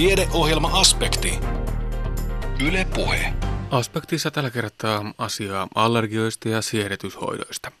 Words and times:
Tiedeohjelma-aspekti. 0.00 1.38
Yle 2.66 2.86
Puhe. 2.94 3.34
Aspektissa 3.70 4.30
tällä 4.30 4.50
kertaa 4.50 5.14
asiaa 5.18 5.68
allergioista 5.74 6.48
ja 6.48 6.62
siedetyshoidoista. 6.62 7.72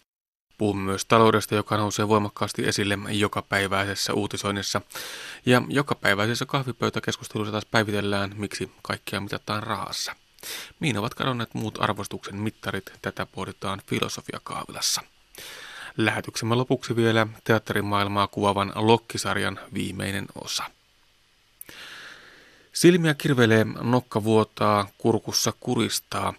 Puhumme 0.58 0.82
myös 0.82 1.04
taloudesta, 1.04 1.54
joka 1.54 1.76
nousee 1.76 2.08
voimakkaasti 2.08 2.68
esille 2.68 2.98
jokapäiväisessä 3.10 4.14
uutisoinnissa. 4.14 4.80
Ja 5.46 5.62
jokapäiväisessä 5.68 6.46
kahvipöytäkeskustelussa 6.46 7.52
taas 7.52 7.66
päivitellään, 7.66 8.32
miksi 8.36 8.72
kaikkia 8.82 9.20
mitataan 9.20 9.62
rahassa. 9.62 10.16
Mihin 10.80 10.98
ovat 10.98 11.14
kadonneet 11.14 11.54
muut 11.54 11.82
arvostuksen 11.82 12.36
mittarit, 12.36 12.92
tätä 13.02 13.26
pohditaan 13.26 13.82
filosofiakahvilassa. 13.86 15.00
Lähetyksemme 15.96 16.54
lopuksi 16.54 16.96
vielä 16.96 17.26
teatterimaailmaa 17.44 18.26
kuvavan 18.26 18.72
Lokkisarjan 18.74 19.60
viimeinen 19.74 20.26
osa. 20.44 20.64
Silmiä 22.72 23.14
kirvelee, 23.14 23.66
nokka 23.82 24.24
vuotaa, 24.24 24.88
kurkussa 24.98 25.52
kuristaa. 25.60 26.34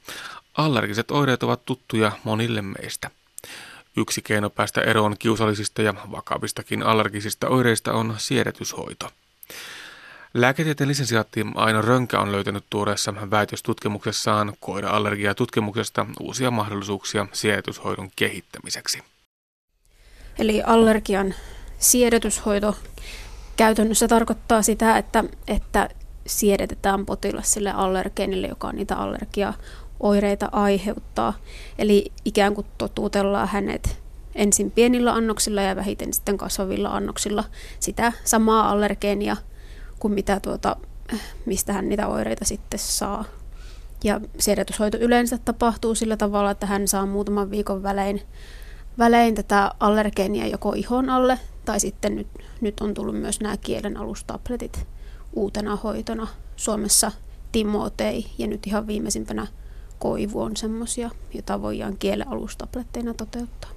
Allergiset 0.57 1.11
oireet 1.11 1.43
ovat 1.43 1.65
tuttuja 1.65 2.11
monille 2.23 2.61
meistä. 2.61 3.11
Yksi 3.97 4.21
keino 4.21 4.49
päästä 4.49 4.81
eroon 4.81 5.15
kiusallisista 5.19 5.81
ja 5.81 5.93
vakavistakin 6.11 6.83
allergisista 6.83 7.47
oireista 7.47 7.93
on 7.93 8.15
siedätyshoito. 8.17 9.09
Lääketieteen 10.33 10.87
lisensiaatti 10.87 11.45
Aino 11.55 11.81
Rönkä 11.81 12.19
on 12.19 12.31
löytänyt 12.31 12.63
tuoreessa 12.69 13.13
väitöstutkimuksessaan 13.31 14.53
koira-allergiatutkimuksesta 14.59 16.05
uusia 16.19 16.51
mahdollisuuksia 16.51 17.27
siedätyshoidon 17.33 18.09
kehittämiseksi. 18.15 19.03
Eli 20.39 20.61
allergian 20.65 21.35
siedätyshoito 21.79 22.77
käytännössä 23.57 24.07
tarkoittaa 24.07 24.61
sitä, 24.61 24.97
että, 24.97 25.23
että 25.47 25.89
siedätetään 26.27 27.05
potilas 27.05 27.53
sille 27.53 27.71
allergeenille, 27.71 28.47
joka 28.47 28.71
niitä 28.71 28.95
allergiaoireita 28.95 30.49
aiheuttaa. 30.51 31.33
Eli 31.77 32.11
ikään 32.25 32.55
kuin 32.55 32.67
totuutellaan 32.77 33.47
hänet 33.47 34.01
ensin 34.35 34.71
pienillä 34.71 35.13
annoksilla 35.13 35.61
ja 35.61 35.75
vähiten 35.75 36.13
sitten 36.13 36.37
kasvavilla 36.37 36.89
annoksilla 36.89 37.43
sitä 37.79 38.11
samaa 38.23 38.69
allergeenia 38.69 39.37
kuin 39.99 40.13
mitä 40.13 40.39
tuota, 40.39 40.75
mistä 41.45 41.73
hän 41.73 41.89
niitä 41.89 42.07
oireita 42.07 42.45
sitten 42.45 42.79
saa. 42.79 43.25
Ja 44.03 44.21
siedätyshoito 44.39 44.97
yleensä 44.97 45.37
tapahtuu 45.37 45.95
sillä 45.95 46.17
tavalla, 46.17 46.51
että 46.51 46.65
hän 46.65 46.87
saa 46.87 47.05
muutaman 47.05 47.51
viikon 47.51 47.83
välein, 47.83 48.21
välein 48.97 49.35
tätä 49.35 49.71
allergeenia 49.79 50.47
joko 50.47 50.73
ihon 50.73 51.09
alle, 51.09 51.39
tai 51.65 51.79
sitten 51.79 52.15
nyt, 52.15 52.27
nyt 52.61 52.79
on 52.79 52.93
tullut 52.93 53.15
myös 53.15 53.39
nämä 53.39 53.57
kielen 53.57 53.97
alustabletit 53.97 54.87
uutena 55.33 55.75
hoitona. 55.75 56.27
Suomessa 56.55 57.11
Timotei 57.51 58.25
ja 58.37 58.47
nyt 58.47 58.67
ihan 58.67 58.87
viimeisimpänä 58.87 59.47
Koivu 59.99 60.41
on 60.41 60.57
semmoisia, 60.57 61.09
joita 61.33 61.61
voidaan 61.61 61.97
kielen 61.97 62.27
alustabletteina 62.27 63.13
toteuttaa. 63.13 63.69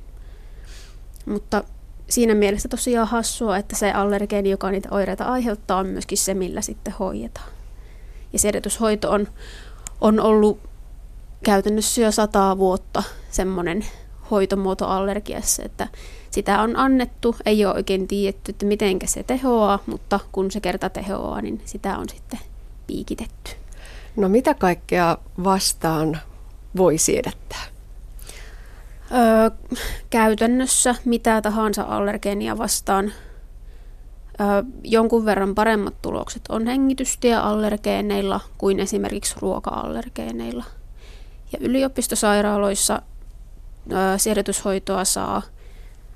Mutta 1.27 1.65
siinä 2.09 2.35
mielessä 2.35 2.69
tosiaan 2.69 3.09
hassua, 3.09 3.57
että 3.57 3.77
se 3.77 3.93
allergeeni, 3.93 4.51
joka 4.51 4.71
niitä 4.71 4.89
oireita 4.91 5.25
aiheuttaa, 5.25 5.79
on 5.79 5.87
myöskin 5.87 6.19
se, 6.19 6.35
millä 6.35 6.61
sitten 6.61 6.95
hoidetaan. 6.99 7.49
Ja 8.33 8.39
sedetyshoito 8.39 9.11
on, 9.11 9.29
on 10.01 10.21
ollut 10.21 10.61
käytännössä 11.45 12.01
jo 12.01 12.13
sataa 12.13 12.59
vuotta 12.59 13.03
semmoinen 13.31 13.87
hoitomuoto 14.31 14.87
allergiassa, 14.87 15.63
että 15.63 15.89
sitä 16.31 16.61
on 16.61 16.77
annettu, 16.77 17.37
ei 17.47 17.65
ole 17.65 17.75
oikein 17.75 18.09
tiedetty, 18.09 18.51
että 18.51 18.67
miten 18.67 18.99
se 19.05 19.23
tehoaa, 19.23 19.79
mutta 19.87 20.21
kun 20.33 20.51
se 20.51 20.61
kerta 20.61 20.91
tehoaa, 20.91 21.41
niin 21.41 21.63
sitä 21.65 21.99
on 21.99 22.09
sitten 22.09 22.41
piikitetty. 22.87 23.51
No 24.17 24.29
mitä 24.29 24.55
kaikkea 24.55 25.19
vastaan 25.45 26.19
voi 26.77 26.99
siedättää? 26.99 27.65
Öö, 29.13 29.51
käytännössä 30.11 30.95
mitä 31.05 31.43
tahansa 31.43 31.83
allergeenia 31.83 32.59
vastaan. 32.59 33.13
Öö, 34.41 34.63
jonkun 34.85 35.25
verran 35.25 35.55
paremmat 35.55 35.95
tulokset 36.03 36.43
on 36.49 36.67
hengitystieallergeeneilla 36.67 38.41
kuin 38.59 38.81
esimerkiksi 38.81 39.35
ruoka-allergeeneilla. 39.41 40.65
Ja 41.53 41.59
yliopistosairaaloissa 41.61 43.03
siedätyshoitoa 44.17 45.05
saa 45.05 45.43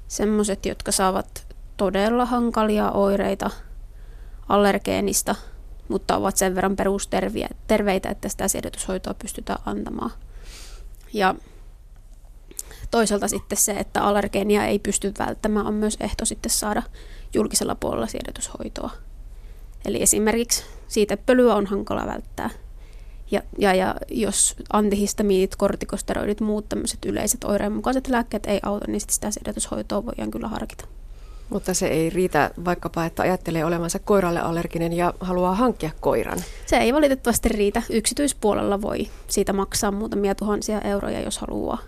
semmoiset, 0.08 0.66
jotka 0.66 0.92
saavat 0.92 1.46
todella 1.76 2.24
hankalia 2.24 2.90
oireita 2.90 3.50
allergeenista, 4.48 5.34
mutta 5.88 6.16
ovat 6.16 6.36
sen 6.36 6.54
verran 6.54 6.76
perusterveitä, 6.76 8.08
että 8.10 8.28
sitä 8.28 8.48
siedätyshoitoa 8.48 9.14
pystytään 9.14 9.62
antamaan. 9.66 10.10
Ja 11.12 11.34
toisaalta 12.90 13.28
sitten 13.28 13.58
se, 13.58 13.72
että 13.72 14.02
allergeenia 14.02 14.64
ei 14.64 14.78
pysty 14.78 15.12
välttämään, 15.18 15.66
on 15.66 15.74
myös 15.74 15.96
ehto 16.00 16.24
sitten 16.24 16.50
saada 16.50 16.82
julkisella 17.34 17.74
puolella 17.74 18.06
siedätyshoitoa. 18.06 18.90
Eli 19.84 20.02
esimerkiksi 20.02 20.64
siitä 20.88 21.16
pölyä 21.16 21.54
on 21.54 21.66
hankala 21.66 22.06
välttää– 22.06 22.50
ja, 23.30 23.42
ja, 23.58 23.74
ja 23.74 23.94
jos 24.10 24.56
antihistamiinit, 24.72 25.56
kortikosteroidit, 25.56 26.40
muut 26.40 26.68
tämmöiset 26.68 27.04
yleiset 27.04 27.44
oireenmukaiset 27.44 28.08
lääkkeet 28.08 28.46
ei 28.46 28.60
auta, 28.62 28.84
niin 28.88 29.00
sitä 29.00 29.30
sedätyshoitoa 29.30 30.06
voidaan 30.06 30.30
kyllä 30.30 30.48
harkita. 30.48 30.84
Mutta 31.50 31.74
se 31.74 31.86
ei 31.86 32.10
riitä 32.10 32.50
vaikkapa, 32.64 33.04
että 33.04 33.22
ajattelee 33.22 33.64
olevansa 33.64 33.98
koiralle 33.98 34.40
allerginen 34.40 34.92
ja 34.92 35.14
haluaa 35.20 35.54
hankkia 35.54 35.90
koiran. 36.00 36.38
Se 36.66 36.76
ei 36.76 36.94
valitettavasti 36.94 37.48
riitä. 37.48 37.82
Yksityispuolella 37.90 38.82
voi 38.82 39.08
siitä 39.28 39.52
maksaa 39.52 39.90
muutamia 39.90 40.34
tuhansia 40.34 40.80
euroja, 40.80 41.20
jos 41.20 41.38
haluaa. 41.38 41.78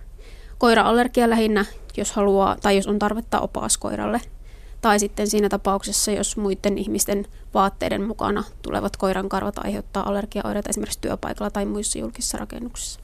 Koira-allergia 0.58 1.30
lähinnä, 1.30 1.64
jos 1.96 2.12
haluaa, 2.12 2.56
tai 2.62 2.76
jos 2.76 2.86
on 2.86 2.98
tarvetta 2.98 3.40
opaskoiralle– 3.40 4.20
tai 4.80 4.98
sitten 4.98 5.26
siinä 5.26 5.48
tapauksessa, 5.48 6.10
jos 6.10 6.36
muiden 6.36 6.78
ihmisten 6.78 7.26
vaatteiden 7.54 8.02
mukana 8.02 8.44
tulevat 8.62 8.96
koiran 8.96 9.28
karvat 9.28 9.58
aiheuttaa 9.58 10.08
allergiaoireita 10.08 10.70
esimerkiksi 10.70 10.98
työpaikalla 11.00 11.50
tai 11.50 11.66
muissa 11.66 11.98
julkisissa 11.98 12.38
rakennuksissa. 12.38 13.00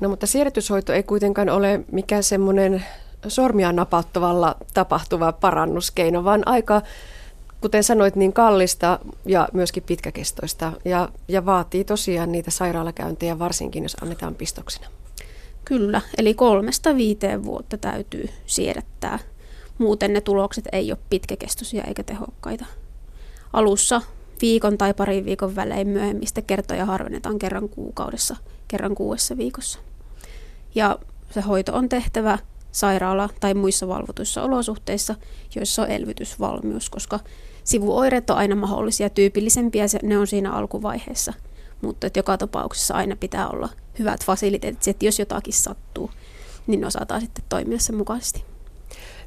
No 0.00 0.08
mutta 0.08 0.26
siirretyshoito 0.26 0.92
ei 0.92 1.02
kuitenkaan 1.02 1.48
ole 1.48 1.80
mikään 1.92 2.22
semmoinen 2.22 2.84
sormia 3.28 3.72
napauttavalla 3.72 4.56
tapahtuva 4.74 5.32
parannuskeino, 5.32 6.24
vaan 6.24 6.42
aika, 6.46 6.82
kuten 7.60 7.84
sanoit, 7.84 8.16
niin 8.16 8.32
kallista 8.32 8.98
ja 9.26 9.48
myöskin 9.52 9.82
pitkäkestoista 9.82 10.72
ja, 10.84 11.08
ja 11.28 11.46
vaatii 11.46 11.84
tosiaan 11.84 12.32
niitä 12.32 12.50
sairaalakäyntejä 12.50 13.38
varsinkin, 13.38 13.82
jos 13.82 13.96
annetaan 14.02 14.34
pistoksina. 14.34 14.86
Kyllä, 15.64 16.00
eli 16.18 16.34
kolmesta 16.34 16.96
viiteen 16.96 17.44
vuotta 17.44 17.78
täytyy 17.78 18.28
siirrettää 18.46 19.18
Muuten 19.78 20.12
ne 20.12 20.20
tulokset 20.20 20.68
ei 20.72 20.92
ole 20.92 20.98
pitkäkestoisia 21.10 21.84
eikä 21.84 22.02
tehokkaita. 22.02 22.64
Alussa 23.52 24.02
viikon 24.40 24.78
tai 24.78 24.94
parin 24.94 25.24
viikon 25.24 25.56
välein 25.56 25.88
myöhemmistä 25.88 26.42
kertoja 26.42 26.84
harvennetaan 26.84 27.38
kerran 27.38 27.68
kuukaudessa, 27.68 28.36
kerran 28.68 28.94
kuudessa 28.94 29.36
viikossa. 29.36 29.78
Ja 30.74 30.98
se 31.30 31.40
hoito 31.40 31.74
on 31.74 31.88
tehtävä 31.88 32.38
sairaala- 32.72 33.28
tai 33.40 33.54
muissa 33.54 33.88
valvotuissa 33.88 34.42
olosuhteissa, 34.42 35.14
joissa 35.54 35.82
on 35.82 35.90
elvytysvalmius, 35.90 36.90
koska 36.90 37.20
sivuoireet 37.64 38.30
on 38.30 38.36
aina 38.36 38.54
mahdollisia, 38.54 39.10
tyypillisempiä 39.10 39.84
ne 40.02 40.18
on 40.18 40.26
siinä 40.26 40.52
alkuvaiheessa. 40.52 41.32
Mutta 41.82 42.06
että 42.06 42.18
joka 42.18 42.38
tapauksessa 42.38 42.94
aina 42.94 43.16
pitää 43.16 43.48
olla 43.48 43.68
hyvät 43.98 44.24
fasiliteetit, 44.24 44.88
että 44.88 45.04
jos 45.04 45.18
jotakin 45.18 45.54
sattuu, 45.54 46.10
niin 46.66 46.84
osataan 46.84 47.20
sitten 47.20 47.44
toimia 47.48 47.78
sen 47.78 47.96
mukaisesti. 47.96 48.44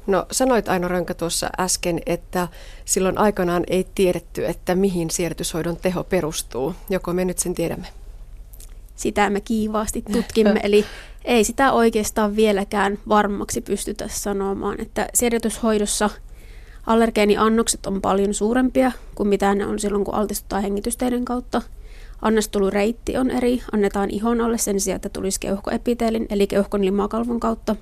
No 0.06 0.26
sanoit 0.30 0.68
Aino 0.68 0.88
Rönkä 0.88 1.14
tuossa 1.14 1.50
äsken, 1.58 2.00
että 2.06 2.48
silloin 2.84 3.18
aikanaan 3.18 3.64
ei 3.66 3.86
tiedetty, 3.94 4.46
että 4.46 4.74
mihin 4.74 5.10
siirtyshoidon 5.10 5.76
teho 5.76 6.04
perustuu. 6.04 6.74
Joko 6.90 7.12
me 7.12 7.24
nyt 7.24 7.38
sen 7.38 7.54
tiedämme? 7.54 7.86
Sitä 8.96 9.30
me 9.30 9.40
kiivaasti 9.40 10.02
tutkimme, 10.12 10.60
eli 10.62 10.84
ei 11.24 11.44
sitä 11.44 11.72
oikeastaan 11.72 12.36
vieläkään 12.36 12.98
varmaksi 13.08 13.60
pystytä 13.60 14.08
sanomaan, 14.08 14.80
että 14.80 15.08
siirtyshoidossa 15.14 16.10
allergeeniannokset 16.86 17.86
on 17.86 18.00
paljon 18.00 18.34
suurempia 18.34 18.92
kuin 19.14 19.28
mitä 19.28 19.54
ne 19.54 19.66
on 19.66 19.78
silloin, 19.78 20.04
kun 20.04 20.14
altistutaan 20.14 20.62
hengitysteiden 20.62 21.24
kautta. 21.24 21.62
Annostulureitti 22.22 23.16
on 23.16 23.30
eri, 23.30 23.62
annetaan 23.72 24.10
ihon 24.10 24.40
alle 24.40 24.58
sen 24.58 24.80
sijaan, 24.80 24.96
että 24.96 25.08
tulisi 25.08 25.40
keuhkoepiteelin, 25.40 26.26
eli 26.30 26.46
keuhkon 26.46 26.84
limakalvon 26.84 27.40
kautta. 27.40 27.76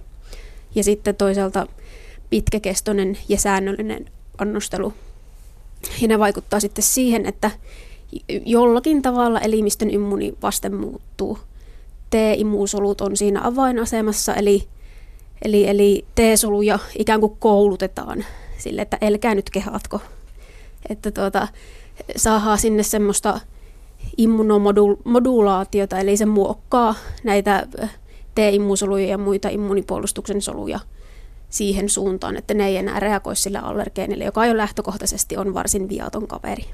Ja 0.75 0.85
sitten 0.85 1.17
toisaalta 1.17 1.67
pitkäkestoinen 2.31 3.19
ja 3.29 3.39
säännöllinen 3.39 4.07
annostelu. 4.39 4.93
Ja 6.01 6.09
ne 6.09 6.19
vaikuttaa 6.19 6.61
sitten 6.61 6.85
siihen, 6.85 7.27
että 7.27 7.51
jollakin 8.47 9.03
tavalla 9.03 9.41
elimistön 9.41 9.91
immuunivaste 9.91 10.69
muuttuu. 10.69 11.39
T-immuusolut 12.11 13.01
on 13.01 13.17
siinä 13.17 13.41
avainasemassa, 13.45 14.35
eli, 14.35 14.69
eli, 15.45 15.69
eli 15.69 16.05
T-soluja 16.15 16.79
ikään 16.99 17.21
kuin 17.21 17.37
koulutetaan 17.39 18.25
sille, 18.59 18.83
että 18.83 18.99
älkää 19.03 19.35
nyt 19.35 19.51
kehatko. 19.51 20.01
Että 20.89 21.11
tuota, 21.11 21.49
saadaan 22.17 22.59
sinne 22.59 22.83
semmoista 22.83 23.41
immunomodulaatiota, 24.17 25.99
eli 25.99 26.17
se 26.17 26.27
muokkaa 26.27 26.95
näitä 27.25 27.67
T-immuusoluja 28.35 29.07
ja 29.07 29.19
muita 29.19 29.49
immunipuolustuksen 29.49 30.43
soluja 30.43 30.81
siihen 31.51 31.89
suuntaan, 31.89 32.37
että 32.37 32.55
ne 32.55 32.67
ei 32.67 32.77
enää 32.77 33.01
reagoi 33.01 33.37
sille 33.37 33.59
allergeenille, 33.59 34.25
joka 34.25 34.47
jo 34.47 34.57
lähtökohtaisesti 34.57 35.37
on 35.37 35.55
varsin 35.55 35.89
viaton 35.89 36.29
kaveri. 36.29 36.65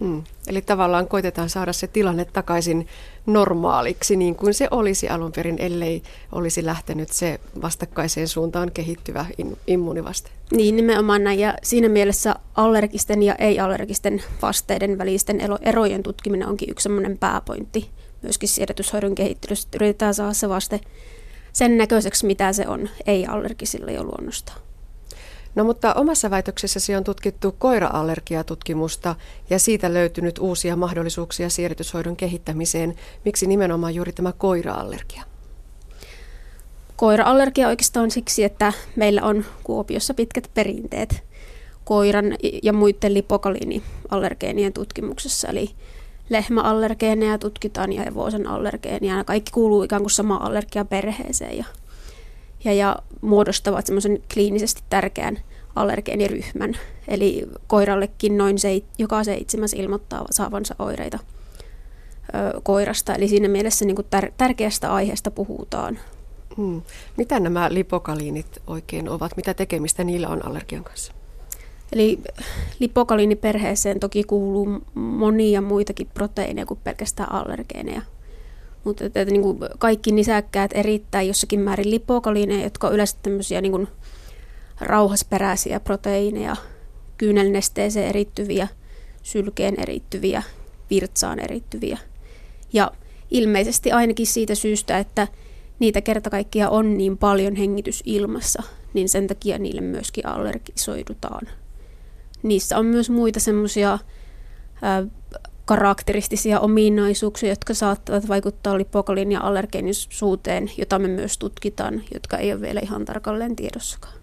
Mm. 0.00 0.22
Eli 0.46 0.62
tavallaan 0.62 1.08
koitetaan 1.08 1.48
saada 1.48 1.72
se 1.72 1.86
tilanne 1.86 2.24
takaisin 2.24 2.86
normaaliksi, 3.26 4.16
niin 4.16 4.34
kuin 4.34 4.54
se 4.54 4.68
olisi 4.70 5.08
alun 5.08 5.32
perin, 5.32 5.56
ellei 5.58 6.02
olisi 6.32 6.64
lähtenyt 6.64 7.08
se 7.08 7.40
vastakkaiseen 7.62 8.28
suuntaan 8.28 8.70
kehittyvä 8.72 9.26
immunivaste. 9.66 10.30
Niin, 10.50 10.76
nimenomaan 10.76 11.24
näin. 11.24 11.38
Ja 11.38 11.54
siinä 11.62 11.88
mielessä 11.88 12.34
allergisten 12.54 13.22
ja 13.22 13.34
ei-allergisten 13.34 14.22
vasteiden 14.42 14.98
välisten 14.98 15.40
erojen 15.60 16.02
tutkiminen 16.02 16.48
onkin 16.48 16.70
yksi 16.70 16.82
sellainen 16.82 17.18
pääpointti 17.18 17.90
myöskin 18.22 18.48
siedätyshoidon 18.48 19.14
kehittelyssä. 19.14 19.68
Yritetään 19.74 20.14
saada 20.14 20.32
se 20.32 20.48
vaste 20.48 20.80
sen 21.56 21.78
näköiseksi, 21.78 22.26
mitä 22.26 22.52
se 22.52 22.68
on 22.68 22.88
ei-allergisilla 23.06 23.90
jo 23.90 24.04
luonnostaan. 24.04 24.60
No 25.54 25.64
mutta 25.64 25.94
omassa 25.94 26.30
väitöksessäsi 26.30 26.94
on 26.94 27.04
tutkittu 27.04 27.56
koira-allergiatutkimusta 27.58 29.14
ja 29.50 29.58
siitä 29.58 29.94
löytynyt 29.94 30.38
uusia 30.38 30.76
mahdollisuuksia 30.76 31.50
siirrytyshoidon 31.50 32.16
kehittämiseen. 32.16 32.94
Miksi 33.24 33.46
nimenomaan 33.46 33.94
juuri 33.94 34.12
tämä 34.12 34.32
koira-allergia? 34.32 35.22
Koira-allergia 36.96 37.68
oikeastaan 37.68 38.10
siksi, 38.10 38.44
että 38.44 38.72
meillä 38.96 39.22
on 39.22 39.44
Kuopiossa 39.64 40.14
pitkät 40.14 40.50
perinteet 40.54 41.22
koiran 41.84 42.24
ja 42.62 42.72
muiden 42.72 43.14
lipokaliiniallergeenien 43.14 44.72
tutkimuksessa. 44.72 45.48
Eli 45.48 45.70
lehmäallergeeneja 46.28 47.38
tutkitaan 47.38 47.92
ja 47.92 48.02
hevosen 48.02 48.46
allergeeneja. 48.46 49.24
Kaikki 49.24 49.52
kuuluu 49.52 49.82
ikään 49.82 50.02
kuin 50.02 50.10
samaan 50.10 50.42
allergiaperheeseen 50.42 51.58
ja 51.58 51.64
ja, 52.64 52.72
ja 52.72 52.96
muodostavat 53.20 53.86
semmoisen 53.86 54.22
kliinisesti 54.34 54.82
tärkeän 54.90 55.38
allergeeniryhmän. 55.76 56.74
Eli 57.08 57.46
koirallekin 57.66 58.38
noin 58.38 58.58
se, 58.58 58.82
joka 58.98 59.24
seitsemäs 59.24 59.72
ilmoittaa 59.72 60.24
saavansa 60.30 60.74
oireita 60.78 61.18
ö, 62.34 62.60
koirasta. 62.62 63.14
Eli 63.14 63.28
siinä 63.28 63.48
mielessä 63.48 63.84
niin 63.84 63.96
kuin 63.96 64.06
tär- 64.16 64.32
tärkeästä 64.36 64.94
aiheesta 64.94 65.30
puhutaan. 65.30 65.98
Hmm. 66.56 66.82
Mitä 67.16 67.40
nämä 67.40 67.68
lipokaliinit 67.70 68.62
oikein 68.66 69.08
ovat? 69.08 69.36
Mitä 69.36 69.54
tekemistä 69.54 70.04
niillä 70.04 70.28
on 70.28 70.46
allergian 70.46 70.84
kanssa? 70.84 71.12
Eli 71.92 72.18
lipokaliiniperheeseen 72.78 74.00
toki 74.00 74.24
kuuluu 74.24 74.68
monia 74.94 75.60
muitakin 75.60 76.08
proteiineja 76.14 76.66
kuin 76.66 76.80
pelkästään 76.84 77.32
allergeeneja– 77.32 78.02
mutta 78.86 79.04
että, 79.04 79.20
että, 79.20 79.32
niin 79.32 79.42
kuin 79.42 79.58
kaikki 79.78 80.12
nisäkkäät 80.12 80.70
erittää 80.74 81.22
jossakin 81.22 81.60
määrin 81.60 81.90
lipokaliineja, 81.90 82.64
jotka 82.64 82.86
on 82.86 82.94
yleensä 82.94 83.16
tämmöisiä 83.22 83.60
niin 83.60 83.72
kuin 83.72 83.88
rauhasperäisiä 84.80 85.80
proteiineja, 85.80 86.56
kyynelnesteeseen 87.18 88.08
erittyviä, 88.08 88.68
sylkeen 89.22 89.74
erittyviä, 89.80 90.42
virtsaan 90.90 91.38
erittyviä. 91.38 91.98
Ja 92.72 92.90
ilmeisesti 93.30 93.92
ainakin 93.92 94.26
siitä 94.26 94.54
syystä, 94.54 94.98
että 94.98 95.28
niitä 95.78 96.00
kerta 96.00 96.30
kaikkia 96.30 96.70
on 96.70 96.98
niin 96.98 97.18
paljon 97.18 97.56
hengitysilmassa, 97.56 98.62
niin 98.94 99.08
sen 99.08 99.26
takia 99.26 99.58
niille 99.58 99.80
myöskin 99.80 100.26
allergisoidutaan. 100.26 101.48
Niissä 102.46 102.78
on 102.78 102.86
myös 102.86 103.10
muita 103.10 103.40
semmoisia 103.40 103.98
karakteristisia 105.64 106.60
ominaisuuksia, 106.60 107.48
jotka 107.48 107.74
saattavat 107.74 108.28
vaikuttaa 108.28 108.78
lipokalin 108.78 109.32
ja 109.32 109.40
allergeenisuuteen, 109.40 110.70
jota 110.78 110.98
me 110.98 111.08
myös 111.08 111.38
tutkitaan, 111.38 112.02
jotka 112.14 112.36
ei 112.36 112.52
ole 112.52 112.60
vielä 112.60 112.80
ihan 112.80 113.04
tarkalleen 113.04 113.56
tiedossakaan. 113.56 114.14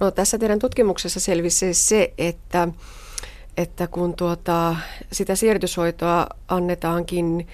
No, 0.00 0.10
tässä 0.10 0.38
teidän 0.38 0.58
tutkimuksessa 0.58 1.20
selvisi 1.20 1.74
se, 1.74 2.14
että, 2.18 2.68
että 3.56 3.86
kun 3.86 4.14
tuota, 4.14 4.76
sitä 5.12 5.34
siirtyshoitoa 5.34 6.26
annetaankin 6.48 7.46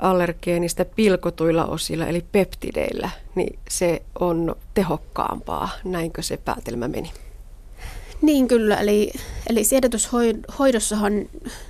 allergeenistä 0.00 0.84
pilkotuilla 0.84 1.64
osilla, 1.64 2.06
eli 2.06 2.24
peptideillä, 2.32 3.10
niin 3.34 3.58
se 3.70 4.02
on 4.20 4.56
tehokkaampaa. 4.74 5.68
Näinkö 5.84 6.22
se 6.22 6.36
päätelmä 6.36 6.88
meni? 6.88 7.12
Niin 8.22 8.48
kyllä, 8.48 8.76
eli, 8.76 9.12
eli 9.50 9.64
siedätyshoidossahan 9.64 11.12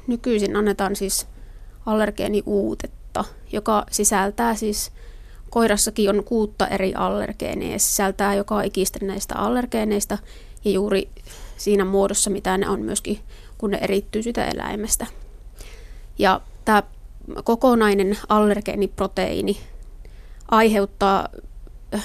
nykyisin 0.07 0.57
annetaan 0.57 0.97
siis 0.97 1.27
allergeeniuutetta, 1.87 3.25
joka 3.53 3.87
sisältää 3.91 4.55
siis, 4.55 4.93
koirassakin 5.51 6.11
on 6.11 6.25
kuutta 6.25 6.69
eri 6.69 6.95
allergeeneja, 6.95 7.79
sisältää 7.79 8.35
joka 8.35 8.63
ikistä 8.63 8.99
näistä 9.03 9.37
allergeeneista 9.37 10.19
ja 10.65 10.71
juuri 10.71 11.09
siinä 11.57 11.85
muodossa, 11.85 12.31
mitä 12.31 12.59
ne 12.59 12.69
on 12.69 12.83
myöskin, 12.83 13.19
kun 13.59 13.71
ne 13.71 13.79
erittyy 13.79 14.23
sitä 14.23 14.45
eläimestä. 14.45 15.07
Ja 16.19 16.41
tämä 16.65 16.83
kokonainen 17.45 18.19
allergeeniproteiini 18.29 19.61
aiheuttaa 20.51 21.29
äh, 21.95 22.05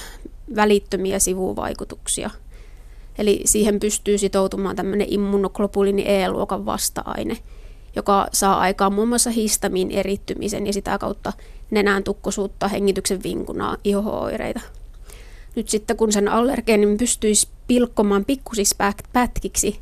välittömiä 0.56 1.20
sivuvaikutuksia– 1.20 2.30
Eli 3.18 3.42
siihen 3.46 3.80
pystyy 3.80 4.18
sitoutumaan 4.18 4.76
tämmöinen 4.76 5.08
immunoglobulini 5.10 6.04
E-luokan 6.06 6.66
vasta-aine, 6.66 7.38
joka 7.96 8.28
saa 8.34 8.60
aikaan 8.60 8.94
muun 8.94 9.08
muassa 9.08 9.30
histamin 9.30 9.92
erittymisen 9.92 10.68
ja 10.68 10.74
sitä 10.74 10.98
kautta 10.98 11.34
nenän 11.72 12.04
tukkosuutta, 12.04 12.68
hengityksen 12.68 13.24
vinkunaa, 13.24 13.78
ihohoireita. 13.84 14.62
Nyt 15.56 15.70
sitten 15.70 15.98
kun 15.98 16.12
sen 16.12 16.28
allergeenin 16.28 16.98
pystyisi 16.98 17.48
pilkkomaan 17.68 18.26
pikkusiksi 18.26 18.76
pätkiksi, 19.14 19.80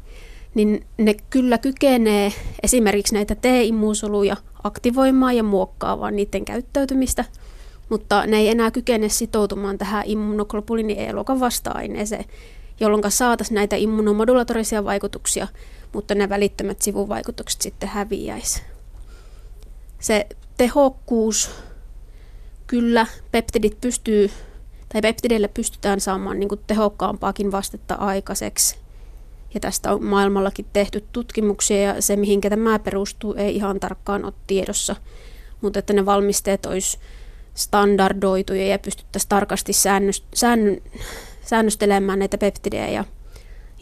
niin 0.54 0.86
ne 0.98 1.16
kyllä 1.30 1.58
kykenee 1.58 2.34
esimerkiksi 2.64 3.14
näitä 3.14 3.36
T-immuusoluja 3.36 4.38
aktivoimaan 4.64 5.38
ja 5.38 5.44
muokkaamaan 5.44 6.16
niiden 6.16 6.46
käyttäytymistä, 6.46 7.26
mutta 7.90 8.26
ne 8.26 8.38
ei 8.38 8.50
enää 8.50 8.72
kykene 8.72 9.10
sitoutumaan 9.10 9.78
tähän 9.78 10.04
immunoglobulini 10.06 10.96
E-luokan 11.00 11.40
vasta-aineeseen, 11.40 12.26
jolloin 12.80 13.12
saataisiin 13.12 13.56
näitä 13.56 13.76
immunomodulatorisia 13.76 14.84
vaikutuksia, 14.84 15.48
mutta 15.94 16.16
ne 16.16 16.30
välittömät 16.30 16.82
sivuvaikutukset 16.82 17.62
sitten 17.62 17.90
häviäisi. 17.90 18.62
Se 20.00 20.28
tehokkuus, 20.58 21.52
kyllä 22.68 23.08
peptidit 23.32 23.82
pystyy, 23.82 24.32
tai 24.90 25.02
peptideillä 25.02 25.48
pystytään 25.48 26.02
saamaan 26.02 26.40
niin 26.40 26.50
tehokkaampaakin 26.68 27.52
vastetta 27.52 27.96
aikaiseksi. 27.96 28.78
Ja 29.54 29.60
tästä 29.60 29.92
on 29.92 30.04
maailmallakin 30.04 30.66
tehty 30.74 31.06
tutkimuksia 31.12 31.82
ja 31.82 32.02
se, 32.02 32.16
mihin 32.16 32.42
tämä 32.42 32.80
perustuu, 32.80 33.34
ei 33.34 33.56
ihan 33.56 33.80
tarkkaan 33.80 34.26
ole 34.26 34.34
tiedossa. 34.48 34.96
Mutta 35.62 35.80
että 35.80 35.94
ne 35.94 36.06
valmisteet 36.06 36.66
olisi 36.66 37.00
standardoituja 37.54 38.68
ja 38.68 38.80
pystyttäisiin 38.80 39.30
tarkasti 39.30 39.74
säännöst, 39.74 40.24
säännö, 40.34 40.76
säännöstelemään 41.46 42.20
näitä 42.20 42.38
peptidejä 42.38 42.88
ja, 42.88 43.04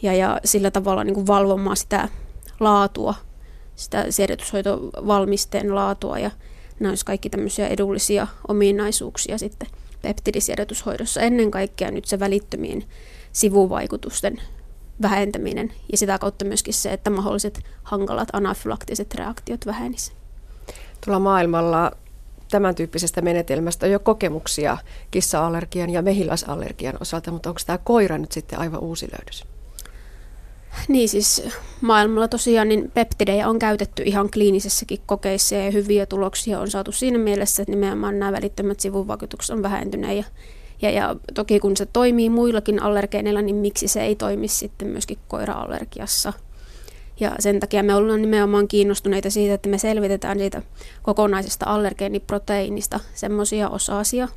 ja, 0.02 0.14
ja 0.14 0.40
sillä 0.44 0.70
tavalla 0.70 1.04
niin 1.04 1.14
kuin 1.14 1.26
valvomaan 1.26 1.76
sitä 1.76 2.08
laatua, 2.60 3.14
sitä 3.76 4.10
siedätyshoitovalmisteen 4.10 5.74
laatua 5.74 6.18
ja 6.18 6.30
nämä 6.80 6.90
olisi 6.90 7.04
kaikki 7.04 7.30
tämmöisiä 7.30 7.68
edullisia 7.68 8.26
ominaisuuksia 8.48 9.38
sitten 9.38 9.68
peptidisiedätyshoidossa. 10.02 11.20
Ennen 11.20 11.50
kaikkea 11.50 11.90
nyt 11.90 12.04
se 12.04 12.20
välittömien 12.20 12.84
sivuvaikutusten 13.32 14.42
vähentäminen 15.02 15.72
ja 15.92 15.98
sitä 15.98 16.18
kautta 16.18 16.44
myöskin 16.44 16.74
se, 16.74 16.92
että 16.92 17.10
mahdolliset 17.10 17.60
hankalat 17.82 18.28
anafylaktiset 18.32 19.14
reaktiot 19.14 19.66
vähenisivät. 19.66 20.18
Tuolla 21.04 21.20
maailmalla 21.20 21.92
tämän 22.54 22.74
tyyppisestä 22.74 23.22
menetelmästä 23.22 23.86
on 23.86 23.92
jo 23.92 23.98
kokemuksia 23.98 24.78
kissa-allergian 25.10 25.90
ja 25.90 26.02
mehiläisallergian 26.02 26.94
osalta, 27.00 27.30
mutta 27.30 27.48
onko 27.48 27.60
tämä 27.66 27.78
koira 27.78 28.18
nyt 28.18 28.32
sitten 28.32 28.58
aivan 28.58 28.80
uusi 28.80 29.08
löydös? 29.12 29.44
Niin 30.88 31.08
siis 31.08 31.48
maailmalla 31.80 32.28
tosiaan 32.28 32.68
niin 32.68 32.90
peptidejä 32.94 33.48
on 33.48 33.58
käytetty 33.58 34.02
ihan 34.06 34.30
kliinisessäkin 34.30 35.00
kokeissa 35.06 35.54
ja 35.54 35.70
hyviä 35.70 36.06
tuloksia 36.06 36.60
on 36.60 36.70
saatu 36.70 36.92
siinä 36.92 37.18
mielessä, 37.18 37.62
että 37.62 37.72
nimenomaan 37.72 38.18
nämä 38.18 38.32
välittömät 38.32 38.80
sivuvaikutukset 38.80 39.56
on 39.56 39.62
vähentyneet 39.62 40.16
ja, 40.16 40.24
ja, 40.82 40.90
ja 40.90 41.16
toki 41.34 41.60
kun 41.60 41.76
se 41.76 41.86
toimii 41.86 42.30
muillakin 42.30 42.82
allergeeneilla, 42.82 43.42
niin 43.42 43.56
miksi 43.56 43.88
se 43.88 44.02
ei 44.02 44.16
toimi 44.16 44.48
sitten 44.48 44.88
myöskin 44.88 45.18
koira-allergiassa– 45.28 46.32
ja 47.20 47.32
sen 47.38 47.60
takia 47.60 47.82
me 47.82 47.94
ollaan 47.94 48.22
nimenomaan 48.22 48.68
kiinnostuneita 48.68 49.30
siitä, 49.30 49.54
että 49.54 49.68
me 49.68 49.78
selvitetään 49.78 50.38
siitä 50.38 50.62
kokonaisesta 51.02 51.66
allergeeniproteiinista 51.68 53.00
semmoisia 53.14 53.68
osasia, 53.68 54.28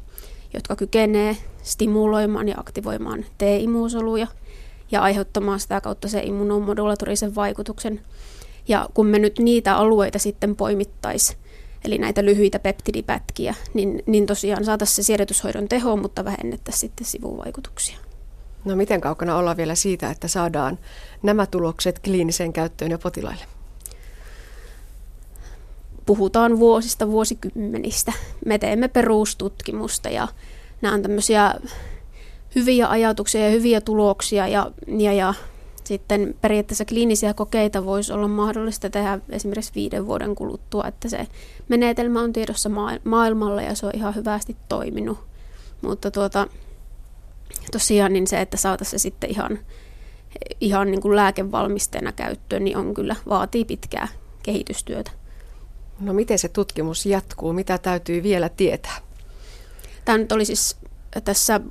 jotka 0.53 0.75
kykenee 0.75 1.37
stimuloimaan 1.63 2.47
ja 2.47 2.55
aktivoimaan 2.57 3.25
T-immuusoluja 3.37 4.27
ja 4.91 5.01
aiheuttamaan 5.01 5.59
sitä 5.59 5.81
kautta 5.81 6.07
se 6.07 6.19
immunomodulatorisen 6.19 7.35
vaikutuksen. 7.35 8.01
Ja 8.67 8.89
kun 8.93 9.07
me 9.07 9.19
nyt 9.19 9.39
niitä 9.39 9.77
alueita 9.77 10.19
sitten 10.19 10.55
poimittaisiin, 10.55 11.39
eli 11.85 11.97
näitä 11.97 12.25
lyhyitä 12.25 12.59
peptidipätkiä, 12.59 13.55
niin, 13.73 14.03
niin 14.05 14.25
tosiaan 14.25 14.65
saataisiin 14.65 14.95
se 14.95 15.03
siedätyshoidon 15.03 15.67
teho, 15.67 15.95
mutta 15.95 16.25
vähennettäisiin 16.25 16.79
sitten 16.79 17.05
sivuvaikutuksia. 17.05 18.06
No 18.65 18.75
miten 18.75 19.01
kaukana 19.01 19.37
ollaan 19.37 19.57
vielä 19.57 19.75
siitä, 19.75 20.09
että 20.09 20.27
saadaan 20.27 20.79
nämä 21.23 21.45
tulokset 21.45 21.99
kliiniseen 21.99 22.53
käyttöön 22.53 22.91
ja 22.91 22.97
potilaille? 22.97 23.43
Puhutaan 26.05 26.59
vuosista, 26.59 27.07
vuosikymmenistä. 27.07 28.13
Me 28.45 28.57
teemme 28.57 28.87
perustutkimusta 28.87 30.09
ja 30.09 30.27
nämä 30.81 30.93
on 30.93 31.01
tämmöisiä 31.01 31.55
hyviä 32.55 32.87
ajatuksia 32.87 33.45
ja 33.45 33.51
hyviä 33.51 33.81
tuloksia 33.81 34.47
ja, 34.47 34.71
ja, 34.87 35.13
ja 35.13 35.33
sitten 35.83 36.35
periaatteessa 36.41 36.85
kliinisiä 36.85 37.33
kokeita 37.33 37.85
voisi 37.85 38.13
olla 38.13 38.27
mahdollista 38.27 38.89
tehdä 38.89 39.19
esimerkiksi 39.29 39.71
viiden 39.75 40.07
vuoden 40.07 40.35
kuluttua, 40.35 40.87
että 40.87 41.09
se 41.09 41.27
menetelmä 41.67 42.21
on 42.21 42.33
tiedossa 42.33 42.69
maailmalla 43.03 43.61
ja 43.61 43.75
se 43.75 43.85
on 43.85 43.91
ihan 43.95 44.15
hyvästi 44.15 44.55
toiminut. 44.69 45.17
Mutta 45.81 46.11
tuota, 46.11 46.47
tosiaan 47.71 48.13
niin 48.13 48.27
se, 48.27 48.41
että 48.41 48.57
saataisiin 48.57 48.99
se 48.99 49.01
sitten 49.01 49.29
ihan, 49.29 49.59
ihan 50.61 50.91
niin 50.91 51.01
kuin 51.01 51.15
lääkevalmisteena 51.15 52.11
käyttöön, 52.11 52.63
niin 52.63 52.77
on 52.77 52.93
kyllä, 52.93 53.15
vaatii 53.29 53.65
pitkää 53.65 54.07
kehitystyötä. 54.43 55.11
No 55.99 56.13
miten 56.13 56.39
se 56.39 56.49
tutkimus 56.49 57.05
jatkuu? 57.05 57.53
Mitä 57.53 57.77
täytyy 57.77 58.23
vielä 58.23 58.49
tietää? 58.49 58.97
Tämä 60.05 60.17
nyt 60.17 60.31
oli 60.31 60.45
siis 60.45 60.77
tässä 61.23 61.61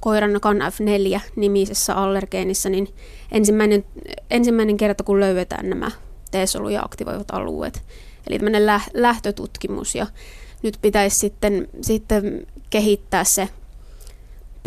koiran 0.00 0.30
CANF4-nimisessä 0.30 1.94
allergeenissa, 1.94 2.68
niin 2.68 2.88
ensimmäinen, 3.32 3.84
ensimmäinen 4.30 4.76
kerta, 4.76 5.04
kun 5.04 5.20
löydetään 5.20 5.70
nämä 5.70 5.90
T-soluja 6.30 6.82
aktivoivat 6.82 7.30
alueet. 7.30 7.82
Eli 8.26 8.38
tämmöinen 8.38 8.66
lähtötutkimus 8.94 9.94
ja 9.94 10.06
nyt 10.62 10.78
pitäisi 10.82 11.16
sitten, 11.16 11.68
sitten 11.82 12.46
kehittää 12.70 13.24
se 13.24 13.48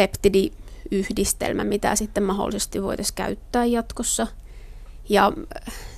peptidiyhdistelmä, 0.01 1.63
mitä 1.63 1.95
sitten 1.95 2.23
mahdollisesti 2.23 2.83
voitaisiin 2.83 3.15
käyttää 3.15 3.65
jatkossa. 3.65 4.27
Ja 5.09 5.31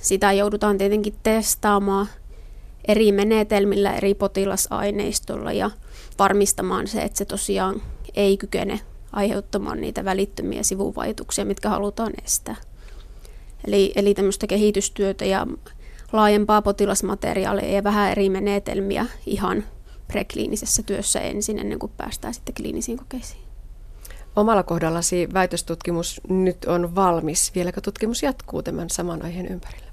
sitä 0.00 0.32
joudutaan 0.32 0.78
tietenkin 0.78 1.14
testaamaan 1.22 2.06
eri 2.88 3.12
menetelmillä, 3.12 3.96
eri 3.96 4.14
potilasaineistolla 4.14 5.52
ja 5.52 5.70
varmistamaan 6.18 6.86
se, 6.86 7.02
että 7.02 7.18
se 7.18 7.24
tosiaan 7.24 7.82
ei 8.14 8.36
kykene 8.36 8.80
aiheuttamaan 9.12 9.80
niitä 9.80 10.04
välittömiä 10.04 10.62
sivuvaikutuksia, 10.62 11.44
mitkä 11.44 11.68
halutaan 11.68 12.12
estää. 12.24 12.56
Eli, 13.66 13.92
eli 13.96 14.14
tämmöistä 14.14 14.46
kehitystyötä 14.46 15.24
ja 15.24 15.46
laajempaa 16.12 16.62
potilasmateriaalia 16.62 17.72
ja 17.72 17.84
vähän 17.84 18.10
eri 18.10 18.28
menetelmiä 18.28 19.06
ihan 19.26 19.64
prekliinisessä 20.06 20.82
työssä 20.82 21.20
ensin, 21.20 21.58
ennen 21.58 21.78
kuin 21.78 21.92
päästään 21.96 22.34
sitten 22.34 22.54
kliinisiin 22.54 22.98
kokeisiin. 22.98 23.43
Omalla 24.36 24.62
kohdallasi 24.62 25.28
väitöstutkimus 25.34 26.20
nyt 26.28 26.64
on 26.64 26.94
valmis. 26.94 27.54
Vieläkö 27.54 27.80
tutkimus 27.80 28.22
jatkuu 28.22 28.62
tämän 28.62 28.90
saman 28.90 29.22
aiheen 29.22 29.46
ympärillä? 29.46 29.90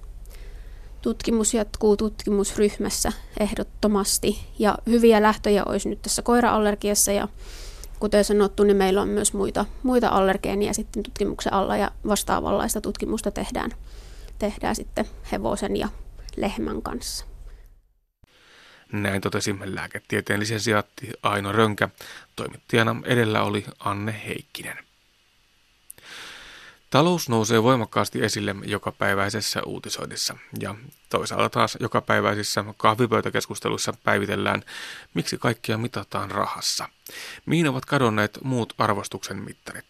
Tutkimus 1.01 1.53
jatkuu 1.53 1.97
tutkimusryhmässä 1.97 3.11
ehdottomasti 3.39 4.39
ja 4.59 4.77
hyviä 4.87 5.21
lähtöjä 5.21 5.63
olisi 5.65 5.89
nyt 5.89 6.01
tässä 6.01 6.21
koiraallergiassa 6.21 7.11
ja 7.11 7.27
kuten 7.99 8.23
sanottu, 8.23 8.63
niin 8.63 8.77
meillä 8.77 9.01
on 9.01 9.07
myös 9.07 9.33
muita, 9.33 9.65
muita 9.83 10.07
allergeenia 10.07 10.73
sitten 10.73 11.03
tutkimuksen 11.03 11.53
alla 11.53 11.77
ja 11.77 11.91
vastaavanlaista 12.07 12.81
tutkimusta 12.81 13.31
tehdään, 13.31 13.71
tehdään 14.39 14.75
sitten 14.75 15.05
hevosen 15.31 15.77
ja 15.77 15.89
lehmän 16.37 16.81
kanssa. 16.81 17.30
Näin 18.91 19.21
totesi 19.21 19.55
lääketieteen 19.63 20.39
lisensiaatti 20.39 21.09
Aino 21.23 21.51
Rönkä. 21.51 21.89
Toimittajana 22.35 22.95
edellä 23.05 23.43
oli 23.43 23.65
Anne 23.79 24.21
Heikkinen. 24.27 24.77
Talous 26.89 27.29
nousee 27.29 27.63
voimakkaasti 27.63 28.23
esille 28.23 28.55
jokapäiväisessä 28.65 29.61
uutisoinnissa 29.65 30.37
ja 30.59 30.75
toisaalta 31.09 31.49
taas 31.49 31.77
jokapäiväisissä 31.79 32.65
kahvipöytäkeskusteluissa 32.77 33.93
päivitellään, 34.03 34.63
miksi 35.13 35.37
kaikkia 35.37 35.77
mitataan 35.77 36.31
rahassa. 36.31 36.89
Mihin 37.45 37.67
ovat 37.67 37.85
kadonneet 37.85 38.39
muut 38.43 38.73
arvostuksen 38.77 39.37
mittarit? 39.37 39.85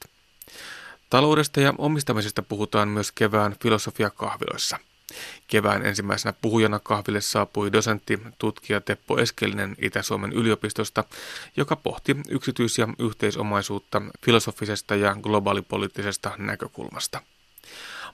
Taloudesta 1.10 1.62
ja 1.62 1.74
omistamisesta 1.78 2.42
puhutaan 2.42 2.88
myös 2.88 3.12
kevään 3.12 3.56
filosofiakahviloissa– 3.62 4.80
Kevään 5.48 5.86
ensimmäisenä 5.86 6.34
puhujana 6.42 6.80
kahville 6.80 7.22
saapui 7.22 7.74
dosentti 7.74 8.20
tutkija 8.38 8.82
Teppo 8.82 9.18
Eskelinen 9.18 9.76
Itä-Suomen 9.82 10.34
yliopistosta, 10.34 11.04
joka 11.58 11.76
pohti 11.76 12.16
yksityis- 12.30 12.78
ja 12.78 12.88
yhteisomaisuutta 13.00 14.02
filosofisesta 14.26 14.96
ja 14.96 15.16
globaalipoliittisesta 15.22 16.32
näkökulmasta. 16.38 17.22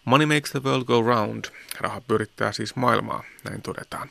Money 0.05 0.25
makes 0.25 0.51
the 0.51 0.61
world 0.63 0.85
go 0.85 1.01
round. 1.01 1.45
Raha 1.79 2.01
pyrittää 2.01 2.51
siis 2.51 2.75
maailmaa, 2.75 3.23
näin 3.43 3.61
todetaan. 3.61 4.09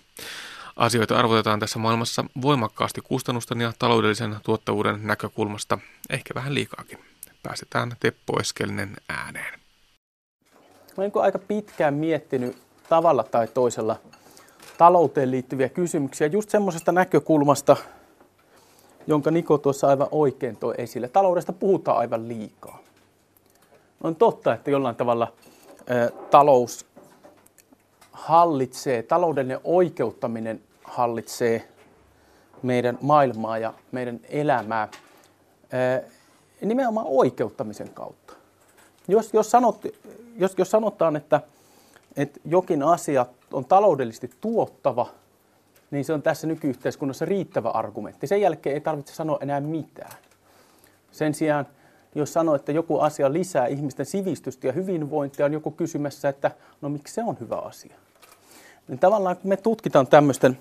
Asioita 0.77 1.19
arvotetaan 1.19 1.61
tässä 1.61 1.79
maailmassa 1.79 2.25
voimakkaasti 2.43 3.01
kustannusten 3.01 3.61
ja 3.61 3.73
taloudellisen 3.79 4.37
tuottavuuden 4.43 5.07
näkökulmasta, 5.07 5.79
ehkä 6.11 6.35
vähän 6.35 6.55
liikaakin. 6.55 6.99
Päästetään 7.43 7.97
Teppo 8.01 8.41
Eskelinen 8.41 8.97
ääneen. 9.09 9.61
Mä 10.97 11.05
olen 11.05 11.13
aika 11.15 11.39
pitkään 11.39 11.95
miettinyt 11.95 12.66
tavalla 12.89 13.23
tai 13.23 13.49
toisella 13.49 13.97
talouteen 14.79 15.31
liittyviä 15.31 15.69
kysymyksiä 15.69 16.27
just 16.27 16.51
semmoisesta 16.51 16.93
näkökulmasta, 16.93 17.77
jonka 19.07 19.31
Niko 19.31 19.59
tuossa 19.59 19.87
aivan 19.87 20.09
oikein 20.11 20.57
toi 20.57 20.75
esille. 20.79 21.09
Taloudesta 21.09 21.53
puhutaan 21.53 21.99
aivan 21.99 22.29
liikaa. 22.29 22.79
On 24.03 24.17
totta, 24.17 24.55
että 24.55 24.71
jollain 24.71 24.97
tavalla 24.97 25.33
ä, 25.91 26.11
talous 26.31 26.87
hallitsee, 28.13 29.03
taloudellinen 29.03 29.61
oikeuttaminen 29.65 30.61
hallitsee 30.85 31.69
meidän 32.63 32.99
maailmaa 33.01 33.59
ja 33.59 33.75
meidän 33.93 34.21
elämää 34.29 34.83
ä, 34.83 34.89
nimenomaan 36.61 37.07
oikeuttamisen 37.09 37.91
kautta. 37.91 38.35
Jos, 39.09 39.35
jos, 39.35 39.51
sanot, 39.51 39.81
jos, 40.37 40.55
jos 40.59 40.71
sanotaan, 40.71 41.17
että 41.17 41.41
että 42.17 42.41
jokin 42.45 42.83
asia 42.83 43.27
on 43.53 43.65
taloudellisesti 43.65 44.31
tuottava, 44.41 45.07
niin 45.91 46.05
se 46.05 46.13
on 46.13 46.23
tässä 46.23 46.47
nykyyhteiskunnassa 46.47 47.25
riittävä 47.25 47.71
argumentti. 47.71 48.27
Sen 48.27 48.41
jälkeen 48.41 48.75
ei 48.75 48.81
tarvitse 48.81 49.15
sanoa 49.15 49.39
enää 49.41 49.61
mitään. 49.61 50.17
Sen 51.13 51.35
sijaan, 51.35 51.67
jos 52.15 52.33
sanoo, 52.33 52.55
että 52.55 52.73
joku 52.73 52.99
asia 52.99 53.33
lisää 53.33 53.67
ihmisten 53.67 54.07
sivistystä 54.07 54.67
ja 54.67 54.73
hyvinvointia, 54.73 55.47
on 55.47 55.53
joku 55.53 55.71
kysymässä, 55.71 56.29
että 56.29 56.51
no 56.81 56.89
miksi 56.89 57.15
se 57.15 57.23
on 57.23 57.37
hyvä 57.41 57.57
asia. 57.57 57.95
Niin 58.89 58.99
tavallaan 58.99 59.37
kun 59.37 59.49
me 59.49 59.57
tutkitaan 59.57 60.07
tämmöisten, 60.07 60.59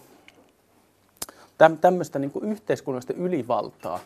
tämmöistä 1.82 2.20
niin 2.20 2.32
yhteiskunnallista 2.42 3.14
ylivaltaa, 3.14 4.00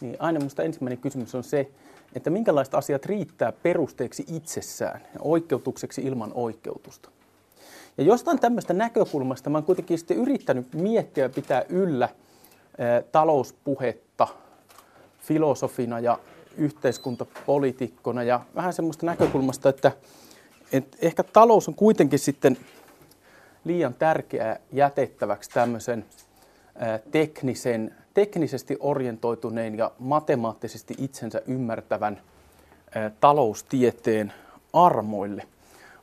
niin 0.00 0.16
aina 0.18 0.38
minusta 0.38 0.62
ensimmäinen 0.62 0.98
kysymys 0.98 1.34
on 1.34 1.44
se, 1.44 1.70
että 2.14 2.30
minkälaiset 2.30 2.74
asiat 2.74 3.06
riittää 3.06 3.52
perusteeksi 3.52 4.24
itsessään 4.36 5.00
ja 5.14 5.20
oikeutukseksi 5.22 6.02
ilman 6.02 6.32
oikeutusta. 6.34 7.10
Ja 7.98 8.04
jostain 8.04 8.38
tämmöistä 8.38 8.72
näkökulmasta 8.72 9.50
mä 9.50 9.58
oon 9.58 9.64
kuitenkin 9.64 9.98
sitten 9.98 10.16
yrittänyt 10.16 10.74
miettiä 10.74 11.24
ja 11.24 11.28
pitää 11.28 11.64
yllä 11.68 12.08
talouspuhetta 13.12 14.28
filosofina 15.20 16.00
ja 16.00 16.18
yhteiskuntapolitiikkona 16.56 18.22
ja 18.22 18.40
vähän 18.54 18.72
semmoista 18.72 19.06
näkökulmasta, 19.06 19.68
että, 19.68 19.92
että 20.72 20.96
ehkä 21.02 21.22
talous 21.22 21.68
on 21.68 21.74
kuitenkin 21.74 22.18
sitten 22.18 22.56
liian 23.64 23.94
tärkeää 23.94 24.58
jätettäväksi 24.72 25.50
tämmöisen 25.50 26.04
teknisen 27.10 27.94
teknisesti 28.14 28.76
orientoituneen 28.80 29.78
ja 29.78 29.90
matemaattisesti 29.98 30.94
itsensä 30.98 31.42
ymmärtävän 31.46 32.20
taloustieteen 33.20 34.32
armoille. 34.72 35.46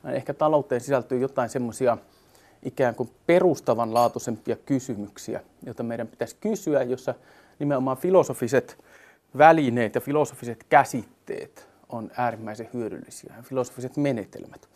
Ehkä 0.06 0.34
talouteen 0.34 0.82
sisältyy 0.82 1.20
jotain 1.20 1.50
semmoisia 1.50 1.98
ikään 2.64 2.96
kuin 2.96 3.10
perustavanlaatuisempia 3.28 4.56
kysymyksiä, 4.56 5.42
joita 5.66 5.84
meidän 5.84 6.08
pitäisi 6.08 6.36
kysyä, 6.42 6.84
jossa 6.84 7.16
nimenomaan 7.60 7.98
filosofiset 7.98 8.78
välineet 9.38 9.96
ja 9.96 10.02
filosofiset 10.02 10.66
käsitteet 10.70 11.68
on 11.90 12.12
äärimmäisen 12.18 12.70
hyödyllisiä, 12.74 13.34
filosofiset 13.42 13.98
menetelmät. 13.98 14.70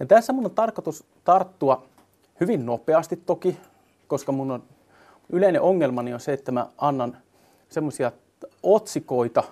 Ja 0.00 0.06
tässä 0.06 0.32
mun 0.32 0.44
on 0.44 0.50
tarkoitus 0.50 1.04
tarttua 1.24 1.86
hyvin 2.40 2.66
nopeasti 2.66 3.16
toki, 3.16 3.56
koska 4.08 4.32
mun 4.32 4.50
on 4.50 4.62
yleinen 5.30 5.62
ongelmani 5.62 6.14
on 6.14 6.20
se, 6.20 6.32
että 6.32 6.52
mä 6.52 6.66
annan 6.78 7.16
semmoisia 7.68 8.12
otsikoita, 8.62 9.44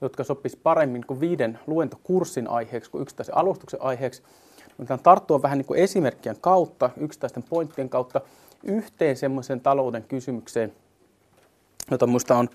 jotka 0.00 0.24
sopis 0.24 0.56
paremmin 0.56 1.06
kuin 1.06 1.20
viiden 1.20 1.58
luentokurssin 1.66 2.48
aiheeksi 2.48 2.90
kuin 2.90 3.02
yksittäisen 3.02 3.36
alustuksen 3.36 3.82
aiheeksi. 3.82 4.22
Yritän 4.78 5.00
tarttua 5.00 5.42
vähän 5.42 5.58
niin 5.58 5.66
kuin 5.66 5.80
esimerkkien 5.80 6.36
kautta, 6.40 6.90
yksittäisten 6.96 7.42
pointtien 7.42 7.88
kautta 7.88 8.20
yhteen 8.62 9.16
semmoisen 9.16 9.60
talouden 9.60 10.02
kysymykseen, 10.02 10.72
jota 11.90 12.06
minusta 12.06 12.38
on 12.38 12.48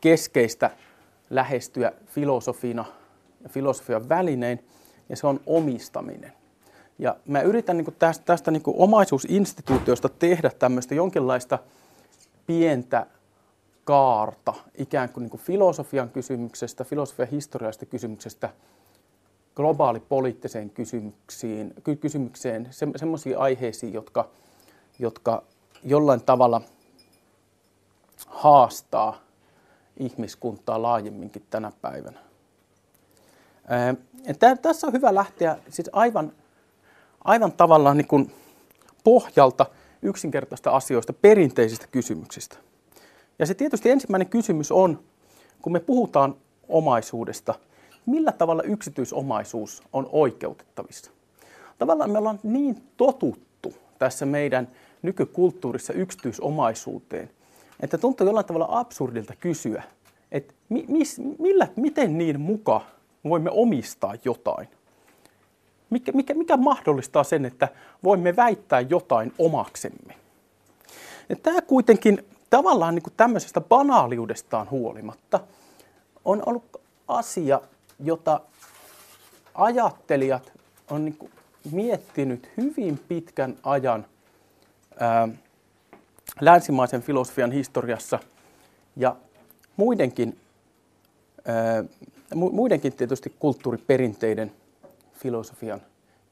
keskeistä 0.00 0.70
lähestyä 1.30 1.92
filosofina 2.06 2.84
ja 3.42 3.48
filosofian 3.48 4.08
välinein, 4.08 4.64
ja 5.08 5.16
se 5.16 5.26
on 5.26 5.40
omistaminen. 5.46 6.32
Ja 6.98 7.16
mä 7.26 7.40
yritän 7.40 7.76
niin 7.76 7.94
tästä, 7.98 8.24
tästä 8.24 8.50
niin 8.50 8.62
omaisuusinstituutiosta 8.66 10.08
tehdä 10.08 10.50
tämmöistä 10.58 10.94
jonkinlaista 10.94 11.58
pientä 12.46 13.06
kaarta 13.84 14.54
ikään 14.78 15.08
kuin, 15.08 15.22
niin 15.22 15.30
kuin 15.30 15.40
filosofian 15.40 16.10
kysymyksestä, 16.10 16.84
filosofian 16.84 17.28
historiallisesta 17.28 17.86
kysymyksestä 17.86 18.50
globaalipoliittiseen 19.56 20.70
kysymyksiin, 20.70 21.74
kysymykseen, 22.00 22.68
se, 22.70 22.86
semmoisiin 22.96 23.38
aiheisiin, 23.38 23.92
jotka, 23.92 24.28
jotka 24.98 25.42
jollain 25.84 26.24
tavalla 26.24 26.60
haastaa 28.26 29.20
ihmiskuntaa 29.96 30.82
laajemminkin 30.82 31.46
tänä 31.50 31.72
päivänä. 31.82 32.18
Ää, 33.68 33.94
tässä 34.62 34.86
on 34.86 34.92
hyvä 34.92 35.14
lähteä 35.14 35.58
siis 35.68 35.90
aivan, 35.92 36.32
aivan 37.24 37.52
tavallaan 37.52 37.96
niin 37.96 38.08
kuin 38.08 38.34
pohjalta 39.04 39.66
yksinkertaista 40.02 40.70
asioista, 40.70 41.12
perinteisistä 41.12 41.86
kysymyksistä. 41.86 42.56
Ja 43.38 43.46
se 43.46 43.54
tietysti 43.54 43.90
ensimmäinen 43.90 44.28
kysymys 44.28 44.72
on, 44.72 45.00
kun 45.62 45.72
me 45.72 45.80
puhutaan 45.80 46.36
omaisuudesta, 46.68 47.54
millä 48.06 48.32
tavalla 48.32 48.62
yksityisomaisuus 48.62 49.82
on 49.92 50.08
oikeutettavissa? 50.12 51.10
Tavallaan 51.78 52.10
me 52.10 52.18
ollaan 52.18 52.40
niin 52.42 52.82
totuttu 52.96 53.74
tässä 53.98 54.26
meidän 54.26 54.68
nykykulttuurissa 55.02 55.92
yksityisomaisuuteen, 55.92 57.30
että 57.80 57.98
tuntuu 57.98 58.26
jollain 58.26 58.46
tavalla 58.46 58.68
absurdilta 58.70 59.34
kysyä, 59.40 59.82
että 60.32 60.54
mi, 60.68 60.84
mis, 60.88 61.20
millä, 61.38 61.68
miten 61.76 62.18
niin 62.18 62.40
muka 62.40 62.80
voimme 63.24 63.50
omistaa 63.50 64.14
jotain? 64.24 64.68
Mikä, 65.92 66.12
mikä, 66.12 66.34
mikä 66.34 66.56
mahdollistaa 66.56 67.24
sen, 67.24 67.44
että 67.44 67.68
voimme 68.04 68.36
väittää 68.36 68.80
jotain 68.80 69.32
omaksemme? 69.38 70.14
Ja 71.28 71.36
tämä 71.36 71.62
kuitenkin 71.62 72.24
tavallaan 72.50 72.94
niin 72.94 73.02
kuin 73.02 73.14
tämmöisestä 73.16 73.60
banaaliudestaan 73.60 74.70
huolimatta 74.70 75.40
on 76.24 76.42
ollut 76.46 76.80
asia, 77.08 77.60
jota 78.00 78.40
ajattelijat 79.54 80.52
on 80.90 81.04
niin 81.04 81.16
kuin 81.16 81.32
miettinyt 81.72 82.50
hyvin 82.56 83.00
pitkän 83.08 83.56
ajan 83.62 84.06
ää, 85.00 85.28
länsimaisen 86.40 87.02
filosofian 87.02 87.52
historiassa 87.52 88.18
ja 88.96 89.16
muidenkin, 89.76 90.38
ää, 91.44 91.84
muidenkin 92.34 92.92
tietysti 92.92 93.36
kulttuuriperinteiden 93.38 94.52
filosofian 95.22 95.82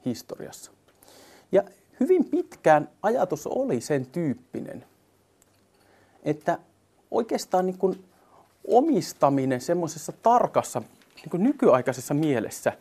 historiassa. 0.05 0.71
Ja 1.51 1.63
hyvin 1.99 2.25
pitkään 2.25 2.89
ajatus 3.03 3.47
oli 3.47 3.81
sen 3.81 4.05
tyyppinen, 4.05 4.85
että 6.23 6.57
oikeastaan 7.11 7.65
niin 7.65 7.77
kuin 7.77 8.05
omistaminen 8.67 9.61
semmoisessa 9.61 10.11
tarkassa 10.11 10.79
niin 11.15 11.29
kuin 11.29 11.43
nykyaikaisessa 11.43 12.13
mielessä 12.13 12.73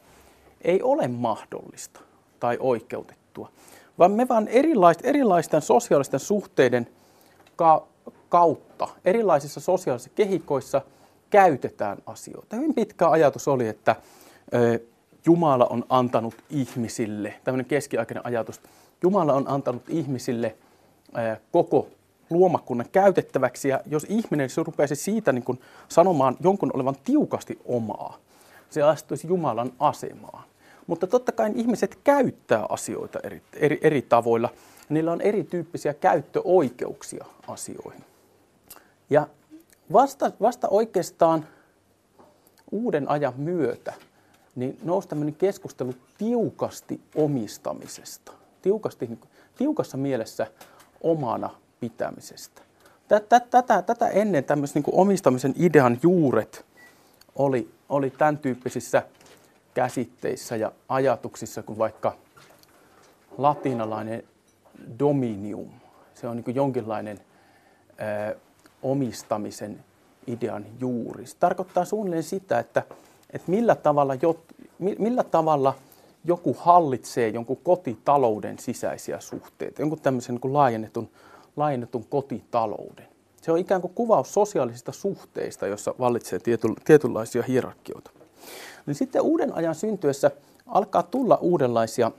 ei 0.62 0.82
ole 0.82 1.08
mahdollista 1.08 2.00
tai 2.40 2.56
oikeutettua, 2.60 3.52
vaan 3.98 4.12
me 4.12 4.28
vaan 4.28 4.48
erilaisten, 4.48 5.06
erilaisten 5.06 5.62
sosiaalisten 5.62 6.20
suhteiden 6.20 6.88
ka- 7.56 7.86
kautta, 8.28 8.88
erilaisissa 9.04 9.60
sosiaalisissa 9.60 10.10
kehikoissa 10.14 10.82
käytetään 11.30 11.98
asioita. 12.06 12.56
Hyvin 12.56 12.74
pitkä 12.74 13.10
ajatus 13.10 13.48
oli, 13.48 13.68
että 13.68 13.96
Jumala 15.26 15.66
on 15.66 15.84
antanut 15.88 16.34
ihmisille, 16.50 17.34
tämmöinen 17.44 17.66
keskiaikainen 17.66 18.26
ajatus, 18.26 18.60
Jumala 19.02 19.32
on 19.32 19.48
antanut 19.48 19.82
ihmisille 19.88 20.56
koko 21.52 21.88
luomakunnan 22.30 22.86
käytettäväksi. 22.92 23.68
Ja 23.68 23.80
jos 23.86 24.06
ihminen 24.08 24.50
se 24.50 24.62
rupeaisi 24.62 24.96
siitä 24.96 25.32
niin 25.32 25.44
kuin 25.44 25.60
sanomaan 25.88 26.36
jonkun 26.40 26.70
olevan 26.74 26.96
tiukasti 27.04 27.58
omaa, 27.64 28.18
se 28.70 28.82
astuisi 28.82 29.26
Jumalan 29.26 29.72
asemaan. 29.78 30.44
Mutta 30.86 31.06
totta 31.06 31.32
kai 31.32 31.52
ihmiset 31.54 31.98
käyttää 32.04 32.66
asioita 32.68 33.18
eri, 33.22 33.42
eri, 33.54 33.78
eri 33.82 34.02
tavoilla. 34.02 34.48
Niillä 34.88 35.12
on 35.12 35.20
erityyppisiä 35.20 35.94
käyttöoikeuksia 35.94 37.24
asioihin. 37.48 38.04
Ja 39.10 39.26
vasta, 39.92 40.32
vasta 40.40 40.68
oikeastaan 40.68 41.46
uuden 42.70 43.10
ajan 43.10 43.34
myötä 43.36 43.92
niin 44.54 44.78
nousi 44.82 45.08
tämmöinen 45.08 45.34
keskustelu 45.34 45.94
tiukasti 46.18 47.00
omistamisesta. 47.14 48.32
Tiukasti, 48.62 49.06
niin 49.06 49.20
tiukassa 49.56 49.96
mielessä 49.96 50.46
omana 51.00 51.50
pitämisestä. 51.80 52.62
Tätä, 53.08 53.40
tätä, 53.40 53.82
tätä 53.82 54.08
ennen 54.08 54.44
tämmöisen 54.44 54.82
niin 54.86 54.98
omistamisen 54.98 55.54
idean 55.56 55.98
juuret 56.02 56.64
oli, 57.36 57.70
oli 57.88 58.10
tämän 58.10 58.38
tyyppisissä 58.38 59.02
käsitteissä 59.74 60.56
ja 60.56 60.72
ajatuksissa 60.88 61.62
kuin 61.62 61.78
vaikka 61.78 62.16
latinalainen 63.38 64.24
dominium. 64.98 65.68
Se 66.14 66.28
on 66.28 66.36
niin 66.36 66.54
jonkinlainen 66.54 67.20
ö, 68.30 68.36
omistamisen 68.82 69.84
idean 70.26 70.66
juuri. 70.80 71.26
Se 71.26 71.36
tarkoittaa 71.36 71.84
suunnilleen 71.84 72.22
sitä, 72.22 72.58
että, 72.58 72.82
että 73.32 73.50
millä, 73.50 73.74
tavalla 73.74 74.14
jot, 74.22 74.44
millä 74.78 75.24
tavalla 75.24 75.74
joku 76.24 76.56
hallitsee 76.58 77.28
jonkun 77.28 77.56
kotitalouden 77.56 78.58
sisäisiä 78.58 79.20
suhteita, 79.20 79.82
jonkun 79.82 80.00
tämmöisen 80.00 80.38
niin 80.42 80.52
laajennetun 80.52 81.10
laajennetun 81.56 82.04
kotitalouden. 82.04 83.08
Se 83.42 83.52
on 83.52 83.58
ikään 83.58 83.80
kuin 83.80 83.94
kuvaus 83.94 84.34
sosiaalisista 84.34 84.92
suhteista, 84.92 85.66
jossa 85.66 85.94
vallitsee 85.98 86.38
tietynlaisia 86.84 87.42
hierarkioita. 87.42 88.10
Niin 88.86 88.94
sitten 88.94 89.22
uuden 89.22 89.54
ajan 89.54 89.74
syntyessä 89.74 90.30
alkaa 90.66 91.02
tulla 91.02 91.38
uudenlaisia 91.40 92.12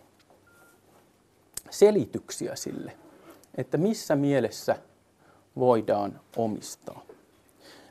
selityksiä 1.69 2.55
sille, 2.55 2.91
että 3.55 3.77
missä 3.77 4.15
mielessä 4.15 4.75
voidaan 5.55 6.19
omistaa. 6.37 7.01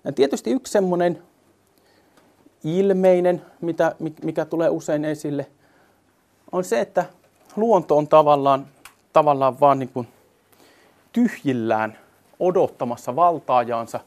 Ja 0.05 0.13
tietysti 0.13 0.51
yksi 0.51 0.73
semmoinen 0.73 1.23
ilmeinen, 2.65 3.43
mitä, 3.61 3.95
mikä 4.23 4.45
tulee 4.45 4.69
usein 4.69 5.05
esille, 5.05 5.47
on 6.53 6.65
se, 6.65 6.81
että 6.81 7.05
luonto 7.57 7.97
on 7.97 8.09
tavallaan, 8.09 8.67
tavallaan 9.13 9.61
vaan 9.61 9.79
niin 9.79 9.89
kuin 9.89 10.09
tyhjillään 11.13 11.99
odottamassa 12.41 13.17
valtaajaansa. 13.17 14.01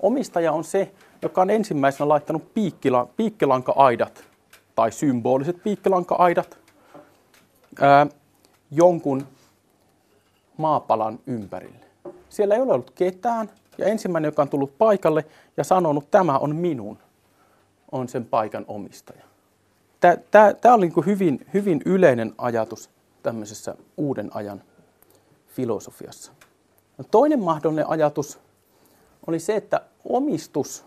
Omistaja 0.00 0.52
on 0.52 0.64
se, 0.64 0.92
joka 1.22 1.42
on 1.42 1.50
ensimmäisenä 1.50 2.08
laittanut 2.08 2.54
piikkila, 2.54 3.08
piikkilanka-aidat 3.16 4.24
tai 4.74 4.92
symboliset 4.92 5.62
piikkilanka-aidat 5.62 6.58
ää, 7.80 8.06
jonkun 8.70 9.26
maapalan 10.56 11.18
ympärille. 11.26 11.86
Siellä 12.28 12.54
ei 12.54 12.60
ole 12.60 12.72
ollut 12.72 12.90
ketään 12.90 13.50
ja 13.78 13.86
ensimmäinen, 13.86 14.28
joka 14.28 14.42
on 14.42 14.48
tullut 14.48 14.78
paikalle 14.78 15.24
ja 15.56 15.64
sanonut, 15.64 16.10
tämä 16.10 16.38
on 16.38 16.56
minun, 16.56 16.98
on 17.92 18.08
sen 18.08 18.24
paikan 18.24 18.64
omistaja. 18.68 19.22
Tämä 20.60 20.74
oli 20.74 20.88
niin 20.88 21.06
hyvin, 21.06 21.46
hyvin 21.54 21.82
yleinen 21.84 22.34
ajatus 22.38 22.90
tämmöisessä 23.22 23.74
uuden 23.96 24.30
ajan 24.34 24.62
filosofiassa. 25.46 26.32
No 26.98 27.04
toinen 27.10 27.42
mahdollinen 27.42 27.88
ajatus 27.88 28.38
oli 29.26 29.38
se, 29.38 29.56
että 29.56 29.80
omistus 30.04 30.84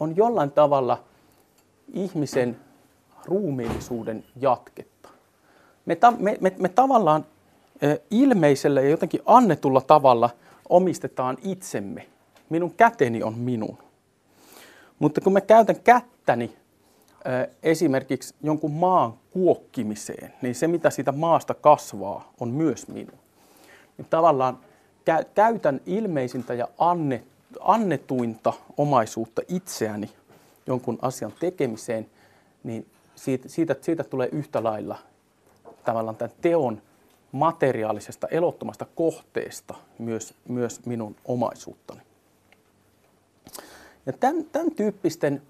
on 0.00 0.16
jollain 0.16 0.50
tavalla 0.50 1.04
ihmisen 1.92 2.56
ruumiillisuuden 3.24 4.24
jatketta. 4.36 5.08
Me, 5.86 5.96
ta, 5.96 6.10
me, 6.10 6.36
me, 6.40 6.52
me 6.58 6.68
tavallaan 6.68 7.26
ilmeisellä 8.10 8.80
ja 8.80 8.88
jotenkin 8.88 9.20
annetulla 9.26 9.80
tavalla 9.80 10.30
omistetaan 10.68 11.36
itsemme. 11.42 12.06
Minun 12.48 12.74
käteni 12.74 13.22
on 13.22 13.38
minun. 13.38 13.78
Mutta 14.98 15.20
kun 15.20 15.32
mä 15.32 15.40
käytän 15.40 15.80
kättäni 15.80 16.56
esimerkiksi 17.62 18.34
jonkun 18.42 18.72
maan 18.72 19.14
kuokkimiseen, 19.30 20.32
niin 20.42 20.54
se 20.54 20.68
mitä 20.68 20.90
siitä 20.90 21.12
maasta 21.12 21.54
kasvaa 21.54 22.32
on 22.40 22.50
myös 22.50 22.88
minun. 22.88 23.18
Niin 23.98 24.06
tavallaan 24.10 24.58
käytän 25.34 25.80
ilmeisintä 25.86 26.54
ja 26.54 26.68
annet, 26.78 27.24
annetuinta 27.60 28.52
omaisuutta 28.76 29.42
itseäni 29.48 30.10
jonkun 30.66 30.98
asian 31.02 31.32
tekemiseen, 31.40 32.10
niin 32.64 32.86
siitä, 33.14 33.48
siitä, 33.48 33.76
siitä 33.80 34.04
tulee 34.04 34.28
yhtä 34.32 34.64
lailla 34.64 34.98
tavallaan 35.84 36.16
tämän 36.16 36.36
teon 36.40 36.82
materiaalisesta 37.32 38.28
elottomasta 38.28 38.86
kohteesta 38.94 39.74
myös, 39.98 40.34
myös 40.48 40.86
minun 40.86 41.16
omaisuuttani. 41.24 42.00
Ja 44.08 44.12
tämän, 44.12 44.44
tämän 44.52 44.70
tyyppisten 44.70 45.42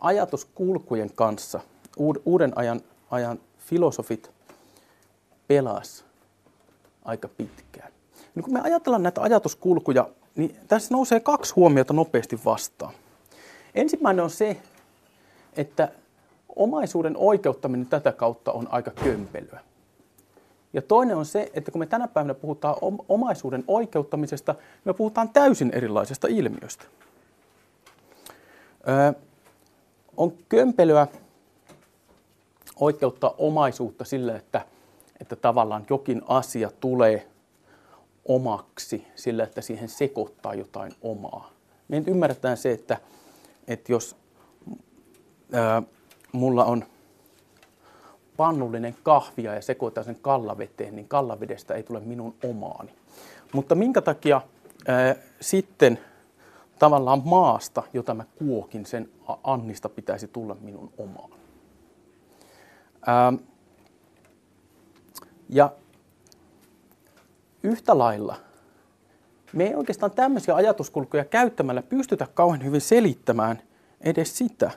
ajatuskulkujen 0.00 1.10
kanssa 1.14 1.60
uuden 2.24 2.58
ajan, 2.58 2.80
ajan 3.10 3.38
filosofit 3.58 4.30
pelas 5.48 6.04
aika 7.04 7.28
pitkään. 7.28 7.92
Niin 8.34 8.44
kun 8.44 8.52
me 8.52 8.60
ajatellaan 8.60 9.02
näitä 9.02 9.22
ajatuskulkuja, 9.22 10.08
niin 10.36 10.56
tässä 10.68 10.94
nousee 10.94 11.20
kaksi 11.20 11.54
huomiota 11.54 11.92
nopeasti 11.92 12.40
vastaan. 12.44 12.94
Ensimmäinen 13.74 14.24
on 14.24 14.30
se, 14.30 14.56
että 15.56 15.88
omaisuuden 16.56 17.16
oikeuttaminen 17.16 17.86
tätä 17.86 18.12
kautta 18.12 18.52
on 18.52 18.68
aika 18.70 18.90
kömpelyä. 18.90 19.60
Ja 20.72 20.82
toinen 20.82 21.16
on 21.16 21.26
se, 21.26 21.50
että 21.54 21.70
kun 21.70 21.78
me 21.78 21.86
tänä 21.86 22.08
päivänä 22.08 22.34
puhutaan 22.34 22.76
omaisuuden 23.08 23.64
oikeuttamisesta, 23.68 24.54
me 24.84 24.92
puhutaan 24.92 25.28
täysin 25.28 25.70
erilaisesta 25.70 26.28
ilmiöstä. 26.30 26.84
On 30.16 30.32
kömpelyä 30.48 31.06
oikeuttaa 32.80 33.34
omaisuutta 33.38 34.04
sille, 34.04 34.36
että, 34.36 34.64
että 35.20 35.36
tavallaan 35.36 35.86
jokin 35.90 36.22
asia 36.28 36.70
tulee 36.80 37.28
omaksi 38.24 39.06
sillä, 39.14 39.44
että 39.44 39.60
siihen 39.60 39.88
sekoittaa 39.88 40.54
jotain 40.54 40.92
omaa. 41.02 41.50
Me 41.88 42.02
ymmärretään 42.06 42.56
se, 42.56 42.72
että, 42.72 42.98
että 43.68 43.92
jos 43.92 44.16
ää, 45.52 45.82
mulla 46.32 46.64
on 46.64 46.84
pannullinen 48.36 48.96
kahvia 49.02 49.54
ja 49.54 49.62
sekoitan 49.62 50.04
sen 50.04 50.18
kallaveteen, 50.22 50.96
niin 50.96 51.08
kallavedestä 51.08 51.74
ei 51.74 51.82
tule 51.82 52.00
minun 52.00 52.34
omaani. 52.44 52.94
Mutta 53.52 53.74
minkä 53.74 54.00
takia 54.00 54.40
ää, 54.86 55.16
sitten 55.40 55.98
tavallaan 56.78 57.22
maasta, 57.24 57.82
jota 57.92 58.14
mä 58.14 58.24
kuokin, 58.38 58.86
sen 58.86 59.08
annista 59.44 59.88
pitäisi 59.88 60.28
tulla 60.28 60.56
minun 60.60 60.92
omaan. 60.98 61.30
Ää, 63.06 63.32
ja 65.48 65.72
yhtä 67.62 67.98
lailla 67.98 68.36
me 69.52 69.64
ei 69.64 69.74
oikeastaan 69.74 70.12
tämmöisiä 70.12 70.54
ajatuskulkuja 70.54 71.24
käyttämällä 71.24 71.82
pystytä 71.82 72.26
kauhean 72.34 72.64
hyvin 72.64 72.80
selittämään 72.80 73.62
edes 74.00 74.38
sitä, 74.38 74.70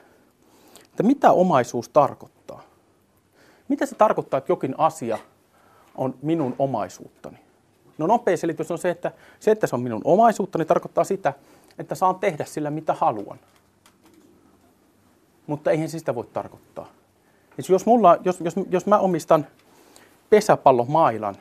että 0.84 1.02
mitä 1.02 1.32
omaisuus 1.32 1.88
tarkoittaa. 1.88 2.62
Mitä 3.68 3.86
se 3.86 3.94
tarkoittaa, 3.94 4.38
että 4.38 4.52
jokin 4.52 4.74
asia 4.78 5.18
on 5.96 6.14
minun 6.22 6.54
omaisuuttani? 6.58 7.38
No 7.98 8.06
nopea 8.06 8.36
selitys 8.36 8.70
on 8.70 8.78
se, 8.78 8.90
että 8.90 9.12
se, 9.40 9.50
että 9.50 9.66
se 9.66 9.76
on 9.76 9.82
minun 9.82 10.00
omaisuuttani, 10.04 10.64
tarkoittaa 10.64 11.04
sitä, 11.04 11.32
että 11.78 11.94
saan 11.94 12.14
tehdä 12.14 12.44
sillä 12.44 12.70
mitä 12.70 12.94
haluan. 12.94 13.38
Mutta 15.46 15.70
eihän 15.70 15.88
se 15.88 15.98
sitä 15.98 16.14
voi 16.14 16.26
tarkoittaa. 16.32 16.88
Jos, 17.68 17.86
mulla, 17.86 18.18
jos, 18.24 18.40
jos, 18.40 18.54
jos 18.70 18.86
mä 18.86 18.98
omistan 18.98 19.46
pesäpallomailan, 20.30 21.36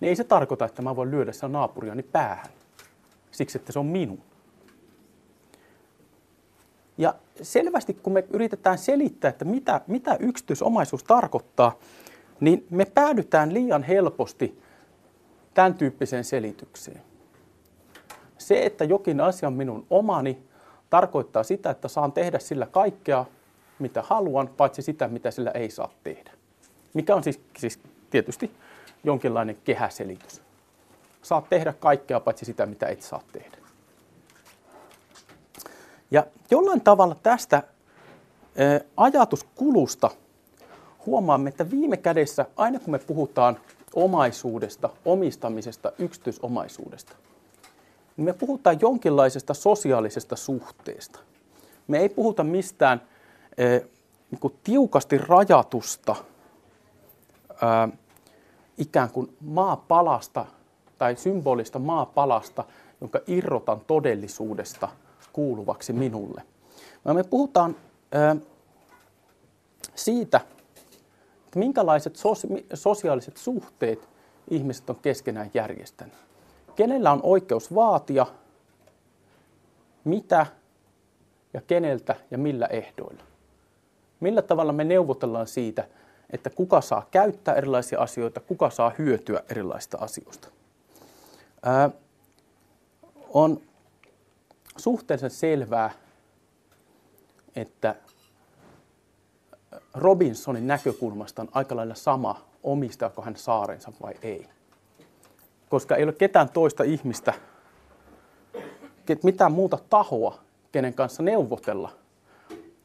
niin 0.00 0.08
ei 0.08 0.16
se 0.16 0.24
tarkoita, 0.24 0.64
että 0.64 0.82
mä 0.82 0.96
voin 0.96 1.10
lyödä 1.10 1.32
sen 1.32 1.52
naapuriani 1.52 2.02
päähän. 2.02 2.46
Siksi, 3.30 3.58
että 3.58 3.72
se 3.72 3.78
on 3.78 3.86
minun. 3.86 4.22
Ja 6.98 7.14
selvästi, 7.42 7.94
kun 7.94 8.12
me 8.12 8.24
yritetään 8.30 8.78
selittää, 8.78 9.28
että 9.28 9.44
mitä, 9.44 9.80
mitä 9.86 10.16
yksityisomaisuus 10.20 11.04
tarkoittaa, 11.04 11.78
niin 12.40 12.66
me 12.70 12.84
päädytään 12.84 13.54
liian 13.54 13.82
helposti 13.82 14.62
tämän 15.54 15.74
tyyppiseen 15.74 16.24
selitykseen. 16.24 17.07
Se, 18.38 18.66
että 18.66 18.84
jokin 18.84 19.20
asia 19.20 19.46
on 19.46 19.52
minun 19.52 19.86
omani, 19.90 20.42
tarkoittaa 20.90 21.42
sitä, 21.42 21.70
että 21.70 21.88
saan 21.88 22.12
tehdä 22.12 22.38
sillä 22.38 22.66
kaikkea, 22.66 23.24
mitä 23.78 24.02
haluan, 24.02 24.48
paitsi 24.48 24.82
sitä, 24.82 25.08
mitä 25.08 25.30
sillä 25.30 25.50
ei 25.50 25.70
saa 25.70 25.90
tehdä. 26.04 26.30
Mikä 26.94 27.14
on 27.14 27.24
siis, 27.24 27.40
siis 27.58 27.80
tietysti 28.10 28.50
jonkinlainen 29.04 29.58
kehäselitys. 29.64 30.42
Saat 31.22 31.48
tehdä 31.48 31.72
kaikkea 31.72 32.20
paitsi 32.20 32.44
sitä, 32.44 32.66
mitä 32.66 32.86
et 32.86 33.02
saa 33.02 33.22
tehdä. 33.32 33.58
Ja 36.10 36.26
jollain 36.50 36.80
tavalla 36.80 37.16
tästä 37.22 37.62
ajatuskulusta 38.96 40.10
huomaamme, 41.06 41.48
että 41.48 41.70
viime 41.70 41.96
kädessä, 41.96 42.46
aina 42.56 42.78
kun 42.78 42.90
me 42.90 42.98
puhutaan 42.98 43.60
omaisuudesta, 43.94 44.90
omistamisesta, 45.04 45.92
yksityisomaisuudesta, 45.98 47.16
niin 48.18 48.24
me 48.24 48.32
puhutaan 48.32 48.78
jonkinlaisesta 48.80 49.54
sosiaalisesta 49.54 50.36
suhteesta. 50.36 51.18
Me 51.88 51.98
ei 51.98 52.08
puhuta 52.08 52.44
mistään 52.44 53.02
niin 54.30 54.40
kuin 54.40 54.54
tiukasti 54.64 55.18
rajatusta 55.18 56.16
ikään 58.78 59.10
kuin 59.10 59.36
maapalasta 59.40 60.46
tai 60.98 61.16
symbolista 61.16 61.78
maapalasta, 61.78 62.64
jonka 63.00 63.20
irrotan 63.26 63.80
todellisuudesta 63.86 64.88
kuuluvaksi 65.32 65.92
minulle. 65.92 66.42
Me 67.14 67.24
puhutaan 67.24 67.76
siitä, 69.94 70.40
että 71.44 71.58
minkälaiset 71.58 72.16
sosiaaliset 72.74 73.36
suhteet 73.36 74.08
ihmiset 74.50 74.90
on 74.90 74.96
keskenään 74.96 75.50
järjestänyt. 75.54 76.27
Kenellä 76.78 77.12
on 77.12 77.20
oikeus 77.22 77.74
vaatia, 77.74 78.26
mitä 80.04 80.46
ja 81.54 81.60
keneltä 81.60 82.16
ja 82.30 82.38
millä 82.38 82.66
ehdoilla. 82.66 83.22
Millä 84.20 84.42
tavalla 84.42 84.72
me 84.72 84.84
neuvotellaan 84.84 85.46
siitä, 85.46 85.88
että 86.30 86.50
kuka 86.50 86.80
saa 86.80 87.06
käyttää 87.10 87.54
erilaisia 87.54 88.00
asioita, 88.00 88.40
kuka 88.40 88.70
saa 88.70 88.92
hyötyä 88.98 89.42
erilaisista 89.50 89.98
asioista. 90.00 90.48
Ää, 91.62 91.90
on 93.28 93.60
suhteellisen 94.76 95.30
selvää, 95.30 95.90
että 97.56 97.94
Robinsonin 99.94 100.66
näkökulmasta 100.66 101.42
on 101.42 101.48
aika 101.52 101.76
lailla 101.76 101.94
sama, 101.94 102.46
omistaako 102.62 103.22
hän 103.22 103.36
saarensa 103.36 103.92
vai 104.02 104.14
ei. 104.22 104.48
Koska 105.68 105.96
ei 105.96 106.04
ole 106.04 106.12
ketään 106.12 106.48
toista 106.48 106.84
ihmistä, 106.84 107.34
mitään 109.22 109.52
muuta 109.52 109.78
tahoa, 109.90 110.38
kenen 110.72 110.94
kanssa 110.94 111.22
neuvotella 111.22 111.90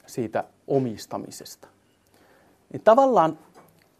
siitä 0.05 0.43
omistamisesta. 0.67 1.67
Niin 2.73 2.81
tavallaan 2.81 3.39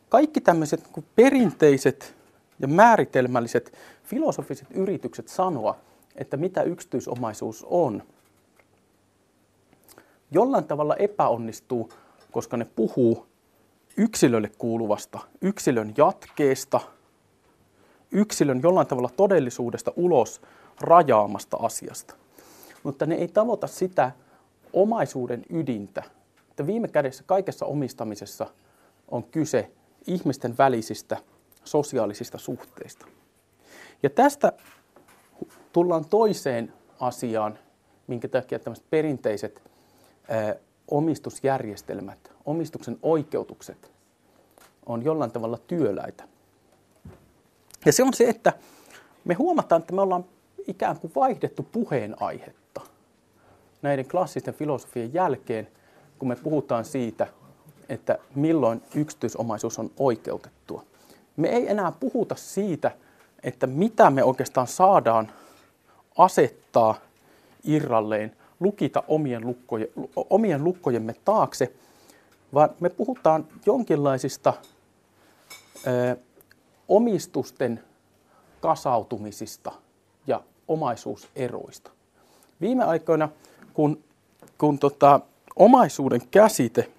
kaikki 0.10 0.42
tämmöiset 0.42 0.84
niin 0.96 1.06
perinteiset 1.16 2.16
ja 2.60 2.68
määritelmälliset 2.68 3.74
filosofiset 4.04 4.68
yritykset 4.72 5.28
sanoa, 5.28 5.78
että 6.16 6.38
mitä 6.38 6.64
yksityisomaisuus 6.64 7.66
on, 7.70 8.04
jollain 10.32 10.64
tavalla 10.64 10.96
epäonnistuu, 10.96 11.90
koska 12.32 12.58
ne 12.58 12.66
puhuu 12.66 13.28
yksilölle 13.98 14.52
kuuluvasta, 14.58 15.20
yksilön 15.42 15.94
jatkeesta, 15.98 16.80
yksilön 18.14 18.62
jollain 18.64 18.88
tavalla 18.88 19.10
todellisuudesta 19.18 19.94
ulos 19.96 20.42
rajaamasta 20.82 21.58
asiasta. 21.58 22.16
Mutta 22.84 23.06
ne 23.06 23.16
ei 23.16 23.28
tavoita 23.28 23.68
sitä 23.68 24.12
omaisuuden 24.74 25.44
ydintä, 25.50 26.04
että 26.50 26.68
viime 26.68 26.88
kädessä 26.88 27.24
kaikessa 27.26 27.66
omistamisessa 27.66 28.48
on 29.08 29.24
kyse 29.24 29.72
ihmisten 30.08 30.58
välisistä 30.58 31.18
sosiaalisista 31.64 32.38
suhteista. 32.38 33.06
Ja 34.04 34.10
tästä 34.10 34.54
tullaan 35.74 36.06
toiseen 36.06 36.74
asiaan, 37.00 37.60
minkä 38.08 38.28
takia 38.28 38.60
tämmöiset 38.60 38.90
perinteiset 38.90 39.62
omistusjärjestelmät, 40.92 42.32
omistuksen 42.46 42.98
oikeutukset 43.02 43.92
on 44.86 45.04
jollain 45.04 45.32
tavalla 45.32 45.58
työläitä. 45.58 46.33
Ja 47.86 47.94
se 47.94 48.04
on 48.04 48.14
se, 48.14 48.30
että 48.30 48.54
me 49.26 49.34
huomataan, 49.34 49.82
että 49.82 49.94
me 49.94 50.02
ollaan 50.02 50.26
ikään 50.68 51.00
kuin 51.00 51.12
vaihdettu 51.16 51.64
puheenaihetta 51.72 52.82
näiden 53.82 54.08
klassisten 54.08 54.54
filosofien 54.54 55.14
jälkeen– 55.14 55.68
kun 56.24 56.28
me 56.28 56.36
puhutaan 56.36 56.86
siitä, 56.86 57.28
että 57.90 58.18
milloin 58.36 58.82
yksityisomaisuus 58.96 59.80
on 59.80 59.92
oikeutettua. 60.00 60.84
Me 61.38 61.48
ei 61.50 61.72
enää 61.72 61.92
puhuta 61.92 62.36
siitä, 62.36 62.92
että 63.44 63.68
mitä 63.68 64.10
me 64.10 64.24
oikeastaan 64.24 64.68
saadaan 64.68 65.32
asettaa 66.18 66.96
irralleen, 67.64 68.36
lukita 68.60 69.04
omien, 69.08 69.48
lukkojen, 69.48 69.88
omien 70.30 70.64
lukkojemme 70.64 71.16
taakse, 71.26 71.74
vaan 72.54 72.70
me 72.80 72.90
puhutaan 72.90 73.48
jonkinlaisista 73.66 74.54
omistusten 76.88 77.84
kasautumisista 78.62 79.72
ja 80.28 80.44
omaisuuseroista. 80.68 81.92
Viime 82.62 82.84
aikoina, 82.84 83.30
kun, 83.74 84.04
kun 84.58 84.80
tota, 84.80 85.20
omaisuuden 85.56 86.22
käsite 86.32 86.92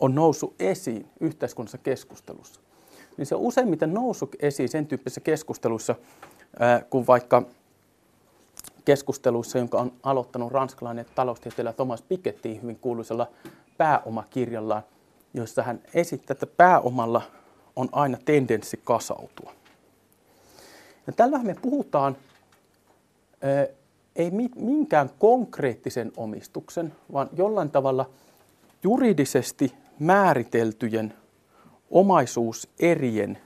on 0.00 0.14
noussut 0.14 0.54
esiin 0.58 1.06
yhteiskunnassa 1.20 1.78
keskustelussa, 1.78 2.60
niin 3.16 3.26
se 3.26 3.34
on 3.34 3.40
useimmiten 3.40 3.94
noussut 3.94 4.36
esiin 4.38 4.68
sen 4.68 4.86
tyyppisessä 4.86 5.20
keskustelussa, 5.20 5.94
kun 6.90 7.06
vaikka 7.06 7.42
keskusteluissa, 8.84 9.58
jonka 9.58 9.78
on 9.78 9.92
aloittanut 10.02 10.52
ranskalainen 10.52 11.06
taloustieteilijä 11.14 11.72
Thomas 11.72 12.02
Piketty 12.02 12.62
hyvin 12.62 12.78
kuuluisella 12.78 13.26
pääomakirjallaan, 13.78 14.82
jossa 15.34 15.62
hän 15.62 15.80
esittää, 15.94 16.32
että 16.32 16.46
pääomalla 16.46 17.22
on 17.76 17.88
aina 17.92 18.18
tendenssi 18.24 18.80
kasautua. 18.84 19.52
Ja 21.06 21.12
tällä 21.12 21.38
me 21.38 21.56
puhutaan 21.62 22.16
ei 24.16 24.30
minkään 24.56 25.10
konkreettisen 25.18 26.12
omistuksen, 26.16 26.94
vaan 27.12 27.30
jollain 27.36 27.70
tavalla 27.70 28.10
juridisesti 28.82 29.74
määriteltyjen 29.98 31.14
omaisuuserien 31.90 33.38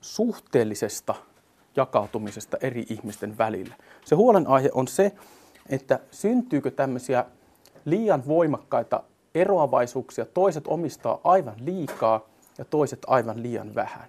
suhteellisesta 0.00 1.14
jakautumisesta 1.76 2.56
eri 2.60 2.86
ihmisten 2.88 3.38
välillä. 3.38 3.74
Se 4.04 4.14
huolenaihe 4.14 4.70
on 4.74 4.88
se, 4.88 5.12
että 5.68 6.00
syntyykö 6.10 6.70
tämmöisiä 6.70 7.24
liian 7.84 8.26
voimakkaita 8.26 9.02
eroavaisuuksia, 9.34 10.24
toiset 10.24 10.66
omistaa 10.66 11.20
aivan 11.24 11.54
liikaa 11.58 12.31
ja 12.58 12.64
toiset 12.64 12.98
aivan 13.06 13.42
liian 13.42 13.74
vähän. 13.74 14.08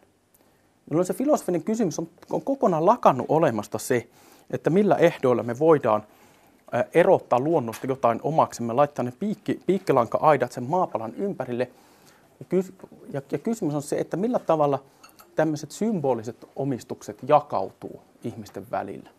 Jolloin 0.89 1.05
se 1.05 1.13
filosofinen 1.13 1.63
kysymys 1.63 1.99
on, 1.99 2.09
on 2.29 2.41
kokonaan 2.41 2.85
lakannut 2.85 3.25
olemasta 3.29 3.79
se, 3.79 4.07
että 4.49 4.69
millä 4.69 4.95
ehdoilla 4.95 5.43
me 5.43 5.59
voidaan 5.59 6.03
erottaa 6.93 7.39
luonnosta 7.39 7.87
jotain 7.87 8.19
omaksemme, 8.23 8.73
laittaa 8.73 9.03
ne 9.05 9.13
piikki, 9.19 9.59
piikkilanka-aidat 9.65 10.51
sen 10.51 10.63
maapalan 10.63 11.13
ympärille. 11.15 11.71
Ja, 13.13 13.21
ja 13.31 13.37
kysymys 13.37 13.75
on 13.75 13.81
se, 13.81 13.97
että 13.97 14.17
millä 14.17 14.39
tavalla 14.39 14.83
tämmöiset 15.35 15.71
symboliset 15.71 16.49
omistukset 16.55 17.17
jakautuu 17.27 18.01
ihmisten 18.23 18.67
välillä. 18.71 19.09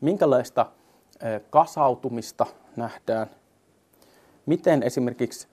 Minkälaista 0.00 0.66
kasautumista 1.50 2.46
nähdään, 2.76 3.26
miten 4.46 4.82
esimerkiksi 4.82 5.48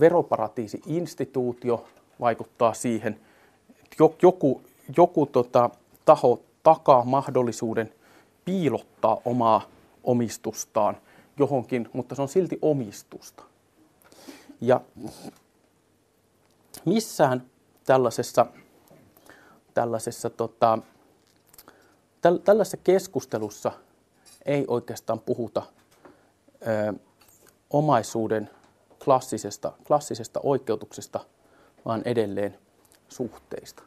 veroparatiisi-instituutio 0.00 1.88
vaikuttaa 2.20 2.74
siihen, 2.74 3.20
joku, 4.22 4.62
joku 4.96 5.26
tota, 5.26 5.70
taho 6.04 6.42
takaa 6.62 7.04
mahdollisuuden 7.04 7.92
piilottaa 8.44 9.18
omaa 9.24 9.62
omistustaan 10.04 10.96
johonkin, 11.38 11.88
mutta 11.92 12.14
se 12.14 12.22
on 12.22 12.28
silti 12.28 12.58
omistusta. 12.62 13.42
Ja 14.60 14.80
missään 16.84 17.42
tällaisessa, 17.84 18.46
tällaisessa, 19.74 20.30
tota, 20.30 20.78
täl, 22.20 22.36
tällaisessa 22.36 22.76
keskustelussa 22.76 23.72
ei 24.46 24.64
oikeastaan 24.68 25.20
puhuta 25.20 25.62
ö, 26.66 26.94
omaisuuden 27.70 28.50
klassisesta, 29.08 29.72
klassisesta 29.86 30.40
oikeutuksesta, 30.42 31.20
vaan 31.84 32.02
edelleen 32.04 32.58
suhteista. 33.08 33.82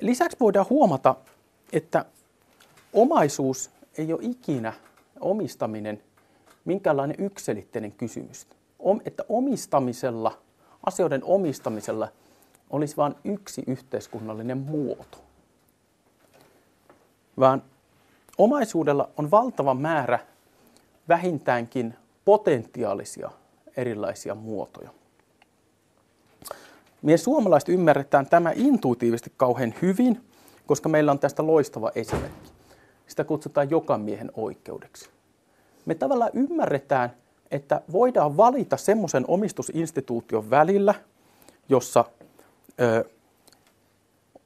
Lisäksi 0.00 0.36
voidaan 0.40 0.66
huomata, 0.70 1.14
että 1.72 2.04
omaisuus 2.92 3.70
ei 3.98 4.12
ole 4.12 4.20
ikinä 4.22 4.72
omistaminen 5.20 6.02
minkäänlainen 6.64 7.16
yksilitteinen 7.18 7.92
kysymys. 7.92 8.46
Että 9.04 9.24
omistamisella, 9.28 10.38
asioiden 10.86 11.24
omistamisella 11.24 12.08
olisi 12.70 12.96
vain 12.96 13.14
yksi 13.24 13.62
yhteiskunnallinen 13.66 14.58
muoto. 14.58 15.18
Vaan 17.38 17.62
omaisuudella 18.38 19.08
on 19.16 19.30
valtava 19.30 19.74
määrä 19.74 20.18
vähintäänkin 21.08 21.94
potentiaalisia 22.26 23.30
erilaisia 23.76 24.34
muotoja. 24.34 24.90
Me 27.02 27.16
suomalaiset 27.16 27.68
ymmärretään 27.68 28.26
tämä 28.26 28.52
intuitiivisesti 28.54 29.32
kauhean 29.36 29.74
hyvin, 29.82 30.24
koska 30.66 30.88
meillä 30.88 31.12
on 31.12 31.18
tästä 31.18 31.46
loistava 31.46 31.90
esimerkki. 31.94 32.50
Sitä 33.06 33.24
kutsutaan 33.24 33.70
joka 33.70 33.98
miehen 33.98 34.30
oikeudeksi. 34.34 35.08
Me 35.86 35.94
tavallaan 35.94 36.30
ymmärretään, 36.34 37.10
että 37.50 37.80
voidaan 37.92 38.36
valita 38.36 38.76
semmoisen 38.76 39.24
omistusinstituution 39.28 40.50
välillä, 40.50 40.94
jossa 41.68 42.04
ö, 42.80 43.04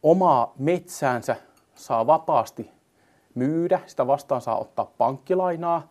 omaa 0.03 0.55
metsäänsä 0.59 1.37
saa 1.75 2.07
vapaasti 2.07 2.71
myydä, 3.35 3.81
sitä 3.87 4.07
vastaan 4.07 4.41
saa 4.41 4.59
ottaa 4.59 4.93
pankkilainaa 4.99 5.89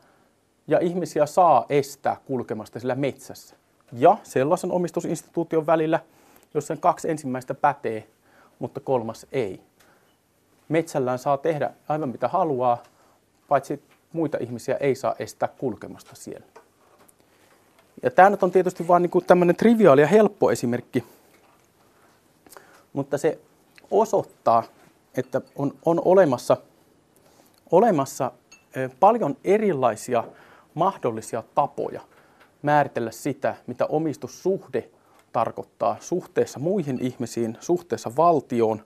ja 0.69 0.79
ihmisiä 0.79 1.25
saa 1.25 1.65
estää 1.69 2.17
kulkemasta 2.25 2.79
sillä 2.79 2.95
metsässä. 2.95 3.55
Ja 3.93 4.17
sellaisen 4.23 4.71
omistusinstituution 4.71 5.65
välillä, 5.65 5.99
jossa 6.53 6.75
kaksi 6.75 7.09
ensimmäistä 7.09 7.53
pätee, 7.53 8.07
mutta 8.59 8.79
kolmas 8.79 9.27
ei. 9.31 9.61
Metsällään 10.69 11.19
saa 11.19 11.37
tehdä 11.37 11.71
aivan 11.87 12.09
mitä 12.09 12.27
haluaa, 12.27 12.83
paitsi 13.47 13.83
muita 14.13 14.37
ihmisiä 14.41 14.77
ei 14.79 14.95
saa 14.95 15.15
estää 15.19 15.49
kulkemasta 15.57 16.15
siellä. 16.15 16.45
Ja 18.03 18.11
tämä 18.11 18.29
nyt 18.29 18.43
on 18.43 18.51
tietysti 18.51 18.87
vain 18.87 19.03
niin 19.03 19.25
tämmöinen 19.27 19.55
triviaali 19.55 20.01
ja 20.01 20.07
helppo 20.07 20.51
esimerkki, 20.51 21.03
mutta 22.93 23.17
se 23.17 23.39
osoittaa, 23.91 24.63
että 25.17 25.41
on, 25.55 25.73
on 25.85 26.01
olemassa, 26.05 26.57
olemassa 27.71 28.31
paljon 28.99 29.37
erilaisia 29.43 30.23
mahdollisia 30.73 31.43
tapoja 31.55 32.01
määritellä 32.61 33.11
sitä, 33.11 33.55
mitä 33.67 33.85
omistussuhde 33.85 34.89
tarkoittaa 35.31 35.97
suhteessa 35.99 36.59
muihin 36.59 36.99
ihmisiin, 37.01 37.57
suhteessa 37.59 38.11
valtioon, 38.17 38.83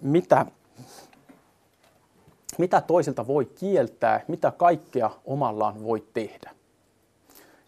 mitä, 0.00 0.46
mitä 2.58 2.80
toisilta 2.80 3.26
voi 3.26 3.44
kieltää, 3.44 4.20
mitä 4.28 4.50
kaikkea 4.50 5.10
omallaan 5.24 5.84
voi 5.84 6.06
tehdä. 6.14 6.50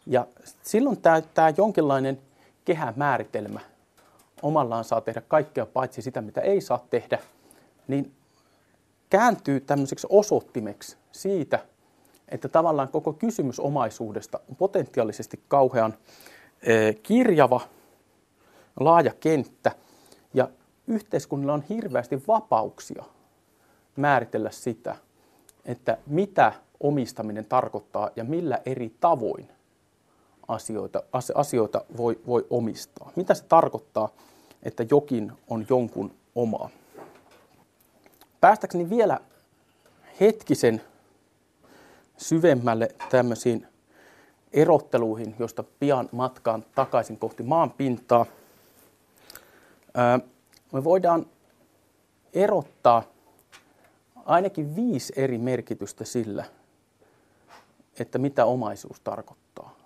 Ja 0.07 0.27
silloin 0.62 1.01
tämä, 1.01 1.21
tämä 1.21 1.53
jonkinlainen 1.57 2.21
kehämääritelmä, 2.64 3.61
omallaan 4.43 4.85
saa 4.85 5.01
tehdä 5.01 5.21
kaikkea 5.29 5.67
paitsi 5.67 6.03
sitä, 6.03 6.21
mitä 6.21 6.40
ei 6.40 6.61
saa 6.61 6.87
tehdä, 6.90 7.19
niin 7.88 8.12
kääntyy 9.11 9.61
tämmöiseksi 9.61 10.07
osoittimeksi 10.11 10.97
siitä, 11.12 11.59
että 12.29 12.49
tavallaan 12.49 12.89
koko 12.89 13.13
kysymys 13.13 13.61
omaisuudesta 13.61 14.41
on 14.49 14.57
potentiaalisesti 14.57 15.41
kauhean 15.49 15.95
kirjava, 17.03 17.61
laaja 18.81 19.13
kenttä 19.21 19.73
ja 20.35 20.49
yhteiskunnalla 20.87 21.55
on 21.55 21.65
hirveästi 21.69 22.23
vapauksia 22.29 23.05
määritellä 23.97 24.51
sitä, 24.51 24.97
että 25.65 25.99
mitä 26.07 26.53
omistaminen 26.81 27.45
tarkoittaa 27.45 28.11
ja 28.17 28.25
millä 28.25 28.59
eri 28.67 28.93
tavoin 29.01 29.49
asioita, 30.49 31.03
asioita 31.35 31.85
voi, 31.97 32.21
voi 32.27 32.47
omistaa. 32.51 33.13
Mitä 33.17 33.35
se 33.35 33.45
tarkoittaa, 33.45 34.09
että 34.63 34.87
jokin 34.91 35.33
on 35.49 35.67
jonkun 35.69 36.15
omaa. 36.35 36.69
Päästäkseni 38.41 38.91
vielä 38.91 39.21
hetkisen 40.21 40.83
syvemmälle 42.16 42.88
tämmöisiin 43.11 43.66
erotteluihin, 44.53 45.35
josta 45.38 45.64
pian 45.81 46.09
matkaan 46.12 46.64
takaisin 46.74 47.18
kohti 47.18 47.42
maan 47.42 47.70
pintaa. 47.70 48.27
Me 50.72 50.85
voidaan 50.85 51.27
erottaa 52.33 53.03
ainakin 54.24 54.77
viisi 54.77 55.12
eri 55.16 55.38
merkitystä 55.38 56.05
sillä, 56.05 56.44
että 57.98 58.18
mitä 58.18 58.44
omaisuus 58.44 59.00
tarkoittaa. 59.00 59.77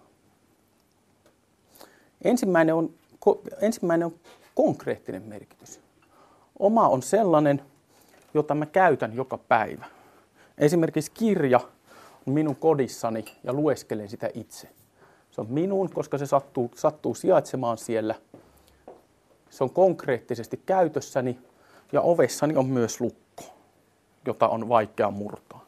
Ensimmäinen 2.24 2.74
on, 2.74 2.94
ensimmäinen 3.60 4.06
on 4.06 4.14
konkreettinen 4.54 5.22
merkitys. 5.22 5.80
Oma 6.58 6.88
on 6.88 7.02
sellainen, 7.02 7.62
jota 8.34 8.54
mä 8.54 8.66
käytän 8.66 9.16
joka 9.16 9.38
päivä. 9.38 9.84
Esimerkiksi 10.58 11.10
kirja 11.10 11.60
minun 12.30 12.56
kodissani 12.56 13.24
ja 13.44 13.52
lueskelen 13.52 14.08
sitä 14.08 14.30
itse. 14.34 14.68
Se 15.30 15.40
on 15.40 15.46
minun, 15.50 15.90
koska 15.90 16.18
se 16.18 16.26
sattuu, 16.26 16.70
sattuu 16.74 17.14
sijaitsemaan 17.14 17.78
siellä. 17.78 18.14
Se 19.50 19.64
on 19.64 19.70
konkreettisesti 19.70 20.60
käytössäni 20.66 21.38
ja 21.92 22.00
ovessani 22.00 22.56
on 22.56 22.66
myös 22.66 23.00
lukko, 23.00 23.44
jota 24.26 24.48
on 24.48 24.68
vaikea 24.68 25.10
murtaa. 25.10 25.64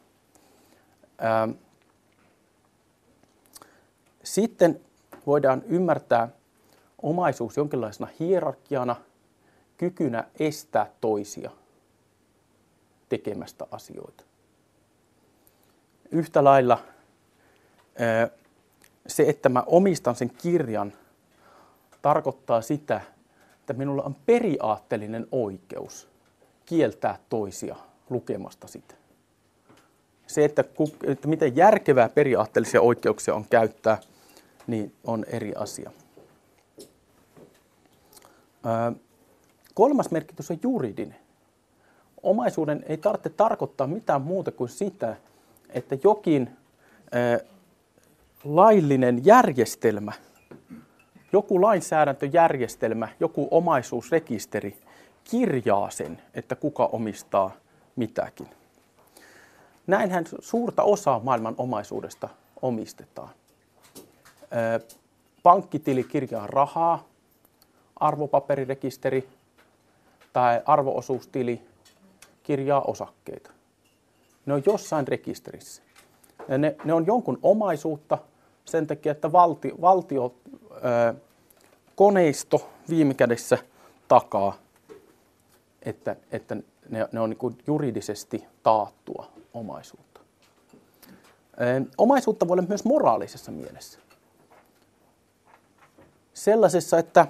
Ähm. 1.23 1.51
Sitten 4.23 4.81
voidaan 5.27 5.63
ymmärtää 5.65 6.29
omaisuus 7.01 7.57
jonkinlaisena 7.57 8.07
hierarkiana, 8.19 8.95
kykynä 9.77 10.27
estää 10.39 10.91
toisia 11.01 11.51
tekemästä 13.09 13.67
asioita. 13.71 14.23
Yhtä 16.11 16.43
lailla 16.43 16.79
se, 19.07 19.23
että 19.23 19.49
mä 19.49 19.63
omistan 19.67 20.15
sen 20.15 20.29
kirjan, 20.29 20.93
tarkoittaa 22.01 22.61
sitä, 22.61 23.01
että 23.59 23.73
minulla 23.73 24.03
on 24.03 24.15
periaatteellinen 24.25 25.27
oikeus 25.31 26.09
kieltää 26.65 27.19
toisia 27.29 27.75
lukemasta 28.09 28.67
sitä. 28.67 28.95
Se, 30.27 30.45
että, 30.45 30.63
että 31.03 31.27
miten 31.27 31.55
järkevää 31.55 32.09
periaatteellisia 32.09 32.81
oikeuksia 32.81 33.35
on 33.35 33.45
käyttää, 33.49 33.97
niin 34.67 34.95
on 35.03 35.25
eri 35.27 35.53
asia. 35.55 35.91
kolmas 39.73 40.11
merkitys 40.11 40.51
on 40.51 40.59
juridinen. 40.63 41.15
Omaisuuden 42.23 42.85
ei 42.87 42.97
tarvitse 42.97 43.29
tarkoittaa 43.29 43.87
mitään 43.87 44.21
muuta 44.21 44.51
kuin 44.51 44.69
sitä, 44.69 45.15
että 45.71 45.97
jokin 46.03 46.57
laillinen 48.43 49.25
järjestelmä, 49.25 50.11
joku 51.33 51.61
lainsäädäntöjärjestelmä, 51.61 53.07
joku 53.19 53.47
omaisuusrekisteri 53.51 54.77
kirjaa 55.23 55.89
sen, 55.89 56.21
että 56.33 56.55
kuka 56.55 56.85
omistaa 56.85 57.51
mitäkin. 57.95 58.47
Näinhän 59.87 60.25
suurta 60.39 60.83
osaa 60.83 61.19
maailman 61.19 61.55
omaisuudesta 61.57 62.29
omistetaan. 62.61 63.29
Pankkitili 65.43 66.03
kirjaa 66.03 66.47
rahaa, 66.47 67.03
arvopaperirekisteri 67.95 69.29
tai 70.33 70.61
arvoosuustili 70.65 71.61
kirjaa 72.43 72.81
osakkeita. 72.81 73.51
Ne 74.45 74.53
on 74.53 74.63
jossain 74.65 75.07
rekisterissä. 75.07 75.83
Ja 76.47 76.57
ne, 76.57 76.75
ne 76.83 76.93
on 76.93 77.05
jonkun 77.05 77.39
omaisuutta 77.43 78.17
sen 78.65 78.87
takia, 78.87 79.11
että 79.11 79.31
valti, 79.31 79.73
valtio, 79.81 80.35
ää, 80.81 81.13
koneisto 81.95 82.69
viime 82.89 83.13
kädessä 83.13 83.57
takaa, 84.07 84.53
että, 85.81 86.15
että 86.31 86.55
ne, 86.89 87.07
ne 87.11 87.19
on 87.19 87.29
niin 87.29 87.57
juridisesti 87.67 88.45
taattua 88.63 89.31
omaisuutta. 89.53 90.21
Ää, 91.57 91.81
omaisuutta 91.97 92.47
voi 92.47 92.53
olla 92.53 92.67
myös 92.67 92.85
moraalisessa 92.85 93.51
mielessä. 93.51 93.99
Sellaisessa, 96.33 96.99
että 96.99 97.27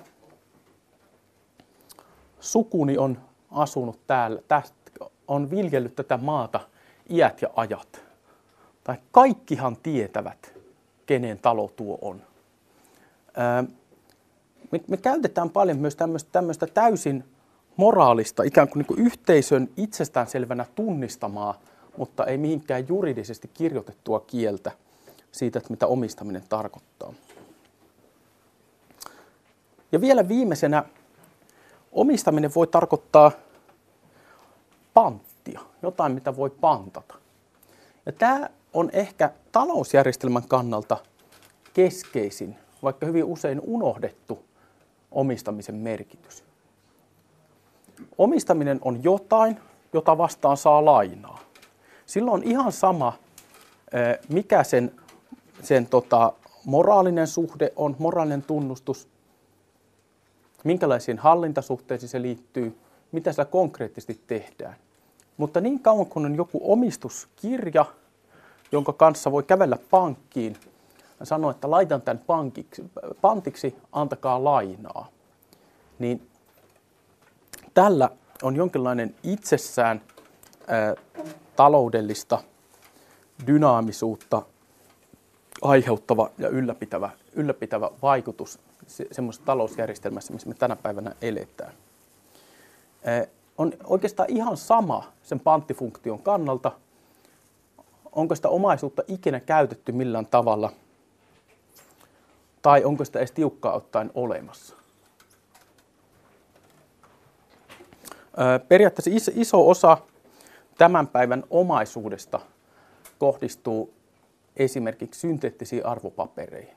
sukuni 2.39 2.97
on 2.97 3.17
asunut 3.51 3.99
täällä, 4.07 4.41
tästä, 4.47 4.75
on 5.27 5.51
viljellyt 5.51 5.95
tätä 5.95 6.17
maata 6.17 6.59
iät 7.11 7.41
ja 7.41 7.49
ajat. 7.55 8.01
Tai 8.83 8.95
kaikkihan 9.11 9.77
tietävät, 9.83 10.53
kenen 11.05 11.39
talo 11.39 11.71
tuo 11.75 11.97
on. 12.01 12.21
Me, 14.71 14.81
me 14.87 14.97
käytetään 14.97 15.49
paljon 15.49 15.77
myös 15.77 15.95
tämmöistä, 15.95 16.29
tämmöistä 16.31 16.67
täysin 16.67 17.23
moraalista, 17.77 18.43
ikään 18.43 18.67
kuin, 18.67 18.79
niin 18.79 18.87
kuin 18.87 18.99
yhteisön 18.99 19.69
itsestäänselvänä 19.77 20.65
tunnistamaa, 20.75 21.59
mutta 21.97 22.25
ei 22.25 22.37
mihinkään 22.37 22.87
juridisesti 22.87 23.49
kirjoitettua 23.53 24.19
kieltä 24.19 24.71
siitä, 25.31 25.59
että 25.59 25.71
mitä 25.73 25.87
omistaminen 25.87 26.43
tarkoittaa. 26.49 27.13
Ja 29.91 30.01
vielä 30.01 30.27
viimeisenä, 30.27 30.83
omistaminen 31.91 32.51
voi 32.55 32.67
tarkoittaa 32.67 33.31
panttia, 35.43 35.61
jotain 35.81 36.11
mitä 36.11 36.35
voi 36.35 36.49
pantata. 36.49 37.15
Ja 38.05 38.11
tämä 38.11 38.49
on 38.73 38.89
ehkä 38.93 39.31
talousjärjestelmän 39.51 40.47
kannalta 40.47 40.97
keskeisin, 41.73 42.55
vaikka 42.83 43.05
hyvin 43.05 43.23
usein 43.23 43.61
unohdettu 43.63 44.39
omistamisen 45.11 45.75
merkitys. 45.75 46.43
Omistaminen 48.17 48.79
on 48.81 49.03
jotain, 49.03 49.59
jota 49.93 50.17
vastaan 50.17 50.57
saa 50.57 50.85
lainaa. 50.85 51.39
Silloin 52.05 52.43
on 52.43 52.47
ihan 52.51 52.71
sama, 52.71 53.13
mikä 54.29 54.63
sen, 54.63 54.91
sen 55.63 55.87
tota, 55.87 56.33
moraalinen 56.65 57.27
suhde 57.27 57.73
on, 57.75 57.95
moraalinen 57.99 58.41
tunnustus, 58.41 59.07
minkälaisiin 60.63 61.17
hallintasuhteisiin 61.17 62.09
se 62.09 62.21
liittyy, 62.21 62.77
mitä 63.11 63.31
sillä 63.31 63.45
konkreettisesti 63.45 64.21
tehdään. 64.27 64.75
Mutta 65.41 65.61
niin 65.61 65.79
kauan 65.79 66.05
kun 66.05 66.25
on 66.25 66.35
joku 66.35 66.61
omistuskirja, 66.73 67.85
jonka 68.71 68.93
kanssa 68.93 69.31
voi 69.31 69.43
kävellä 69.43 69.77
pankkiin 69.89 70.57
ja 71.19 71.25
sanoa, 71.25 71.51
että 71.51 71.71
laitan 71.71 72.01
tämän 72.01 72.23
pankiksi, 72.27 72.83
pantiksi, 73.21 73.75
antakaa 73.91 74.43
lainaa, 74.43 75.07
niin 75.99 76.27
tällä 77.73 78.09
on 78.43 78.55
jonkinlainen 78.55 79.15
itsessään 79.23 80.01
ää, 80.67 80.95
taloudellista 81.55 82.43
dynaamisuutta 83.47 84.41
aiheuttava 85.61 86.29
ja 86.37 86.49
ylläpitävä, 86.49 87.09
ylläpitävä 87.33 87.89
vaikutus 88.01 88.59
se, 88.87 89.07
semmoisessa 89.11 89.45
talousjärjestelmässä, 89.45 90.33
missä 90.33 90.49
me 90.49 90.55
tänä 90.55 90.75
päivänä 90.75 91.15
eletään. 91.21 91.73
Ää, 93.03 93.25
on 93.61 93.73
oikeastaan 93.83 94.29
ihan 94.29 94.57
sama 94.57 95.11
sen 95.23 95.39
panttifunktion 95.39 96.19
kannalta, 96.19 96.71
onko 98.11 98.35
sitä 98.35 98.49
omaisuutta 98.49 99.03
ikinä 99.07 99.39
käytetty 99.39 99.91
millään 99.91 100.25
tavalla, 100.25 100.71
tai 102.61 102.83
onko 102.83 103.05
sitä 103.05 103.19
edes 103.19 103.31
tiukkaa 103.31 103.73
ottaen 103.73 104.11
olemassa. 104.13 104.75
Periaatteessa 108.67 109.31
iso 109.33 109.69
osa 109.69 109.97
tämän 110.77 111.07
päivän 111.07 111.43
omaisuudesta 111.49 112.39
kohdistuu 113.19 113.93
esimerkiksi 114.57 115.19
synteettisiin 115.19 115.85
arvopapereihin. 115.85 116.75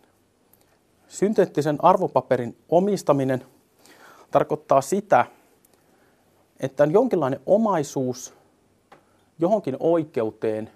Synteettisen 1.08 1.78
arvopaperin 1.84 2.56
omistaminen 2.68 3.44
tarkoittaa 4.30 4.80
sitä, 4.80 5.26
että 6.60 6.82
on 6.82 6.92
jonkinlainen 6.92 7.40
omaisuus 7.46 8.34
johonkin 9.38 9.76
oikeuteen, 9.80 10.70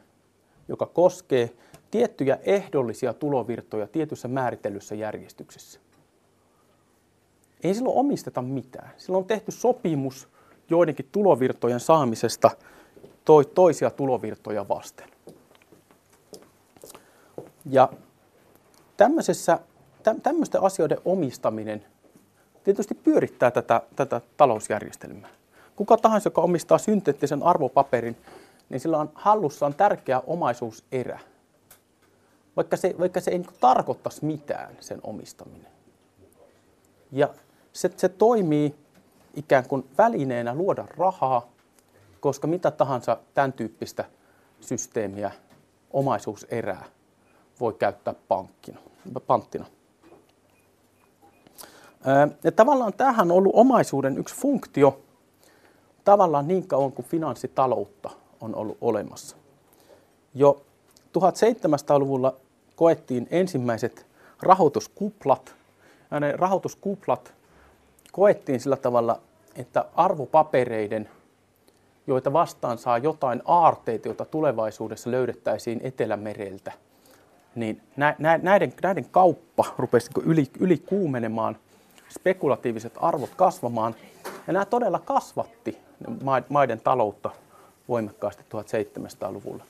joka 0.69 0.87
koskee 0.87 1.51
tiettyjä 1.91 2.39
ehdollisia 2.43 3.15
tulovirtoja 3.15 3.87
tietyssä 3.87 4.29
määritellyssä 4.29 4.95
järjestyksessä. 4.95 5.81
Ei 7.63 7.75
silloin 7.75 7.99
omisteta 7.99 8.43
mitään. 8.43 8.91
Silloin 8.97 9.23
on 9.23 9.29
tehty 9.29 9.53
sopimus 9.53 10.29
joidenkin 10.71 11.09
tulovirtojen 11.13 11.81
saamisesta 11.81 12.51
toisia 13.55 13.91
tulovirtoja 13.91 14.69
vasten. 14.69 15.09
Ja 17.71 17.89
tämmöisten 20.23 20.63
asioiden 20.63 20.99
omistaminen 21.05 21.85
tietysti 22.65 22.95
pyörittää 22.95 23.51
tätä, 23.51 23.83
tätä 23.97 24.21
talousjärjestelmää. 24.37 25.38
Kuka 25.79 25.97
tahansa, 25.97 26.27
joka 26.27 26.41
omistaa 26.41 26.79
synteettisen 26.79 27.43
arvopaperin, 27.43 28.17
niin 28.69 28.81
sillä 28.81 28.99
on 28.99 29.11
hallussaan 29.15 29.75
tärkeä 29.75 30.23
omaisuuserä. 30.27 31.21
Vaikka 32.57 32.77
se, 32.77 32.95
vaikka 32.99 33.21
se 33.21 33.31
ei 33.31 33.39
niin 33.39 33.51
tarkoittaisi 33.61 34.25
mitään, 34.25 34.77
sen 34.81 35.01
omistaminen. 35.03 35.71
Ja 37.13 37.29
se, 37.73 37.91
se 37.97 38.09
toimii 38.09 38.75
ikään 39.35 39.69
kuin 39.69 39.89
välineenä 39.99 40.55
luoda 40.55 40.87
rahaa, 40.97 41.49
koska 42.21 42.47
mitä 42.47 42.71
tahansa 42.71 43.19
tämän 43.35 43.53
tyyppistä 43.53 44.05
systeemiä, 44.61 45.31
omaisuuserää, 45.91 46.85
voi 47.61 47.73
käyttää 47.73 48.15
pankkina, 48.29 48.81
panttina. 49.27 49.65
Ja 52.45 52.53
tavallaan 52.53 52.93
tähän 52.93 53.31
on 53.31 53.37
ollut 53.37 53.53
omaisuuden 53.55 54.19
yksi 54.19 54.35
funktio, 54.35 55.01
tavallaan 56.09 56.49
niin 56.49 56.69
kauan 56.69 56.93
kuin 56.93 57.07
finanssitaloutta 57.07 58.11
on 58.41 58.55
ollut 58.55 58.79
olemassa. 58.81 59.37
Jo 60.35 60.63
1700-luvulla 61.19 62.37
koettiin 62.77 63.29
ensimmäiset 63.31 64.07
rahoituskuplat. 64.43 65.55
Ja 66.11 66.21
ne 66.21 66.33
rahoituskuplat 66.33 67.35
koettiin 68.13 68.61
sillä 68.61 68.77
tavalla, 68.77 69.21
että 69.57 69.85
arvopapereiden, 69.95 71.09
joita 72.07 72.33
vastaan 72.33 72.79
saa 72.79 72.99
jotain 72.99 73.43
aarteita, 73.45 74.09
joita 74.09 74.25
tulevaisuudessa 74.25 75.11
löydettäisiin 75.11 75.81
Etelämereltä, 75.83 76.73
niin 77.55 77.83
näiden, 78.19 78.75
näiden 78.83 79.07
kauppa 79.11 79.65
rupesi 79.79 80.11
yli, 80.25 80.47
yli 80.61 80.79
kuumenemaan, 80.79 81.57
spekulatiiviset 82.09 82.93
arvot 82.97 83.31
kasvamaan, 83.37 83.95
ja 84.47 84.53
nämä 84.53 84.65
todella 84.65 84.99
kasvatti 84.99 85.88
maiden 86.49 86.81
taloutta 86.81 87.31
voimakkaasti 87.89 88.43
1700-luvulla. 88.43 89.65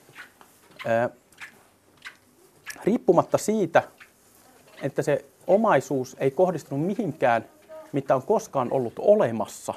Riippumatta 2.83 3.37
siitä, 3.37 3.83
että 4.81 5.01
se 5.01 5.25
omaisuus 5.47 6.15
ei 6.19 6.31
kohdistunut 6.31 6.85
mihinkään, 6.85 7.45
mitä 7.91 8.15
on 8.15 8.23
koskaan 8.23 8.71
ollut 8.71 8.93
olemassa, 8.97 9.73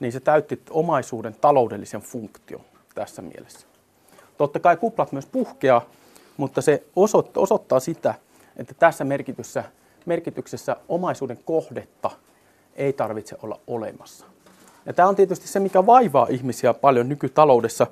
niin 0.00 0.12
se 0.12 0.20
täytti 0.20 0.62
omaisuuden 0.70 1.36
taloudellisen 1.40 2.00
funktion 2.00 2.60
tässä 2.94 3.22
mielessä. 3.22 3.66
Totta 4.36 4.60
kai 4.60 4.76
kuplat 4.76 5.12
myös 5.12 5.26
puhkeaa, 5.26 5.86
mutta 6.36 6.62
se 6.62 6.84
osoittaa 7.36 7.80
sitä, 7.80 8.14
että 8.56 8.74
tässä 8.74 9.04
merkityksessä, 9.04 9.64
merkityksessä 10.06 10.76
omaisuuden 10.88 11.38
kohdetta 11.44 12.10
ei 12.76 12.92
tarvitse 12.92 13.36
olla 13.42 13.60
olemassa. 13.66 14.26
Ja 14.88 14.94
tämä 14.94 15.08
on 15.08 15.16
tietysti 15.16 15.48
se, 15.48 15.60
mikä 15.60 15.86
vaivaa 15.86 16.26
ihmisiä 16.30 16.74
paljon 16.74 17.08
nykytaloudessa, 17.08 17.86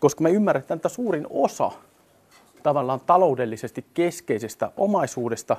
koska 0.00 0.22
me 0.22 0.30
ymmärretään, 0.30 0.76
että 0.76 0.88
suurin 0.88 1.26
osa 1.30 1.72
tavallaan 2.62 3.00
taloudellisesti 3.00 3.84
keskeisestä 3.94 4.70
omaisuudesta 4.76 5.56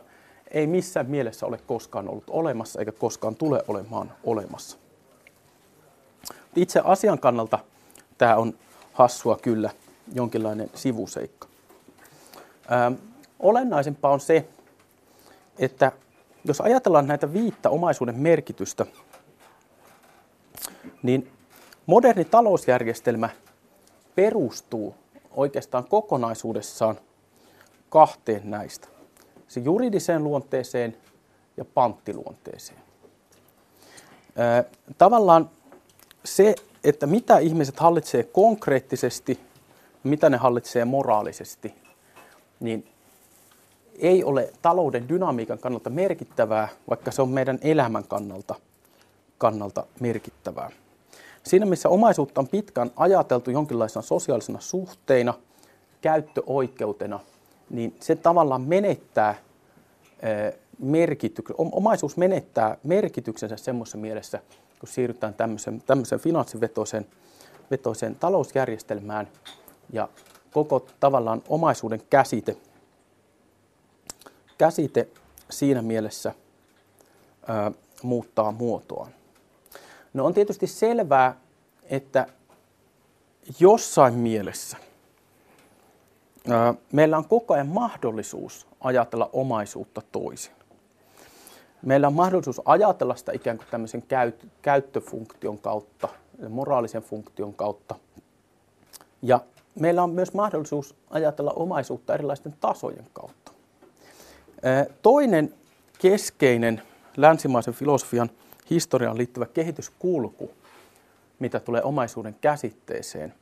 ei 0.52 0.68
missään 0.68 1.10
mielessä 1.10 1.46
ole 1.46 1.60
koskaan 1.68 2.10
ollut 2.10 2.24
olemassa 2.30 2.80
eikä 2.80 2.92
koskaan 2.92 3.36
tule 3.36 3.64
olemaan 3.68 4.12
olemassa. 4.24 4.78
Itse 6.56 6.82
asian 6.84 7.20
kannalta 7.20 7.60
tämä 8.18 8.36
on 8.36 8.54
hassua 8.94 9.38
kyllä, 9.42 9.70
jonkinlainen 10.14 10.72
sivuseikka. 10.76 11.48
Ähm, 12.72 12.94
olennaisempaa 13.40 14.12
on 14.12 14.20
se, 14.20 14.48
että 15.60 15.92
jos 16.46 16.62
ajatellaan 16.62 17.08
näitä 17.08 17.34
viittä 17.34 17.70
omaisuuden 17.70 18.20
merkitystä, 18.20 18.86
niin 21.04 21.32
moderni 21.86 22.26
talousjärjestelmä 22.26 23.30
perustuu 24.16 24.96
oikeastaan 25.32 25.86
kokonaisuudessaan 25.86 26.98
kahteen 27.90 28.42
näistä. 28.52 28.88
Se 29.48 29.60
juridiseen 29.60 30.24
luonteeseen 30.24 30.98
ja 31.58 31.66
panttiluonteeseen. 31.66 32.80
Tavallaan 34.98 35.50
se, 36.26 36.56
että 36.84 37.08
mitä 37.08 37.38
ihmiset 37.38 37.80
hallitsee 37.80 38.24
konkreettisesti, 38.24 39.40
mitä 40.04 40.30
ne 40.30 40.38
hallitsee 40.38 40.86
moraalisesti, 40.86 41.74
niin 42.60 42.88
ei 44.00 44.24
ole 44.24 44.54
talouden 44.62 45.10
dynamiikan 45.10 45.60
kannalta 45.60 45.90
merkittävää, 45.90 46.68
vaikka 46.90 47.12
se 47.12 47.22
on 47.22 47.30
meidän 47.30 47.60
elämän 47.62 48.04
kannalta, 48.04 48.56
kannalta 49.38 49.86
merkittävää. 50.00 50.72
Siinä 51.44 51.66
missä 51.66 51.90
omaisuutta 51.90 52.42
on 52.42 52.48
pitkään 52.48 52.92
ajateltu 52.96 53.52
jonkinlaisena 53.52 54.02
sosiaalisena 54.02 54.60
suhteina, 54.60 55.34
käyttöoikeutena, 56.02 57.20
niin 57.70 57.96
se 58.00 58.16
tavallaan 58.16 58.62
menettää 58.62 59.36
merkityksen, 60.80 61.56
omaisuus 61.58 62.18
menettää 62.18 62.78
merkityksensä 62.84 63.58
semmoisessa 63.58 63.98
mielessä, 63.98 64.40
kun 64.80 64.90
siirrytään 64.90 65.34
tämmöiseen, 65.34 65.84
tämmöiseen 65.86 66.22
finanssivetoiseen 66.22 67.06
vetoiseen 67.72 68.16
talousjärjestelmään 68.16 69.28
ja 69.94 70.10
koko 70.52 70.86
tavallaan 71.00 71.44
omaisuuden 71.50 72.02
käsite, 72.10 72.58
käsite 74.58 75.08
siinä 75.50 75.82
mielessä 75.82 76.34
ää, 77.48 77.72
muuttaa 78.04 78.52
muotoaan. 78.52 79.17
No 80.18 80.26
on 80.26 80.34
tietysti 80.34 80.68
selvää, 80.68 81.36
että 81.90 82.28
jossain 83.60 84.14
mielessä 84.14 84.78
ää, 86.50 86.74
meillä 86.92 87.18
on 87.18 87.26
koko 87.26 87.54
ajan 87.54 87.68
mahdollisuus 87.68 88.68
ajatella 88.80 89.30
omaisuutta 89.34 90.02
toisin. 90.12 90.54
Meillä 91.82 92.08
on 92.08 92.14
mahdollisuus 92.14 92.62
ajatella 92.66 93.16
sitä 93.16 93.32
ikään 93.32 93.58
kuin 93.58 93.68
tämmöisen 93.72 94.02
käyt, 94.02 94.48
käyttöfunktion 94.62 95.58
kautta, 95.58 96.08
moraalisen 96.50 97.02
funktion 97.02 97.54
kautta. 97.54 97.96
Ja 99.22 99.40
meillä 99.80 100.04
on 100.04 100.10
myös 100.10 100.34
mahdollisuus 100.34 100.96
ajatella 101.10 101.52
omaisuutta 101.52 102.14
erilaisten 102.14 102.56
tasojen 102.60 103.08
kautta. 103.14 103.52
Toinen 105.02 105.54
keskeinen 106.00 106.82
länsimaisen 107.18 107.74
filosofian 107.74 108.30
historiaan 108.70 109.18
liittyvä 109.18 109.46
kehityskulku, 109.46 110.52
mitä 111.40 111.60
tulee 111.60 111.82
omaisuuden 111.84 112.36
käsitteeseen, 112.42 113.34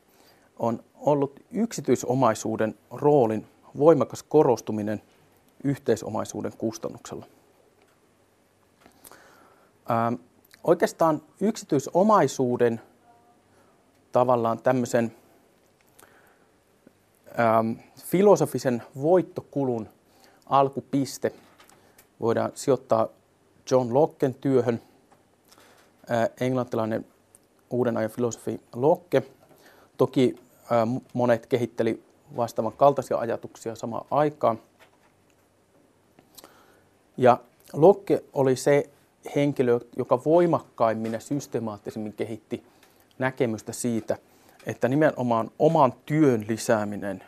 on 0.60 0.84
ollut 0.96 1.40
yksityisomaisuuden 1.52 2.76
roolin 2.92 3.48
voimakas 3.78 4.24
korostuminen 4.24 5.02
yhteisomaisuuden 5.64 6.54
kustannuksella. 6.58 7.26
Ähm, 9.92 10.14
oikeastaan 10.64 11.22
yksityisomaisuuden 11.42 12.82
tavallaan 14.12 14.62
tämmöisen 14.62 15.16
ähm, 17.40 17.72
filosofisen 18.06 18.84
voittokulun 19.02 19.90
alkupiste 20.46 21.32
voidaan 22.20 22.52
sijoittaa 22.54 23.08
John 23.72 23.94
Locken 23.94 24.34
työhön– 24.34 24.82
englantilainen 26.40 27.06
uuden 27.70 27.98
ajan 27.98 28.10
filosofi 28.10 28.62
Locke. 28.76 29.24
Toki 29.98 30.36
monet 31.14 31.46
kehitteli 31.46 32.04
vastaavan 32.38 32.74
kaltaisia 32.74 33.18
ajatuksia 33.18 33.76
samaan 33.76 34.06
aikaan. 34.12 34.60
Ja 37.18 37.38
Locke 37.74 38.24
oli 38.34 38.56
se 38.56 38.90
henkilö, 39.36 39.80
joka 39.98 40.24
voimakkaimmin 40.26 41.14
ja 41.14 41.20
systemaattisemmin 41.20 42.14
kehitti 42.14 42.64
näkemystä 43.20 43.74
siitä, 43.74 44.18
että 44.66 44.88
nimenomaan 44.88 45.52
oman 45.60 45.94
työn 46.06 46.46
lisääminen 46.48 47.24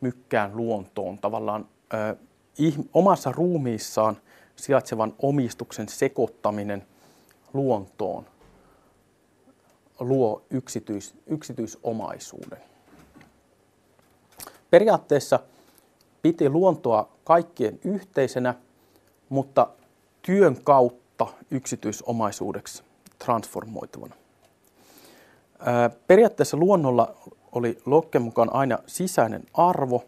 mykkään 0.00 0.56
luontoon, 0.56 1.18
tavallaan 1.18 1.66
ö, 1.94 2.16
omassa 2.94 3.32
ruumiissaan 3.32 4.16
sijaitsevan 4.56 5.14
omistuksen 5.18 5.88
sekoittaminen– 5.88 6.86
luontoon 7.54 8.26
luo 10.00 10.42
yksityis, 10.50 11.14
yksityisomaisuuden. 11.26 12.58
Periaatteessa 14.70 15.40
piti 16.22 16.48
luontoa 16.48 17.08
kaikkien 17.24 17.80
yhteisenä, 17.84 18.54
mutta 19.28 19.68
työn 20.22 20.56
kautta 20.64 21.26
yksityisomaisuudeksi 21.50 22.82
transformoituvana. 23.18 24.14
Periaatteessa 26.06 26.56
luonnolla 26.56 27.14
oli 27.52 27.78
Lokken 27.86 28.22
mukaan 28.22 28.54
aina 28.54 28.78
sisäinen 28.86 29.42
arvo, 29.54 30.04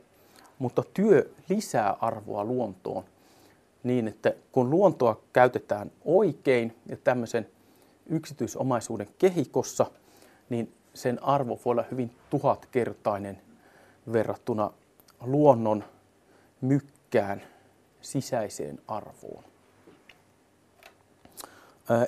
mutta 0.58 0.82
työ 0.94 1.30
lisää 1.48 1.96
arvoa 2.00 2.44
luontoon 2.44 3.04
niin, 3.86 4.08
että 4.08 4.34
kun 4.52 4.70
luontoa 4.70 5.20
käytetään 5.32 5.90
oikein 6.04 6.76
ja 6.88 6.96
tämmöisen 7.04 7.48
yksityisomaisuuden 8.06 9.08
kehikossa, 9.18 9.86
niin 10.50 10.72
sen 10.94 11.22
arvo 11.22 11.60
voi 11.64 11.70
olla 11.70 11.84
hyvin 11.90 12.10
tuhatkertainen 12.30 13.40
verrattuna 14.12 14.70
luonnon 15.20 15.84
mykkään 16.60 17.42
sisäiseen 18.00 18.78
arvoon. 18.88 19.44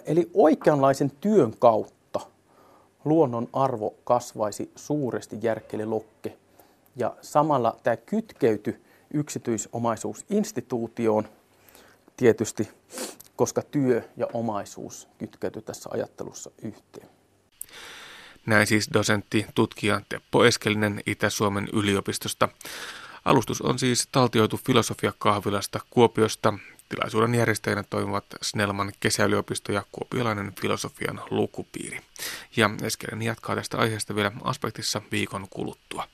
Eli 0.07 0.31
oikeanlaisen 0.35 1.13
työn 1.21 1.55
kautta 1.59 2.21
luonnon 3.05 3.49
arvo 3.53 3.95
kasvaisi 4.05 4.73
suuresti 4.77 5.39
järkkeli 5.43 5.87
lokke. 5.87 6.37
Ja 6.97 7.17
samalla 7.21 7.77
tämä 7.83 7.97
kytkeyty 7.97 8.81
yksityisomaisuusinstituutioon– 9.15 11.29
tietysti, 12.19 12.69
koska 13.37 13.63
työ 13.63 14.03
ja 14.17 14.27
omaisuus 14.33 15.09
kytkeytyy 15.19 15.63
tässä 15.63 15.91
ajattelussa 15.93 16.51
yhteen. 16.63 17.09
Näin 18.47 18.67
siis 18.67 18.91
dosentti 18.93 19.47
tutkija 19.55 20.01
Teppo 20.09 20.45
Eskelinen 20.45 21.01
Itä-Suomen 21.07 21.69
yliopistosta. 21.73 22.49
Alustus 23.25 23.63
on 23.63 23.79
siis 23.79 24.09
taltioitu 24.13 24.61
filosofiakahvilasta 24.67 25.81
Kuopiosta 25.91 26.55
Tilaisuuden 26.89 27.35
järjestäjänä 27.35 27.83
toimivat 27.91 28.25
Snellman 28.43 28.93
kesäyliopisto 29.01 29.73
ja 29.73 29.83
kuopiolainen 29.93 30.53
filosofian 30.61 31.21
lukupiiri. 31.31 32.01
Ja 32.57 32.71
Eskelinen 32.83 33.23
jatkaa 33.23 33.57
tästä 33.57 33.79
aiheesta 33.79 34.15
vielä 34.15 34.33
aspektissa 34.43 35.03
viikon 35.13 35.47
kuluttua. 35.51 36.09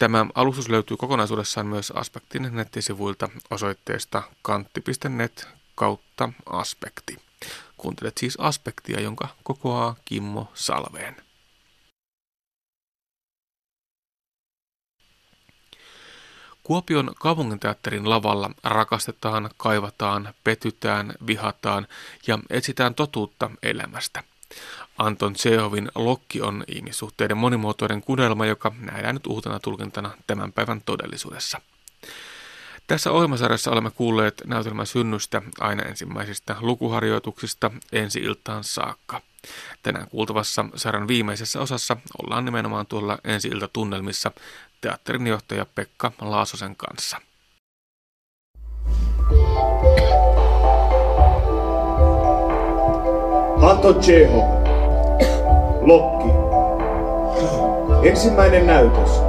Tämä 0.00 0.26
alustus 0.34 0.68
löytyy 0.68 0.96
kokonaisuudessaan 0.96 1.66
myös 1.66 1.90
Aspektin 1.90 2.48
nettisivuilta 2.52 3.28
osoitteesta 3.50 4.22
kantti.net 4.42 5.48
kautta 5.74 6.32
aspekti. 6.46 7.16
Kuuntelet 7.76 8.18
siis 8.18 8.36
aspektia, 8.40 9.00
jonka 9.00 9.28
kokoaa 9.42 9.96
Kimmo 10.04 10.52
Salveen. 10.54 11.16
Kuopion 16.62 17.12
kaupunginteatterin 17.20 18.10
lavalla 18.10 18.50
rakastetaan, 18.64 19.50
kaivataan, 19.56 20.34
petytään, 20.44 21.14
vihataan 21.26 21.86
ja 22.26 22.38
etsitään 22.50 22.94
totuutta 22.94 23.50
elämästä. 23.62 24.22
Anton 25.00 25.32
Tsehovin 25.32 25.88
Lokki 25.94 26.40
on 26.40 26.64
ihmissuhteiden 26.68 27.36
monimuotoinen 27.36 28.00
kudelma, 28.00 28.46
joka 28.46 28.72
nähdään 28.80 29.14
nyt 29.14 29.26
uutena 29.26 29.60
tulkintana 29.60 30.10
tämän 30.26 30.52
päivän 30.52 30.82
todellisuudessa. 30.86 31.60
Tässä 32.86 33.10
ohjelmasarjassa 33.10 33.70
olemme 33.70 33.90
kuulleet 33.90 34.42
näytelmän 34.46 34.86
synnystä 34.86 35.42
aina 35.60 35.82
ensimmäisistä 35.82 36.56
lukuharjoituksista 36.60 37.70
ensi-iltaan 37.92 38.64
saakka. 38.64 39.20
Tänään 39.82 40.08
kuultavassa 40.08 40.64
sarjan 40.74 41.08
viimeisessä 41.08 41.60
osassa 41.60 41.96
ollaan 42.22 42.44
nimenomaan 42.44 42.86
tuolla 42.86 43.18
ensi-iltatunnelmissa 43.24 44.32
teatterin 44.80 45.26
johtaja 45.26 45.66
Pekka 45.74 46.12
Laasosen 46.20 46.76
kanssa. 46.76 47.20
Anton 53.62 54.00
Cheho. 54.00 54.59
Lokki. 55.80 56.28
Ensimmäinen 58.02 58.66
näytös. 58.66 59.22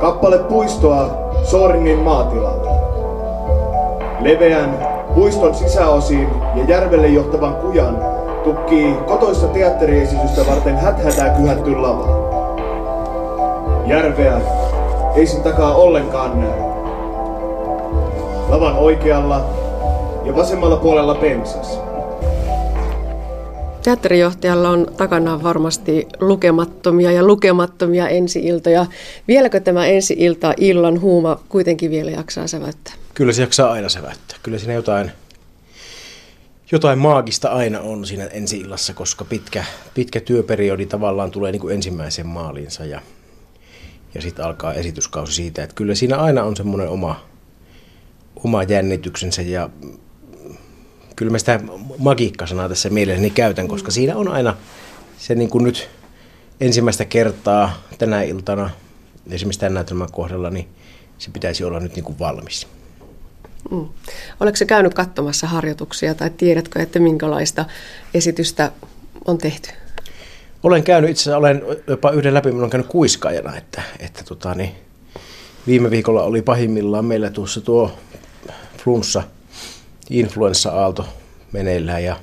Kappale 0.00 0.38
puistoa 0.38 1.10
Sooringin 1.42 1.98
maatilalla. 1.98 2.74
Leveän 4.20 4.86
puiston 5.14 5.54
sisäosiin 5.54 6.28
ja 6.54 6.64
järvelle 6.64 7.06
johtavan 7.06 7.54
kujan 7.54 7.98
tukkii 8.44 8.94
kotoissa 9.06 9.46
teatteriesitystä 9.46 10.40
varten 10.50 10.76
häthätää 10.76 11.28
kyhätty 11.28 11.76
lava. 11.76 12.24
Järveä 13.86 14.40
ei 15.16 15.26
sen 15.26 15.42
takaa 15.42 15.74
ollenkaan 15.74 16.40
näy. 16.40 16.60
Lavan 18.48 18.76
oikealla 18.78 19.44
ja 20.24 20.36
vasemmalla 20.36 20.76
puolella 20.76 21.14
pensas. 21.14 21.80
Teatterijohtajalla 23.84 24.70
on 24.70 24.86
takanaan 24.96 25.42
varmasti 25.42 26.06
lukemattomia 26.20 27.12
ja 27.12 27.24
lukemattomia 27.24 28.08
ensi-iltoja. 28.08 28.86
Vieläkö 29.28 29.60
tämä 29.60 29.86
ensi-ilta 29.86 30.54
illan 30.56 31.00
huuma 31.00 31.40
kuitenkin 31.48 31.90
vielä 31.90 32.10
jaksaa 32.10 32.46
säväyttää? 32.46 32.94
Kyllä 33.14 33.32
se 33.32 33.42
jaksaa 33.42 33.72
aina 33.72 33.88
säväyttää. 33.88 34.38
Kyllä 34.42 34.58
siinä 34.58 34.72
jotain, 34.72 35.10
jotain 36.72 36.98
maagista 36.98 37.48
aina 37.48 37.80
on 37.80 38.06
siinä 38.06 38.24
ensi-illassa, 38.24 38.94
koska 38.94 39.24
pitkä, 39.24 39.64
pitkä 39.94 40.20
työperiodi 40.20 40.86
tavallaan 40.86 41.30
tulee 41.30 41.52
niin 41.52 41.60
kuin 41.60 41.74
ensimmäiseen 41.74 42.26
maaliinsa 42.26 42.84
ja, 42.84 43.00
ja 44.14 44.22
sitten 44.22 44.44
alkaa 44.44 44.74
esityskausi 44.74 45.32
siitä. 45.32 45.62
Että 45.62 45.74
kyllä 45.74 45.94
siinä 45.94 46.16
aina 46.16 46.44
on 46.44 46.56
semmoinen 46.56 46.88
oma, 46.88 47.20
oma 48.44 48.62
jännityksensä 48.62 49.42
ja 49.42 49.70
kyllä 51.16 51.32
mä 51.32 51.38
sitä 51.38 51.60
magiikkasanaa 51.98 52.68
tässä 52.68 52.90
mielelläni 52.90 53.30
käytän, 53.30 53.68
koska 53.68 53.90
siinä 53.90 54.16
on 54.16 54.28
aina 54.28 54.56
se 55.18 55.34
niin 55.34 55.50
kuin 55.50 55.64
nyt 55.64 55.88
ensimmäistä 56.60 57.04
kertaa 57.04 57.82
tänä 57.98 58.22
iltana, 58.22 58.70
esimerkiksi 59.30 59.60
tämän 59.60 59.74
näytelmän 59.74 60.12
kohdalla, 60.12 60.50
niin 60.50 60.68
se 61.18 61.30
pitäisi 61.30 61.64
olla 61.64 61.80
nyt 61.80 61.94
niin 61.94 62.04
kuin 62.04 62.18
valmis. 62.18 62.66
Mm. 63.70 63.88
Oletko 64.40 64.56
se 64.56 64.64
käynyt 64.64 64.94
katsomassa 64.94 65.46
harjoituksia 65.46 66.14
tai 66.14 66.30
tiedätkö, 66.30 66.82
että 66.82 66.98
minkälaista 66.98 67.64
esitystä 68.14 68.72
on 69.24 69.38
tehty? 69.38 69.70
Olen 70.62 70.82
käynyt, 70.82 71.10
itse 71.10 71.22
asiassa 71.22 71.38
olen 71.38 71.62
jopa 71.86 72.10
yhden 72.10 72.34
läpi, 72.34 72.50
olen 72.50 72.70
käynyt 72.70 72.88
kuiskaajana, 72.88 73.56
että, 73.56 73.82
että 73.98 74.24
tota, 74.24 74.54
niin, 74.54 74.70
viime 75.66 75.90
viikolla 75.90 76.22
oli 76.22 76.42
pahimmillaan 76.42 77.04
meillä 77.04 77.30
tuossa 77.30 77.60
tuo 77.60 77.92
flunssa– 78.84 79.22
influenssa-aalto 80.10 81.06
meneillään 81.52 82.04
ja 82.04 82.16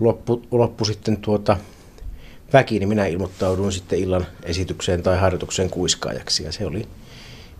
loppu, 0.00 0.42
loppu 0.50 0.84
sitten 0.84 1.16
tuota 1.16 1.56
väki, 2.52 2.78
niin 2.78 2.88
minä 2.88 3.06
ilmoittauduin 3.06 3.72
sitten 3.72 3.98
illan 3.98 4.26
esitykseen 4.42 5.02
tai 5.02 5.18
harjoitukseen 5.18 5.70
kuiskaajaksi 5.70 6.44
ja 6.44 6.52
se 6.52 6.66
oli 6.66 6.88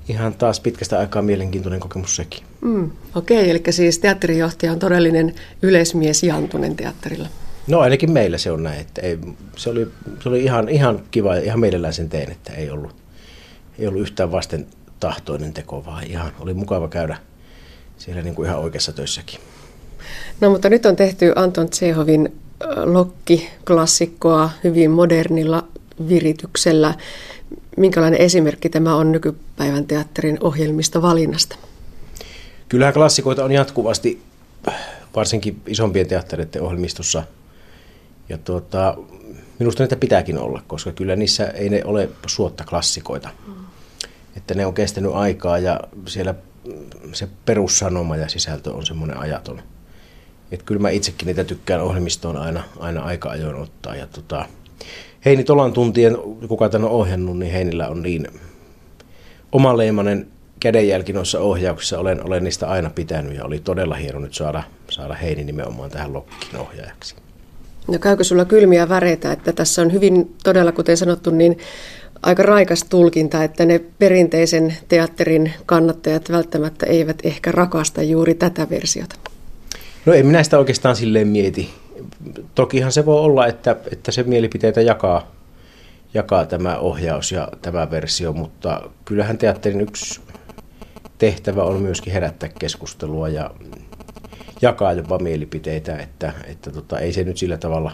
ihan 0.09 0.35
taas 0.35 0.61
pitkästä 0.61 0.99
aikaa 0.99 1.23
mielenkiintoinen 1.23 1.81
kokemus 1.81 2.17
sekin. 2.17 2.43
Mm, 2.61 2.91
Okei, 3.15 3.39
okay, 3.39 3.51
eli 3.51 3.63
siis 3.71 3.99
teatterijohtaja 3.99 4.73
on 4.73 4.79
todellinen 4.79 5.35
yleismies 5.63 6.23
Jantunen 6.23 6.77
teatterilla. 6.77 7.29
No 7.67 7.81
ainakin 7.81 8.11
meillä 8.11 8.39
se 8.39 8.51
on 8.51 8.63
näin, 8.63 8.81
että 8.81 9.01
ei, 9.03 9.19
se, 9.57 9.71
oli, 9.71 9.89
se 10.23 10.29
oli 10.29 10.45
ihan, 10.45 10.69
ihan 10.69 11.03
kiva 11.11 11.37
ja 11.37 11.43
ihan 11.43 11.61
mielellään 11.61 11.95
sen 11.95 12.09
teen, 12.09 12.31
että 12.31 12.53
ei 12.53 12.71
ollut, 12.71 12.97
ei 13.79 13.87
ollut 13.87 14.03
yhtään 14.03 14.33
vasten 14.33 14.67
tahtoinen 15.01 15.53
teko, 15.53 15.85
vaan 15.87 16.05
ihan 16.07 16.33
oli 16.41 16.55
mukava 16.55 16.89
käydä 16.89 17.17
siellä 17.99 18.23
niin 18.23 18.35
kuin 18.35 18.49
ihan 18.49 18.61
oikeassa 18.61 18.93
töissäkin. 18.93 19.41
No 20.41 20.51
mutta 20.51 20.69
nyt 20.69 20.87
on 20.87 20.97
tehty 20.97 21.33
Anton 21.37 21.69
Tsehovin 21.69 22.33
Lokki-klassikkoa 22.85 24.51
hyvin 24.65 24.91
modernilla 24.91 25.65
virityksellä. 26.09 26.95
Minkälainen 27.77 28.21
esimerkki 28.21 28.69
tämä 28.69 28.97
on 28.97 29.13
nykypäivän 29.13 29.87
teatterin 29.87 30.39
ohjelmista 30.41 31.03
valinnasta? 31.03 31.57
Kyllähän 32.69 32.95
klassikoita 32.95 33.45
on 33.45 33.53
jatkuvasti, 33.53 34.23
varsinkin 35.17 35.61
isompien 35.67 36.09
teattereiden 36.09 36.63
ohjelmistossa. 36.63 37.23
Ja 38.29 38.39
tuota, 38.39 38.97
minusta 39.59 39.83
niitä 39.83 39.97
pitääkin 39.97 40.39
olla, 40.39 40.63
koska 40.67 40.93
kyllä 40.93 41.17
niissä 41.17 41.47
ei 41.47 41.69
ne 41.69 41.83
ole 41.85 42.09
suotta 42.27 42.65
klassikoita. 42.65 43.29
Mm. 43.47 43.55
Että 44.37 44.55
ne 44.55 44.67
on 44.67 44.75
kestänyt 44.75 45.13
aikaa 45.15 45.59
ja 45.59 45.81
siellä 46.07 46.35
se 47.13 47.29
perussanoma 47.45 48.17
ja 48.17 48.29
sisältö 48.29 48.73
on 48.73 48.87
semmoinen 48.87 49.17
ajaton. 49.17 49.63
Että 50.53 50.65
kyllä 50.65 50.81
mä 50.81 50.91
itsekin 50.91 51.27
niitä 51.27 51.45
tykkään 51.45 51.81
ohjelmistoon 51.83 52.37
aina, 52.37 52.65
aina 52.79 53.03
aika 53.03 53.31
ajoin 53.31 53.57
ottaa. 53.57 53.97
Ja 53.97 54.07
tota, 54.07 54.47
Heini 55.25 55.45
Tolan 55.45 55.73
tuntien, 55.73 56.17
kuka 56.49 56.69
tämän 56.69 56.89
on 56.89 56.95
ohjannut, 56.95 57.39
niin 57.39 57.53
Heinillä 57.53 57.89
on 57.89 58.03
niin 58.03 58.27
omaleimainen 59.53 60.27
kädenjälki 60.61 61.13
noissa 61.13 61.41
ohjauksissa. 61.41 61.99
Olen, 61.99 62.27
olen 62.27 62.45
niistä 62.45 62.69
aina 62.69 62.91
pitänyt 62.91 63.37
ja 63.37 63.45
oli 63.45 63.59
todella 63.59 63.95
hieno 63.95 64.19
nyt 64.19 64.35
saada, 64.35 64.63
saada 64.91 65.15
Heini 65.15 65.45
nimenomaan 65.45 65.91
tähän 65.91 66.13
Lokkin 66.13 66.61
ohjaajaksi. 66.61 67.15
No 67.89 67.99
käykö 67.99 68.25
sulla 68.25 68.45
kylmiä 68.45 68.89
väreitä, 68.89 69.33
että 69.33 69.53
tässä 69.53 69.83
on 69.83 69.93
hyvin 69.93 70.37
todella, 70.45 70.73
kuten 70.73 70.97
sanottu, 70.97 71.31
niin 71.31 71.59
aika 72.23 72.43
raikas 72.43 72.85
tulkinta, 72.85 73.45
että 73.45 73.67
ne 73.67 73.81
perinteisen 73.99 74.77
teatterin 74.89 75.53
kannattajat 75.67 76.31
välttämättä 76.31 76.87
eivät 76.87 77.19
ehkä 77.23 77.53
rakasta 77.53 78.03
juuri 78.03 78.35
tätä 78.35 78.71
versiota. 78.71 79.17
No 80.07 80.13
en 80.13 80.27
minä 80.27 80.43
sitä 80.43 80.59
oikeastaan 80.59 80.97
silleen 80.97 81.29
mieti. 81.29 81.71
Tokihan 82.55 82.93
se 82.93 83.07
voi 83.07 83.21
olla, 83.21 83.47
että, 83.47 83.77
että 83.93 84.13
se 84.13 84.23
mielipiteitä 84.23 84.81
jakaa, 84.81 85.33
jakaa 86.15 86.47
tämä 86.47 86.79
ohjaus 86.79 87.33
ja 87.33 87.49
tämä 87.63 87.91
versio, 87.91 88.33
mutta 88.33 88.91
kyllähän 89.05 89.39
teatterin 89.39 89.81
yksi 89.81 90.21
tehtävä 91.19 91.63
on 91.63 91.83
myöskin 91.83 92.13
herättää 92.13 92.49
keskustelua 92.59 93.29
ja 93.29 93.51
jakaa 94.63 94.93
jopa 94.93 95.19
mielipiteitä, 95.19 95.97
että, 95.97 96.33
että 96.47 96.71
tota, 96.71 96.99
ei 96.99 97.13
se 97.13 97.25
nyt 97.25 97.37
sillä 97.37 97.57
tavalla 97.57 97.93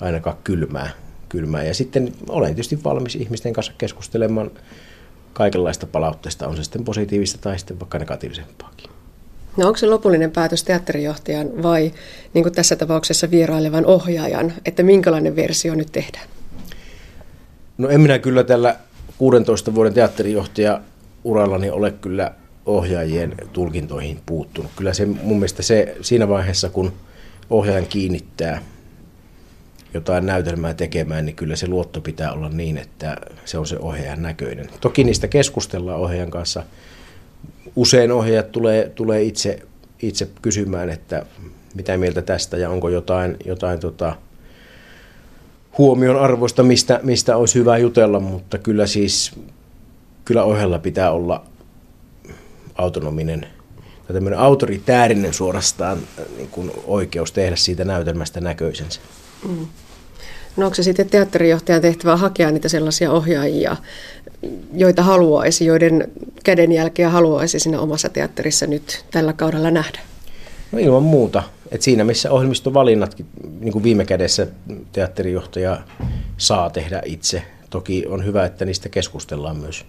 ainakaan 0.00 0.36
kylmää 0.44 0.90
kylmää. 1.28 1.64
Ja 1.64 1.74
sitten 1.74 2.12
olen 2.28 2.48
tietysti 2.48 2.84
valmis 2.84 3.14
ihmisten 3.14 3.52
kanssa 3.52 3.72
keskustelemaan 3.78 4.50
kaikenlaista 5.32 5.86
palautteesta, 5.86 6.48
on 6.48 6.56
se 6.56 6.64
sitten 6.64 6.84
positiivista 6.84 7.38
tai 7.38 7.58
sitten 7.58 7.80
vaikka 7.80 7.98
negatiivisempaakin. 7.98 8.90
No 9.56 9.66
onko 9.66 9.76
se 9.76 9.86
lopullinen 9.86 10.30
päätös 10.30 10.64
teatterijohtajan 10.64 11.62
vai 11.62 11.92
niin 12.34 12.42
kuin 12.42 12.52
tässä 12.52 12.76
tapauksessa 12.76 13.30
vierailevan 13.30 13.86
ohjaajan, 13.86 14.52
että 14.64 14.82
minkälainen 14.82 15.36
versio 15.36 15.74
nyt 15.74 15.92
tehdään? 15.92 16.28
No 17.78 17.88
en 17.88 18.00
minä 18.00 18.18
kyllä 18.18 18.44
tällä 18.44 18.76
16 19.18 19.74
vuoden 19.74 19.94
teatterijohtaja 19.94 20.80
urallani 21.24 21.70
ole 21.70 21.90
kyllä 21.90 22.32
ohjaajien 22.66 23.34
tulkintoihin 23.52 24.20
puuttunut. 24.26 24.70
Kyllä 24.76 24.92
se 24.92 25.06
mun 25.06 25.36
mielestä 25.36 25.62
se 25.62 25.96
siinä 26.00 26.28
vaiheessa, 26.28 26.68
kun 26.68 26.92
ohjaajan 27.50 27.86
kiinnittää 27.86 28.62
jotain 29.98 30.26
näytelmää 30.26 30.74
tekemään, 30.74 31.26
niin 31.26 31.36
kyllä 31.36 31.56
se 31.56 31.68
luotto 31.68 32.00
pitää 32.00 32.32
olla 32.32 32.48
niin, 32.48 32.78
että 32.78 33.16
se 33.44 33.58
on 33.58 33.66
se 33.66 33.78
ohjaajan 33.78 34.22
näköinen. 34.22 34.68
Toki 34.80 35.04
niistä 35.04 35.28
keskustellaan 35.28 36.00
ohjaajan 36.00 36.30
kanssa 36.30 36.62
usein 37.76 38.12
ohjaajat 38.12 38.52
tulee, 38.52 38.92
tulee 38.94 39.22
itse, 39.22 39.58
itse 40.02 40.28
kysymään, 40.42 40.90
että 40.90 41.26
mitä 41.74 41.96
mieltä 41.96 42.22
tästä 42.22 42.56
ja 42.56 42.70
onko 42.70 42.88
jotain, 42.88 43.36
jotain 43.44 43.80
tota, 43.80 44.16
huomion 45.78 46.20
arvoista, 46.20 46.62
mistä, 46.62 47.00
mistä 47.02 47.36
olisi 47.36 47.58
hyvä 47.58 47.78
jutella, 47.78 48.20
mutta 48.20 48.58
kyllä 48.58 48.86
siis 48.86 49.32
kyllä 50.24 50.44
ohjella 50.44 50.78
pitää 50.78 51.10
olla 51.10 51.44
autonominen 52.74 53.46
tai 54.06 54.14
tämmöinen 54.14 54.38
autoritäärinen 54.38 55.34
suorastaan 55.34 55.98
niin 56.36 56.48
kuin 56.48 56.70
oikeus 56.86 57.32
tehdä 57.32 57.56
siitä 57.56 57.84
näytelmästä 57.84 58.40
näköisensä. 58.40 59.00
Mm. 59.48 59.66
No 60.58 60.66
onko 60.66 60.74
se 60.74 60.82
sitten 60.82 61.10
teatterijohtajan 61.10 61.82
tehtävä 61.82 62.16
hakea 62.16 62.50
niitä 62.50 62.68
sellaisia 62.68 63.12
ohjaajia, 63.12 63.76
joita 64.74 65.02
haluaisi, 65.02 65.66
joiden 65.66 66.10
kädenjälkeä 66.44 67.10
haluaisi 67.10 67.60
siinä 67.60 67.80
omassa 67.80 68.08
teatterissa 68.08 68.66
nyt 68.66 69.04
tällä 69.10 69.32
kaudella 69.32 69.70
nähdä? 69.70 69.98
No 70.72 70.78
ilman 70.78 71.02
muuta. 71.02 71.42
Et 71.70 71.82
siinä 71.82 72.04
missä 72.04 72.30
ohjelmistovalinnatkin 72.30 73.26
niin 73.60 73.72
kuin 73.72 73.82
viime 73.82 74.04
kädessä 74.04 74.46
teatterijohtaja 74.92 75.80
saa 76.36 76.70
tehdä 76.70 77.02
itse. 77.04 77.42
Toki 77.70 78.06
on 78.06 78.24
hyvä, 78.24 78.44
että 78.44 78.64
niistä 78.64 78.88
keskustellaan 78.88 79.56
myös 79.56 79.84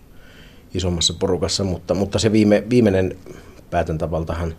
isommassa 0.73 1.13
porukassa, 1.19 1.63
mutta, 1.63 1.93
mutta 1.93 2.19
se 2.19 2.31
viime, 2.31 2.63
viimeinen 2.69 3.17
päätäntävaltahan 3.69 4.55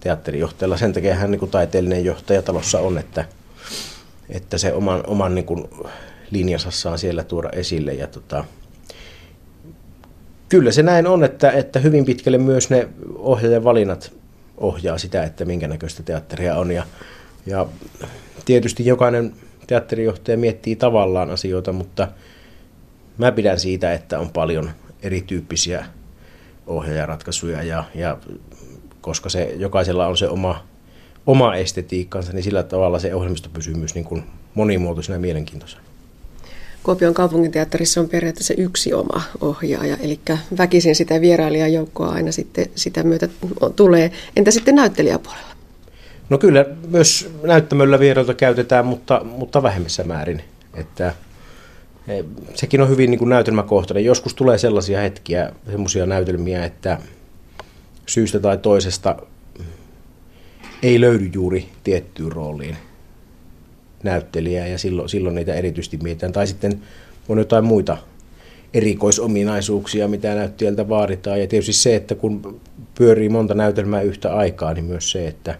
teatterijohtajalla, 0.00 0.76
sen 0.76 0.92
takia 0.92 1.14
hän 1.14 1.30
niin 1.30 1.38
kuin 1.38 1.50
taiteellinen 1.50 2.04
johtaja 2.04 2.42
talossa 2.42 2.80
on, 2.80 2.98
että, 2.98 3.24
että 4.30 4.58
se 4.58 4.72
oman, 4.72 5.02
oman 5.06 5.34
niin 5.34 5.44
kuin 5.44 5.64
linjansa 6.30 6.70
saa 6.70 6.96
siellä 6.96 7.24
tuoda 7.24 7.50
esille. 7.52 7.94
Ja 7.94 8.06
tota, 8.06 8.44
kyllä 10.48 10.72
se 10.72 10.82
näin 10.82 11.06
on, 11.06 11.24
että, 11.24 11.50
että 11.50 11.78
hyvin 11.78 12.04
pitkälle 12.04 12.38
myös 12.38 12.70
ne 12.70 12.88
ohjaajan 13.16 13.64
valinnat 13.64 14.12
ohjaa 14.56 14.98
sitä, 14.98 15.22
että 15.22 15.44
minkä 15.44 15.68
näköistä 15.68 16.02
teatteria 16.02 16.56
on. 16.56 16.70
Ja, 16.70 16.86
ja 17.46 17.66
tietysti 18.44 18.86
jokainen 18.86 19.32
teatterijohtaja 19.66 20.38
miettii 20.38 20.76
tavallaan 20.76 21.30
asioita, 21.30 21.72
mutta 21.72 22.08
mä 23.18 23.32
pidän 23.32 23.60
siitä, 23.60 23.92
että 23.92 24.18
on 24.18 24.30
paljon 24.30 24.70
erityyppisiä 25.02 25.86
ohjaajaratkaisuja 26.66 27.62
ja, 27.62 27.84
ja 27.94 28.18
koska 29.00 29.28
se, 29.28 29.54
jokaisella 29.56 30.06
on 30.06 30.16
se 30.16 30.28
oma, 30.28 30.66
oma 31.26 31.54
estetiikkansa, 31.54 32.32
niin 32.32 32.42
sillä 32.42 32.62
tavalla 32.62 32.98
se 32.98 33.14
ohjelmisto 33.14 33.48
pysyy 33.52 33.74
myös 33.74 33.94
niin 33.94 34.04
kuin 34.04 34.22
monimuotoisena 34.54 35.16
ja 35.16 35.20
mielenkiintoisena. 35.20 35.82
Kuopion 36.82 37.14
kaupunginteatterissa 37.14 38.00
on 38.00 38.08
periaatteessa 38.08 38.54
yksi 38.56 38.92
oma 38.94 39.22
ohjaaja, 39.40 39.96
eli 39.96 40.20
väkisin 40.58 40.94
sitä 40.94 41.20
vierailijajoukkoa 41.20 42.08
aina 42.08 42.32
sitten 42.32 42.66
sitä 42.74 43.02
myötä 43.02 43.28
tulee. 43.76 44.12
Entä 44.36 44.50
sitten 44.50 44.74
näyttelijäpuolella? 44.74 45.56
No 46.30 46.38
kyllä 46.38 46.64
myös 46.88 47.30
näyttämöllä 47.42 47.98
vierailta 47.98 48.34
käytetään, 48.34 48.86
mutta, 48.86 49.20
mutta 49.24 49.62
vähemmissä 49.62 50.04
määrin. 50.04 50.42
Että 50.74 51.14
e, 52.08 52.24
sekin 52.54 52.80
on 52.80 52.88
hyvin 52.88 53.10
niin 53.10 53.18
kuin 53.18 53.28
näytelmäkohtainen. 53.28 54.04
Joskus 54.04 54.34
tulee 54.34 54.58
sellaisia 54.58 55.00
hetkiä, 55.00 55.52
sellaisia 55.70 56.06
näytelmiä, 56.06 56.64
että 56.64 56.98
syystä 58.06 58.40
tai 58.40 58.58
toisesta 58.58 59.16
ei 60.86 61.00
löydy 61.00 61.30
juuri 61.32 61.68
tiettyyn 61.84 62.32
rooliin 62.32 62.76
näyttelijää 64.02 64.66
ja 64.66 64.78
silloin, 64.78 65.08
silloin 65.08 65.34
niitä 65.34 65.54
erityisesti 65.54 65.98
mietitään. 66.02 66.32
Tai 66.32 66.46
sitten 66.46 66.82
on 67.28 67.38
jotain 67.38 67.64
muita 67.64 67.98
erikoisominaisuuksia, 68.74 70.08
mitä 70.08 70.34
näyttelijältä 70.34 70.88
vaaditaan. 70.88 71.40
Ja 71.40 71.46
tietysti 71.46 71.72
se, 71.72 71.96
että 71.96 72.14
kun 72.14 72.60
pyörii 72.94 73.28
monta 73.28 73.54
näytelmää 73.54 74.00
yhtä 74.00 74.34
aikaa, 74.34 74.74
niin 74.74 74.84
myös 74.84 75.10
se, 75.10 75.28
että, 75.28 75.58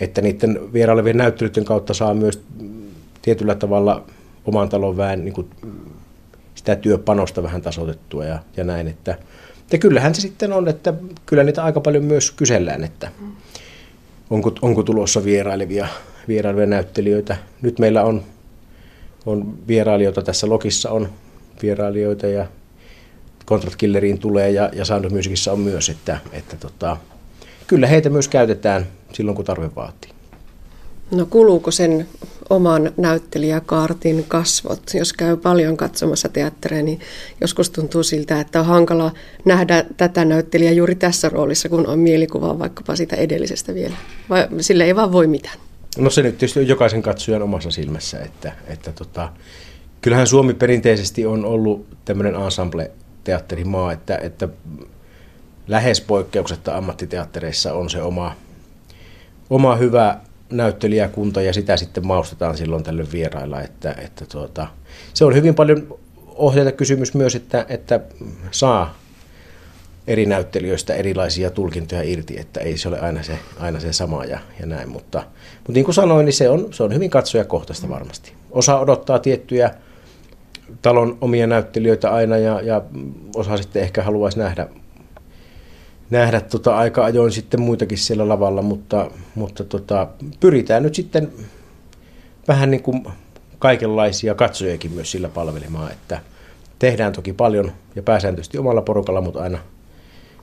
että 0.00 0.20
niiden 0.20 0.72
vierailevien 0.72 1.16
näyttelyiden 1.16 1.64
kautta 1.64 1.94
saa 1.94 2.14
myös 2.14 2.42
tietyllä 3.22 3.54
tavalla 3.54 4.04
oman 4.44 4.68
talon 4.68 4.96
vähän 4.96 5.24
niin 5.24 5.34
kuin 5.34 5.50
sitä 6.54 6.76
työpanosta 6.76 7.42
vähän 7.42 7.62
tasoitettua 7.62 8.24
ja, 8.24 8.38
ja 8.56 8.64
näin. 8.64 8.88
Että, 8.88 9.18
ja 9.72 9.78
kyllähän 9.78 10.14
se 10.14 10.20
sitten 10.20 10.52
on, 10.52 10.68
että 10.68 10.94
kyllä 11.26 11.44
niitä 11.44 11.64
aika 11.64 11.80
paljon 11.80 12.04
myös 12.04 12.30
kysellään, 12.30 12.84
että 12.84 13.10
onko, 14.32 14.52
onko 14.62 14.82
tulossa 14.82 15.24
vierailevia 15.24 15.88
vierailevia 16.28 16.66
näyttelijöitä. 16.66 17.36
Nyt 17.62 17.78
meillä 17.78 18.04
on, 18.04 18.22
on 19.26 19.58
vierailijoita 19.68 20.22
tässä 20.22 20.48
Lokissa 20.48 20.90
on 20.90 21.08
vierailijoita 21.62 22.26
ja 22.26 22.46
Contract 23.46 23.76
Killeriin 23.76 24.18
tulee 24.18 24.50
ja, 24.50 24.70
ja 24.72 24.84
Sound 24.84 25.04
of 25.04 25.12
Musicissa 25.12 25.52
on 25.52 25.60
myös, 25.60 25.88
että, 25.88 26.18
että 26.32 26.56
tota, 26.56 26.96
kyllä 27.66 27.86
heitä 27.86 28.10
myös 28.10 28.28
käytetään 28.28 28.86
silloin, 29.12 29.36
kun 29.36 29.44
tarve 29.44 29.70
vaatii. 29.76 30.10
No 31.10 31.26
kuluuko 31.26 31.70
sen 31.70 32.08
oman 32.52 32.92
näyttelijäkaartin 32.96 34.24
kasvot? 34.28 34.82
Jos 34.94 35.12
käy 35.12 35.36
paljon 35.36 35.76
katsomassa 35.76 36.28
teatteria, 36.28 36.82
niin 36.82 37.00
joskus 37.40 37.70
tuntuu 37.70 38.02
siltä, 38.02 38.40
että 38.40 38.60
on 38.60 38.66
hankala 38.66 39.12
nähdä 39.44 39.84
tätä 39.96 40.24
näyttelijää 40.24 40.72
juuri 40.72 40.94
tässä 40.94 41.28
roolissa, 41.28 41.68
kun 41.68 41.86
on 41.86 41.98
mielikuva 41.98 42.58
vaikkapa 42.58 42.96
siitä 42.96 43.16
edellisestä 43.16 43.74
vielä. 43.74 43.94
Vai 44.30 44.48
sille 44.60 44.84
ei 44.84 44.96
vaan 44.96 45.12
voi 45.12 45.26
mitään? 45.26 45.58
No 45.98 46.10
se 46.10 46.22
nyt 46.22 46.38
tietysti 46.38 46.60
on 46.60 46.68
jokaisen 46.68 47.02
katsojan 47.02 47.42
omassa 47.42 47.70
silmässä, 47.70 48.20
että, 48.20 48.52
että 48.66 48.92
tota, 48.92 49.32
kyllähän 50.00 50.26
Suomi 50.26 50.54
perinteisesti 50.54 51.26
on 51.26 51.44
ollut 51.44 51.86
tämmöinen 52.04 52.34
ensemble-teatterimaa, 52.34 53.92
että, 53.92 54.18
että 54.18 54.48
lähes 55.68 56.00
poikkeuksetta 56.00 56.76
ammattiteattereissa 56.76 57.72
on 57.72 57.90
se 57.90 58.02
oma, 58.02 58.36
oma 59.50 59.76
hyvä 59.76 60.20
näyttelijäkunta 60.52 61.42
ja 61.42 61.52
sitä 61.52 61.76
sitten 61.76 62.06
maustetaan 62.06 62.56
silloin 62.56 62.82
tällöin 62.82 63.12
vierailla. 63.12 63.60
Että, 63.60 63.94
että 64.04 64.24
tuota, 64.32 64.66
se 65.14 65.24
on 65.24 65.34
hyvin 65.34 65.54
paljon 65.54 65.98
ohjata 66.26 66.72
kysymys 66.72 67.14
myös, 67.14 67.34
että, 67.34 67.66
että 67.68 68.00
saa 68.50 68.94
eri 70.06 70.26
näyttelijöistä 70.26 70.94
erilaisia 70.94 71.50
tulkintoja 71.50 72.02
irti, 72.02 72.40
että 72.40 72.60
ei 72.60 72.78
se 72.78 72.88
ole 72.88 73.00
aina 73.00 73.22
se, 73.22 73.38
aina 73.60 73.80
se 73.80 73.92
sama 73.92 74.24
ja, 74.24 74.38
ja 74.60 74.66
näin. 74.66 74.88
Mutta, 74.88 75.22
mutta 75.54 75.72
niin 75.72 75.84
kuin 75.84 75.94
sanoin, 75.94 76.24
niin 76.24 76.32
se 76.34 76.48
on, 76.48 76.68
se 76.70 76.82
on 76.82 76.94
hyvin 76.94 77.10
katsojakohtaista 77.10 77.88
varmasti. 77.88 78.32
Osa 78.50 78.78
odottaa 78.78 79.18
tiettyjä 79.18 79.70
talon 80.82 81.18
omia 81.20 81.46
näyttelijöitä 81.46 82.10
aina 82.10 82.38
ja, 82.38 82.60
ja 82.60 82.82
osa 83.36 83.56
sitten 83.56 83.82
ehkä 83.82 84.02
haluaisi 84.02 84.38
nähdä, 84.38 84.68
nähdä 86.12 86.40
tota 86.40 86.76
aika 86.76 87.04
ajoin 87.04 87.32
sitten 87.32 87.60
muitakin 87.60 87.98
siellä 87.98 88.28
lavalla, 88.28 88.62
mutta, 88.62 89.10
mutta 89.34 89.64
tota, 89.64 90.06
pyritään 90.40 90.82
nyt 90.82 90.94
sitten 90.94 91.32
vähän 92.48 92.70
niin 92.70 92.82
kuin 92.82 93.06
kaikenlaisia 93.58 94.34
katsojakin 94.34 94.92
myös 94.92 95.10
sillä 95.10 95.28
palvelemaan, 95.28 95.92
että 95.92 96.20
tehdään 96.78 97.12
toki 97.12 97.32
paljon 97.32 97.72
ja 97.96 98.02
pääsääntöisesti 98.02 98.58
omalla 98.58 98.82
porukalla, 98.82 99.20
mutta 99.20 99.42
aina 99.42 99.58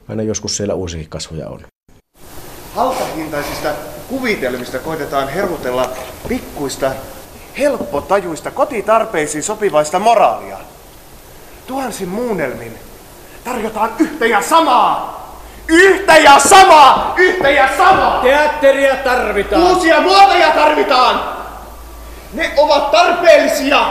aina 0.10 0.24
joskus 0.24 0.58
siellä 0.58 0.74
uusikin 0.74 1.10
kasvoja 1.10 1.50
on. 1.50 1.62
Halpahintaisista 2.76 3.70
kuvitelmista 4.08 4.80
koitetaan 4.80 5.28
herutella 5.28 5.90
pikkuista, 6.28 6.92
helppotajuista, 7.58 8.52
kotitarpeisiin 8.52 9.44
sopivaista 9.44 10.00
moraalia. 10.00 10.58
Tuhansin 11.68 12.10
muunnelmin 12.10 12.74
tarjotaan 13.44 13.92
yhtä 14.00 14.26
ja 14.26 14.42
samaa! 14.42 15.19
Yhtä 15.70 16.18
ja 16.18 16.40
samaa! 16.40 17.14
Yhtä 17.18 17.50
ja 17.50 17.70
samaa! 17.78 18.22
Teatteria 18.22 18.96
tarvitaan! 18.96 19.64
Uusia 19.64 20.02
muotoja 20.02 20.52
tarvitaan! 20.52 21.24
Ne 22.34 22.52
ovat 22.58 22.92
tarpeellisia! 22.92 23.88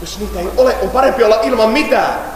Jos 0.00 0.18
niitä 0.18 0.40
ei 0.40 0.46
ole, 0.56 0.76
on 0.82 0.90
parempi 0.90 1.24
olla 1.24 1.38
ilman 1.42 1.70
mitään. 1.70 2.31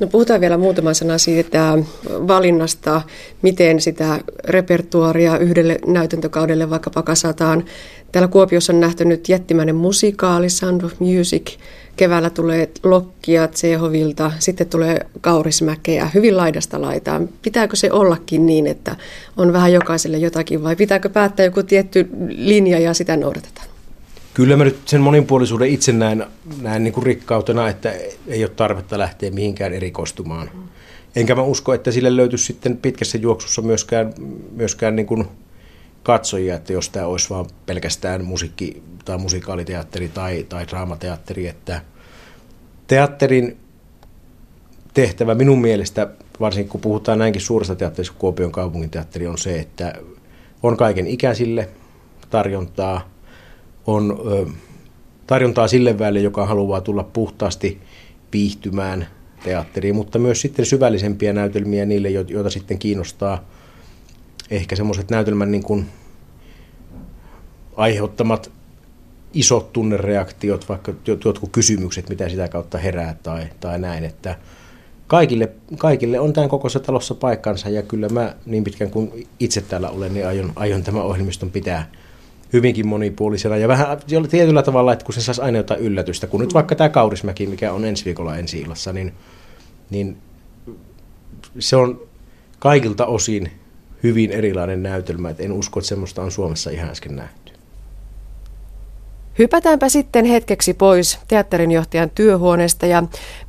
No 0.00 0.06
puhutaan 0.06 0.40
vielä 0.40 0.56
muutama 0.56 0.94
sana 0.94 1.18
siitä 1.18 1.78
valinnasta, 2.10 3.02
miten 3.42 3.80
sitä 3.80 4.20
repertuaria 4.44 5.38
yhdelle 5.38 5.78
näytäntökaudelle 5.86 6.70
vaikkapa 6.70 7.02
kasataan. 7.02 7.64
Täällä 8.12 8.28
Kuopiossa 8.28 8.72
on 8.72 8.80
nähty 8.80 9.04
nyt 9.04 9.28
jättimäinen 9.28 9.76
musikaali, 9.76 10.48
Sound 10.50 10.82
of 10.82 10.92
Music. 11.00 11.56
Keväällä 11.96 12.30
tulee 12.30 12.70
Lokkia 12.82 13.48
Tsehovilta, 13.48 14.32
sitten 14.38 14.66
tulee 14.66 15.06
Kaurismäkeä, 15.20 16.10
hyvin 16.14 16.36
laidasta 16.36 16.80
laitaan. 16.80 17.28
Pitääkö 17.42 17.76
se 17.76 17.92
ollakin 17.92 18.46
niin, 18.46 18.66
että 18.66 18.96
on 19.36 19.52
vähän 19.52 19.72
jokaiselle 19.72 20.18
jotakin 20.18 20.62
vai 20.62 20.76
pitääkö 20.76 21.08
päättää 21.08 21.44
joku 21.44 21.62
tietty 21.62 22.08
linja 22.28 22.78
ja 22.78 22.94
sitä 22.94 23.16
noudatetaan? 23.16 23.73
Kyllä 24.34 24.56
mä 24.56 24.64
nyt 24.64 24.88
sen 24.88 25.00
monipuolisuuden 25.00 25.68
itse 25.68 25.92
näen, 25.92 26.26
näen 26.62 26.84
niin 26.84 26.94
kuin 26.94 27.06
rikkautena, 27.06 27.68
että 27.68 27.92
ei 28.26 28.44
ole 28.44 28.50
tarvetta 28.56 28.98
lähteä 28.98 29.30
mihinkään 29.30 29.72
erikoistumaan. 29.72 30.50
Enkä 31.16 31.34
mä 31.34 31.42
usko, 31.42 31.74
että 31.74 31.92
sille 31.92 32.16
löytyisi 32.16 32.44
sitten 32.44 32.76
pitkässä 32.76 33.18
juoksussa 33.18 33.62
myöskään, 33.62 34.14
myöskään 34.52 34.96
niin 34.96 35.06
kuin 35.06 35.28
katsojia, 36.02 36.54
että 36.54 36.72
jos 36.72 36.90
tämä 36.90 37.06
olisi 37.06 37.30
vaan 37.30 37.46
pelkästään 37.66 38.24
musiikki- 38.24 38.82
tai 39.04 39.18
musikaaliteatteri 39.18 40.08
tai, 40.08 40.46
tai 40.48 40.66
draamateatteri, 40.68 41.46
että 41.46 41.80
teatterin 42.86 43.56
tehtävä 44.94 45.34
minun 45.34 45.60
mielestä, 45.60 46.10
varsinkin 46.40 46.70
kun 46.70 46.80
puhutaan 46.80 47.18
näinkin 47.18 47.42
suuresta 47.42 47.76
teatterista 47.76 48.12
kuin 48.12 48.20
Kuopion 48.20 48.52
kaupunginteatteri, 48.52 49.26
on 49.26 49.38
se, 49.38 49.58
että 49.58 49.92
on 50.62 50.76
kaiken 50.76 51.06
ikäisille 51.06 51.68
tarjontaa, 52.30 53.13
on 53.86 54.18
tarjontaa 55.26 55.68
sille 55.68 55.98
väelle, 55.98 56.20
joka 56.20 56.46
haluaa 56.46 56.80
tulla 56.80 57.04
puhtaasti 57.04 57.80
viihtymään 58.32 59.06
teatteriin, 59.44 59.94
mutta 59.94 60.18
myös 60.18 60.40
sitten 60.40 60.66
syvällisempiä 60.66 61.32
näytelmiä 61.32 61.86
niille, 61.86 62.10
joita 62.10 62.50
sitten 62.50 62.78
kiinnostaa. 62.78 63.44
Ehkä 64.50 64.76
semmoiset 64.76 65.10
näytelmän 65.10 65.50
niin 65.50 65.62
kuin 65.62 65.86
aiheuttamat 67.76 68.50
isot 69.32 69.72
tunnereaktiot, 69.72 70.68
vaikka 70.68 70.92
jotkut 71.24 71.50
kysymykset, 71.52 72.08
mitä 72.08 72.28
sitä 72.28 72.48
kautta 72.48 72.78
herää 72.78 73.16
tai, 73.22 73.46
tai 73.60 73.78
näin, 73.78 74.04
että 74.04 74.38
kaikille, 75.06 75.52
kaikille 75.78 76.20
on 76.20 76.32
tämän 76.32 76.50
kokoisessa 76.50 76.80
talossa 76.80 77.14
paikkansa. 77.14 77.68
Ja 77.68 77.82
kyllä 77.82 78.08
mä 78.08 78.34
niin 78.46 78.64
pitkään 78.64 78.90
kuin 78.90 79.26
itse 79.40 79.60
täällä 79.60 79.90
olen, 79.90 80.14
niin 80.14 80.26
aion, 80.26 80.52
aion 80.56 80.82
tämän 80.82 81.02
ohjelmiston 81.02 81.50
pitää 81.50 81.90
hyvinkin 82.54 82.86
monipuolisena 82.86 83.56
ja 83.56 83.68
vähän 83.68 83.98
tietyllä 84.30 84.62
tavalla, 84.62 84.92
että 84.92 85.04
kun 85.04 85.14
se 85.14 85.20
saisi 85.20 85.40
aina 85.40 85.58
jotain 85.58 85.80
yllätystä, 85.80 86.26
kun 86.26 86.40
nyt 86.40 86.54
vaikka 86.54 86.74
tämä 86.74 86.88
Kaurismäki, 86.88 87.46
mikä 87.46 87.72
on 87.72 87.84
ensi 87.84 88.04
viikolla 88.04 88.36
ensi 88.36 88.60
illassa, 88.60 88.92
niin, 88.92 89.12
niin 89.90 90.16
se 91.58 91.76
on 91.76 92.00
kaikilta 92.58 93.06
osin 93.06 93.50
hyvin 94.02 94.30
erilainen 94.30 94.82
näytelmä, 94.82 95.30
että 95.30 95.42
en 95.42 95.52
usko, 95.52 95.80
että 95.80 95.88
semmoista 95.88 96.22
on 96.22 96.30
Suomessa 96.30 96.70
ihan 96.70 96.90
äsken 96.90 97.16
nähty. 97.16 97.52
Hypätäänpä 99.38 99.88
sitten 99.88 100.24
hetkeksi 100.24 100.74
pois 100.74 101.18
teatterinjohtajan 101.28 102.10
työhuoneesta 102.10 102.86
ja 102.86 103.02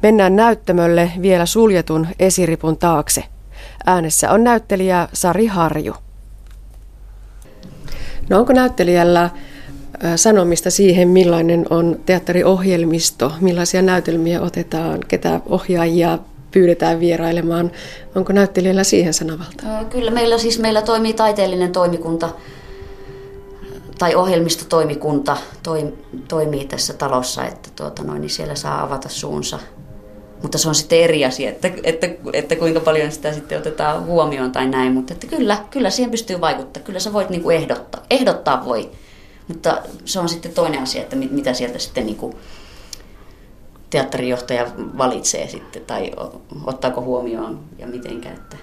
mennään 0.03 0.36
näyttämölle 0.36 1.12
vielä 1.22 1.45
suljetun 1.45 2.08
esiripun 2.20 2.78
taakse. 2.78 3.24
Äänessä 3.86 4.32
on 4.32 4.43
näyttelijä 4.43 5.08
Sari 5.14 5.45
Harju. 5.45 5.95
No 8.30 8.39
onko 8.39 8.53
näyttelijällä 8.53 9.30
sanomista 10.15 10.71
siihen, 10.71 11.07
millainen 11.07 11.65
on 11.69 11.99
teatteriohjelmisto, 12.05 13.32
millaisia 13.41 13.82
näytelmiä 13.82 14.41
otetaan, 14.41 14.99
ketä 15.07 15.41
ohjaajia 15.49 16.19
pyydetään 16.51 16.99
vierailemaan. 16.99 17.71
Onko 18.15 18.34
näyttelijällä 18.34 18.84
siihen 18.84 19.13
sanavalta? 19.13 19.63
Kyllä, 19.89 20.11
meillä 20.11 20.38
siis 20.38 20.59
meillä 20.59 20.82
toimii 20.82 21.13
taiteellinen 21.13 21.71
toimikunta 21.71 22.30
tai 23.97 24.15
ohjelmistotoimikunta 24.15 25.38
toi, 25.63 25.93
toimii 26.28 26.65
tässä 26.65 26.93
talossa, 26.93 27.45
että 27.45 27.69
tuota 27.76 28.03
noin, 28.03 28.21
niin 28.21 28.30
siellä 28.30 28.55
saa 28.55 28.84
avata 28.84 29.09
suunsa. 29.09 29.59
Mutta 30.42 30.58
se 30.58 30.70
on 30.70 30.76
sitten 30.76 31.00
eri 31.00 31.26
asia, 31.26 31.50
että, 31.50 31.72
että, 31.84 32.08
että 32.34 32.56
kuinka 32.56 32.80
paljon 32.80 33.12
sitä 33.12 33.34
sitten 33.34 33.58
otetaan 33.58 34.06
huomioon 34.06 34.52
tai 34.52 34.68
näin. 34.68 34.94
Mutta 34.94 35.14
että 35.14 35.28
kyllä, 35.28 35.58
kyllä 35.72 35.90
siihen 35.90 36.12
pystyy 36.12 36.42
vaikuttaa. 36.42 36.84
Kyllä 36.84 37.00
sä 37.00 37.14
voit 37.14 37.30
niinku 37.30 37.50
ehdottaa. 37.50 38.04
Ehdottaa 38.10 38.66
voi. 38.66 38.92
Mutta 39.48 39.82
se 40.06 40.20
on 40.20 40.30
sitten 40.30 40.54
toinen 40.54 40.84
asia, 40.84 41.02
että 41.02 41.16
mit, 41.16 41.32
mitä 41.32 41.54
sieltä 41.54 41.80
sitten 41.80 42.06
niinku 42.06 42.36
teatterijohtaja 43.90 44.68
valitsee 44.98 45.48
sitten 45.48 45.86
tai 45.86 46.12
ottaako 46.66 47.02
huomioon 47.02 47.60
ja 47.80 47.88
mitenkä. 47.88 48.32
Että 48.32 48.58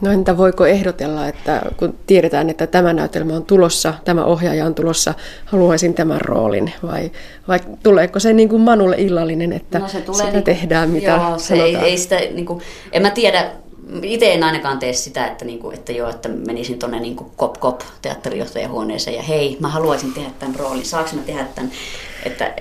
No 0.00 0.12
entä 0.12 0.36
voiko 0.36 0.66
ehdotella, 0.66 1.28
että 1.28 1.62
kun 1.76 1.94
tiedetään, 2.06 2.50
että 2.50 2.66
tämä 2.66 2.92
näytelmä 2.92 3.36
on 3.36 3.44
tulossa, 3.44 3.94
tämä 4.04 4.24
ohjaaja 4.24 4.66
on 4.66 4.74
tulossa, 4.74 5.14
haluaisin 5.44 5.94
tämän 5.94 6.20
roolin, 6.20 6.72
vai, 6.82 7.10
vai 7.48 7.60
tuleeko 7.82 8.20
se 8.20 8.32
niin 8.32 8.48
kuin 8.48 8.62
Manulle 8.62 8.96
illallinen, 8.98 9.52
että 9.52 9.78
no 9.78 9.88
se 9.88 10.00
tulee 10.00 10.18
sitä 10.18 10.32
niin, 10.32 10.44
tehdään, 10.44 10.90
mitä 10.90 11.10
joo, 11.10 11.38
se 11.38 11.54
ei, 11.54 11.76
ei 11.76 11.98
sitä, 11.98 12.16
niin 12.16 12.46
kuin, 12.46 12.62
en 12.92 13.02
mä 13.02 13.10
tiedä, 13.10 13.50
itse 14.02 14.32
en 14.32 14.44
ainakaan 14.44 14.78
tee 14.78 14.92
sitä, 14.92 15.26
että, 15.26 15.44
niin 15.44 15.58
kuin, 15.58 15.74
että, 15.74 15.92
joo, 15.92 16.10
että 16.10 16.28
menisin 16.28 16.78
tuonne 16.78 17.00
niin 17.00 17.16
kop 17.16 17.60
kop 17.60 17.80
teatterijohtajan 18.02 18.70
huoneeseen 18.70 19.16
ja 19.16 19.22
hei, 19.22 19.56
mä 19.60 19.68
haluaisin 19.68 20.12
tehdä 20.12 20.30
tämän 20.38 20.54
roolin, 20.54 20.84
saanko 20.84 21.10
mä 21.16 21.22
tehdä 21.22 21.44
tämän, 21.54 21.70
että 22.26 22.54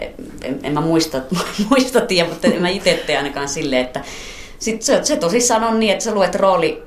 en, 0.43 0.59
en 0.63 0.73
mä 0.73 0.81
muista, 0.81 1.21
muista 1.69 2.01
tiedä, 2.01 2.29
mutta 2.29 2.47
en 2.47 2.61
mä 2.61 2.69
itse 2.69 3.03
tee 3.07 3.17
ainakaan 3.17 3.49
silleen, 3.49 3.85
että 3.85 4.01
sit 4.59 4.81
se, 4.81 4.99
se 5.03 5.15
tosissaan 5.15 5.63
on 5.63 5.79
niin, 5.79 5.91
että 5.91 6.03
sä 6.03 6.13
luet 6.13 6.35
rooli, 6.35 6.86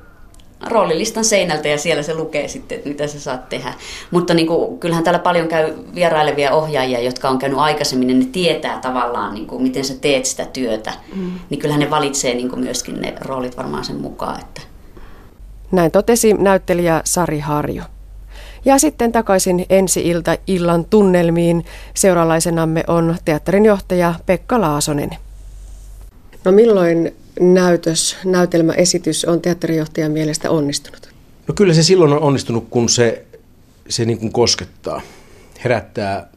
roolilistan 0.66 1.24
seinältä 1.24 1.68
ja 1.68 1.78
siellä 1.78 2.02
se 2.02 2.14
lukee 2.14 2.48
sitten, 2.48 2.76
että 2.76 2.88
mitä 2.88 3.06
sä 3.06 3.20
saat 3.20 3.48
tehdä. 3.48 3.74
Mutta 4.10 4.34
niin 4.34 4.46
kuin, 4.46 4.78
kyllähän 4.78 5.04
täällä 5.04 5.18
paljon 5.18 5.48
käy 5.48 5.72
vierailevia 5.94 6.52
ohjaajia, 6.52 7.00
jotka 7.00 7.28
on 7.28 7.38
käynyt 7.38 7.58
aikaisemmin, 7.58 8.06
niin 8.06 8.18
ne 8.18 8.26
tietää 8.32 8.78
tavallaan, 8.78 9.34
niin 9.34 9.46
kuin, 9.46 9.62
miten 9.62 9.84
sä 9.84 9.94
teet 10.00 10.26
sitä 10.26 10.44
työtä. 10.44 10.92
Mm. 11.14 11.32
Niin 11.50 11.60
kyllähän 11.60 11.80
ne 11.80 11.90
valitsee 11.90 12.34
niin 12.34 12.48
kuin 12.48 12.60
myöskin 12.60 13.00
ne 13.00 13.14
roolit 13.20 13.56
varmaan 13.56 13.84
sen 13.84 14.00
mukaan. 14.00 14.40
Että. 14.40 14.60
Näin 15.72 15.90
totesi 15.90 16.32
näyttelijä 16.32 17.02
Sari 17.04 17.38
Harjo. 17.38 17.82
Ja 18.64 18.78
sitten 18.78 19.12
takaisin 19.12 19.66
ensi-ilta 19.70 20.36
illan 20.46 20.84
tunnelmiin. 20.84 21.64
Seuraalaisenamme 21.94 22.84
on 22.86 23.16
teatterin 23.24 23.64
johtaja 23.64 24.14
Pekka 24.26 24.60
Laasonen. 24.60 25.10
No 26.44 26.52
milloin 26.52 27.14
näytös, 27.40 28.16
näytelmäesitys 28.24 29.24
on 29.24 29.40
teatterijohtajan 29.40 30.12
mielestä 30.12 30.50
onnistunut? 30.50 31.10
No 31.48 31.54
kyllä 31.54 31.74
se 31.74 31.82
silloin 31.82 32.12
on 32.12 32.20
onnistunut, 32.20 32.66
kun 32.70 32.88
se, 32.88 33.24
se 33.88 34.04
niin 34.04 34.18
kuin 34.18 34.32
koskettaa, 34.32 35.02
herättää 35.64 36.28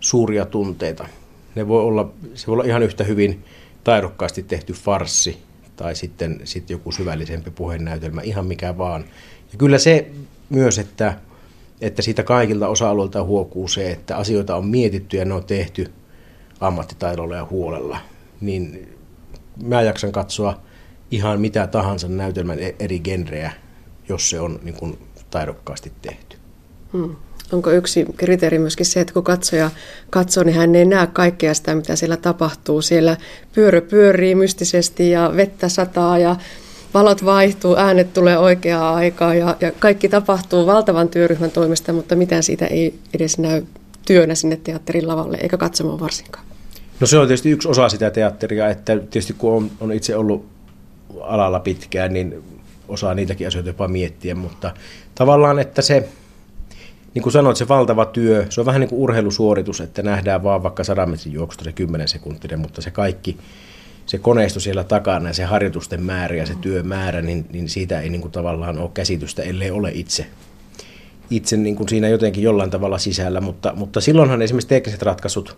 suuria 0.00 0.46
tunteita. 0.46 1.08
Ne 1.54 1.68
voi 1.68 1.82
olla, 1.82 2.12
se 2.34 2.46
voi 2.46 2.52
olla 2.52 2.64
ihan 2.64 2.82
yhtä 2.82 3.04
hyvin 3.04 3.44
taidokkaasti 3.84 4.42
tehty 4.42 4.72
farssi 4.72 5.38
tai 5.76 5.96
sitten, 5.96 6.40
sitten 6.44 6.74
joku 6.74 6.92
syvällisempi 6.92 7.50
puheennäytelmä, 7.50 8.20
ihan 8.20 8.46
mikä 8.46 8.78
vaan. 8.78 9.04
Ja 9.52 9.58
kyllä 9.58 9.78
se 9.78 10.10
myös, 10.48 10.78
että, 10.78 11.18
että 11.80 12.02
siitä 12.02 12.22
kaikilta 12.22 12.68
osa-alueilta 12.68 13.24
huokuu 13.24 13.68
se, 13.68 13.90
että 13.90 14.16
asioita 14.16 14.56
on 14.56 14.66
mietitty 14.66 15.16
ja 15.16 15.24
ne 15.24 15.34
on 15.34 15.44
tehty 15.44 15.90
ammattitaidolla 16.60 17.36
ja 17.36 17.46
huolella, 17.50 17.98
niin 18.40 18.88
mä 19.62 19.82
jaksan 19.82 20.12
katsoa 20.12 20.60
ihan 21.10 21.40
mitä 21.40 21.66
tahansa 21.66 22.08
näytelmän 22.08 22.58
e- 22.58 22.74
eri 22.78 23.00
genrejä, 23.00 23.52
jos 24.08 24.30
se 24.30 24.40
on 24.40 24.60
niin 24.62 24.74
kuin 24.74 24.98
taidokkaasti 25.30 25.92
tehty. 26.02 26.36
Hmm. 26.92 27.16
Onko 27.52 27.70
yksi 27.70 28.06
kriteeri 28.16 28.58
myöskin 28.58 28.86
se, 28.86 29.00
että 29.00 29.14
kun 29.14 29.24
katsoja 29.24 29.70
katsoo, 30.10 30.44
niin 30.44 30.56
hän 30.56 30.74
ei 30.74 30.84
näe 30.84 31.06
kaikkea 31.06 31.54
sitä, 31.54 31.74
mitä 31.74 31.96
siellä 31.96 32.16
tapahtuu. 32.16 32.82
Siellä 32.82 33.16
pyörö 33.54 33.80
pyörii 33.80 34.34
mystisesti 34.34 35.10
ja 35.10 35.32
vettä 35.36 35.68
sataa 35.68 36.18
ja 36.18 36.36
valot 36.94 37.24
vaihtuu, 37.24 37.76
äänet 37.76 38.12
tulee 38.14 38.38
oikeaa 38.38 38.94
aikaa 38.94 39.34
ja, 39.34 39.56
ja 39.60 39.72
kaikki 39.78 40.08
tapahtuu 40.08 40.66
valtavan 40.66 41.08
työryhmän 41.08 41.50
toimesta, 41.50 41.92
mutta 41.92 42.16
mitään 42.16 42.42
siitä 42.42 42.66
ei 42.66 42.94
edes 43.14 43.38
näy 43.38 43.62
työnä 44.06 44.34
sinne 44.34 44.56
teatterin 44.56 45.08
lavalle 45.08 45.36
eikä 45.36 45.56
katsomaan 45.56 46.00
varsinkaan. 46.00 46.49
No 47.00 47.06
se 47.06 47.18
on 47.18 47.26
tietysti 47.26 47.50
yksi 47.50 47.68
osa 47.68 47.88
sitä 47.88 48.10
teatteria, 48.10 48.68
että 48.68 48.96
tietysti 48.96 49.32
kun 49.32 49.52
on, 49.52 49.70
on 49.80 49.92
itse 49.92 50.16
ollut 50.16 50.46
alalla 51.20 51.60
pitkään, 51.60 52.12
niin 52.12 52.42
osaa 52.88 53.14
niitäkin 53.14 53.46
asioita 53.46 53.68
jopa 53.68 53.88
miettiä, 53.88 54.34
mutta 54.34 54.74
tavallaan, 55.14 55.58
että 55.58 55.82
se, 55.82 56.08
niin 57.14 57.22
kuin 57.22 57.32
sanoit, 57.32 57.56
se 57.56 57.68
valtava 57.68 58.04
työ, 58.04 58.46
se 58.50 58.60
on 58.60 58.66
vähän 58.66 58.80
niin 58.80 58.88
kuin 58.88 59.00
urheilusuoritus, 59.00 59.80
että 59.80 60.02
nähdään 60.02 60.42
vaan 60.42 60.62
vaikka 60.62 60.84
100 60.84 61.06
metrin 61.06 61.32
juoksusta 61.32 61.64
se 61.64 61.72
10 61.72 62.08
sekuntinen, 62.08 62.58
mutta 62.58 62.82
se 62.82 62.90
kaikki, 62.90 63.36
se 64.06 64.18
koneisto 64.18 64.60
siellä 64.60 64.84
takana 64.84 65.28
ja 65.28 65.34
se 65.34 65.44
harjoitusten 65.44 66.02
määrä 66.02 66.36
ja 66.36 66.46
se 66.46 66.54
työmäärä, 66.60 67.22
niin, 67.22 67.46
niin 67.52 67.68
siitä 67.68 68.00
ei 68.00 68.08
niin 68.08 68.20
kuin 68.20 68.32
tavallaan 68.32 68.78
ole 68.78 68.90
käsitystä, 68.94 69.42
ellei 69.42 69.70
ole 69.70 69.90
itse, 69.94 70.26
itse 71.30 71.56
niin 71.56 71.76
kuin 71.76 71.88
siinä 71.88 72.08
jotenkin 72.08 72.44
jollain 72.44 72.70
tavalla 72.70 72.98
sisällä, 72.98 73.40
mutta, 73.40 73.72
mutta 73.76 74.00
silloinhan 74.00 74.42
esimerkiksi 74.42 74.68
tekniset 74.68 75.02
ratkaisut, 75.02 75.56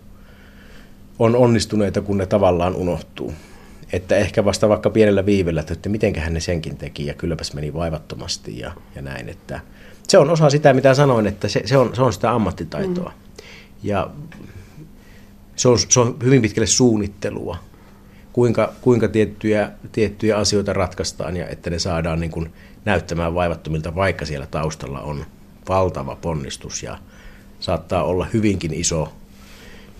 on 1.19 1.35
onnistuneita, 1.35 2.01
kun 2.01 2.17
ne 2.17 2.25
tavallaan 2.25 2.75
unohtuu. 2.75 3.33
Että 3.93 4.15
ehkä 4.15 4.45
vasta 4.45 4.69
vaikka 4.69 4.89
pienellä 4.89 5.25
viivellä, 5.25 5.63
että 5.71 5.89
mitenköhän 5.89 6.33
ne 6.33 6.39
senkin 6.39 6.77
teki 6.77 7.05
ja 7.05 7.13
kylläpäs 7.13 7.53
meni 7.53 7.73
vaivattomasti 7.73 8.59
ja, 8.59 8.71
ja 8.95 9.01
näin. 9.01 9.29
Että 9.29 9.59
se 10.07 10.17
on 10.17 10.29
osa 10.29 10.49
sitä, 10.49 10.73
mitä 10.73 10.93
sanoin, 10.93 11.27
että 11.27 11.47
se, 11.47 11.61
se, 11.65 11.77
on, 11.77 11.95
se 11.95 12.01
on 12.01 12.13
sitä 12.13 12.31
ammattitaitoa. 12.31 13.09
Mm. 13.09 13.47
Ja 13.83 14.09
se 15.55 15.67
on, 15.67 15.79
se 15.79 15.99
on 15.99 16.17
hyvin 16.23 16.41
pitkälle 16.41 16.67
suunnittelua, 16.67 17.57
kuinka, 18.33 18.73
kuinka 18.81 19.07
tiettyjä, 19.07 19.71
tiettyjä 19.91 20.37
asioita 20.37 20.73
ratkaistaan 20.73 21.37
ja 21.37 21.47
että 21.47 21.69
ne 21.69 21.79
saadaan 21.79 22.19
niin 22.19 22.31
kuin 22.31 22.53
näyttämään 22.85 23.35
vaivattomilta, 23.35 23.95
vaikka 23.95 24.25
siellä 24.25 24.47
taustalla 24.47 25.01
on 25.01 25.25
valtava 25.69 26.15
ponnistus 26.15 26.83
ja 26.83 26.97
saattaa 27.59 28.03
olla 28.03 28.27
hyvinkin 28.33 28.73
iso 28.73 29.13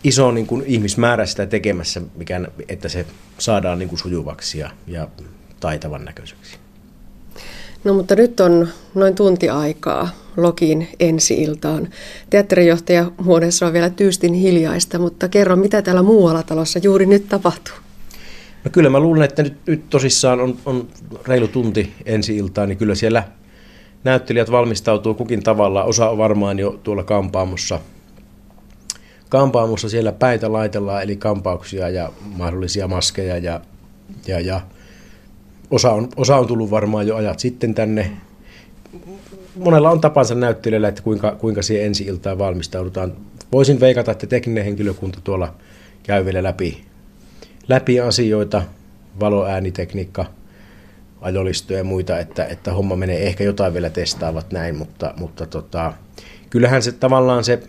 iso 0.04 0.32
niin 0.32 0.48
kuin 0.48 0.64
ihmismäärä 0.66 1.26
sitä 1.26 1.46
tekemässä, 1.46 2.02
mikä, 2.16 2.42
että 2.70 2.90
se 2.90 3.06
saadaan 3.38 3.80
niin 3.80 3.90
kuin 3.90 4.00
sujuvaksi 4.00 4.60
ja, 4.60 4.70
ja 4.88 5.08
taitavan 5.60 6.06
näköiseksi. 6.06 6.58
No 7.84 7.94
mutta 7.94 8.16
nyt 8.16 8.40
on 8.40 8.68
noin 8.96 9.16
tunti 9.16 9.50
aikaa 9.50 10.10
Lokin 10.38 10.88
ensi-iltaan. 11.00 11.90
Teatterijohtaja 12.30 13.12
huoneessa 13.24 13.68
on 13.68 13.74
vielä 13.74 13.90
tyystin 13.90 14.34
hiljaista, 14.34 15.00
mutta 15.00 15.30
kerro, 15.30 15.56
mitä 15.56 15.82
täällä 15.82 16.04
muualla 16.04 16.44
talossa 16.44 16.80
juuri 16.80 17.06
nyt 17.06 17.30
tapahtuu? 17.30 17.76
No 18.64 18.72
kyllä 18.72 18.90
mä 18.90 19.00
luulen, 19.00 19.24
että 19.24 19.44
nyt, 19.44 19.54
nyt 19.68 19.90
tosissaan 19.90 20.42
on, 20.42 20.58
on 20.66 20.88
reilu 21.28 21.48
tunti 21.48 21.94
ensi 22.06 22.38
iltaan, 22.38 22.70
niin 22.70 22.78
kyllä 22.78 22.96
siellä 22.96 23.24
näyttelijät 24.04 24.52
valmistautuu 24.52 25.14
kukin 25.14 25.44
tavalla. 25.44 25.84
Osa 25.84 26.10
on 26.10 26.18
varmaan 26.18 26.60
jo 26.60 26.80
tuolla 26.84 27.04
kampaamossa. 27.04 27.80
Kampaamossa 29.34 29.90
siellä 29.90 30.12
päitä 30.12 30.52
laitellaan, 30.52 31.04
eli 31.04 31.16
kampauksia 31.16 31.90
ja 31.90 32.12
mahdollisia 32.38 32.88
maskeja 32.88 33.38
ja, 33.38 33.62
ja, 34.28 34.40
ja 34.40 34.62
osa, 35.72 35.92
on, 35.92 36.10
osa 36.16 36.38
on 36.38 36.48
tullut 36.48 36.72
varmaan 36.72 37.08
jo 37.08 37.16
ajat 37.16 37.40
sitten 37.40 37.74
tänne. 37.74 38.12
Monella 39.56 39.90
on 39.90 40.02
tapansa 40.02 40.36
näyttelijällä, 40.36 40.88
että 40.88 41.02
kuinka, 41.02 41.36
kuinka 41.36 41.62
siihen 41.62 41.86
ensi 41.86 42.04
iltaan 42.04 42.38
valmistaudutaan. 42.38 43.14
Voisin 43.52 43.80
veikata, 43.80 44.12
että 44.12 44.28
tekninen 44.28 44.66
henkilökunta 44.66 45.20
tuolla 45.24 45.54
käy 46.04 46.26
vielä 46.26 46.44
läpi 46.44 46.84
läpi 47.68 48.00
asioita, 48.00 48.62
valoäänitekniikka, 49.20 50.26
ajolistoja 51.22 51.80
ja 51.80 51.84
muita, 51.84 52.20
että, 52.20 52.46
että 52.46 52.74
homma 52.74 52.96
menee, 52.96 53.28
ehkä 53.28 53.44
jotain 53.44 53.74
vielä 53.74 53.90
testaavat 53.90 54.52
näin, 54.52 54.76
mutta, 54.76 55.14
mutta 55.18 55.46
tota, 55.46 55.94
kyllähän 56.50 56.82
se 56.82 56.92
tavallaan 56.92 57.44
se, 57.44 57.64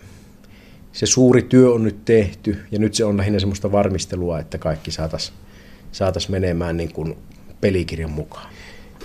se 0.95 1.05
suuri 1.05 1.41
työ 1.41 1.71
on 1.71 1.83
nyt 1.83 2.05
tehty 2.05 2.57
ja 2.71 2.79
nyt 2.79 2.93
se 2.93 3.05
on 3.05 3.17
lähinnä 3.17 3.39
semmoista 3.39 3.71
varmistelua, 3.71 4.39
että 4.39 4.57
kaikki 4.57 4.91
saataisiin 4.91 5.37
saatais 5.91 6.29
menemään 6.29 6.77
niin 6.77 6.93
kuin 6.93 7.17
pelikirjan 7.61 8.11
mukaan. 8.11 8.49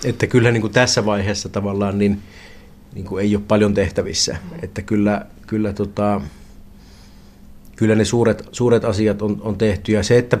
Että 0.05 0.27
kyllä 0.27 0.51
niin 0.51 0.61
kuin 0.61 0.73
tässä 0.73 1.05
vaiheessa 1.05 1.49
tavallaan 1.49 1.97
niin, 1.97 2.21
niin 2.93 3.05
kuin 3.05 3.23
ei 3.23 3.35
ole 3.35 3.43
paljon 3.47 3.73
tehtävissä, 3.73 4.37
että 4.61 4.81
kyllä, 4.81 5.25
kyllä, 5.47 5.73
tota, 5.73 6.21
kyllä 7.75 7.95
ne 7.95 8.05
suuret, 8.05 8.43
suuret 8.51 8.85
asiat 8.85 9.21
on, 9.21 9.41
on 9.41 9.57
tehty. 9.57 9.91
Ja 9.91 10.03
se, 10.03 10.17
että 10.17 10.37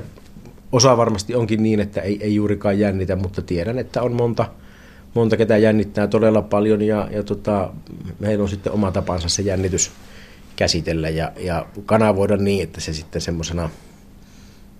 osa 0.71 0.97
varmasti 0.97 1.35
onkin 1.35 1.63
niin, 1.63 1.79
että 1.79 2.01
ei, 2.01 2.23
ei 2.23 2.35
juurikaan 2.35 2.79
jännitä, 2.79 3.15
mutta 3.15 3.41
tiedän, 3.41 3.79
että 3.79 4.01
on 4.01 4.13
monta, 4.13 4.45
monta 5.13 5.37
ketä 5.37 5.57
jännittää 5.57 6.07
todella 6.07 6.41
paljon. 6.41 6.81
Ja, 6.81 7.07
ja 7.11 7.23
tota, 7.23 7.73
meillä 8.19 8.43
on 8.43 8.49
sitten 8.49 8.73
oma 8.73 8.91
tapansa 8.91 9.29
se 9.29 9.41
jännitys 9.41 9.91
käsitellä 10.61 11.09
ja, 11.09 11.31
ja 11.37 11.65
kanavoida 11.85 12.37
niin, 12.37 12.63
että 12.63 12.81
se 12.81 12.93
sitten 12.93 13.21
semmoisena 13.21 13.69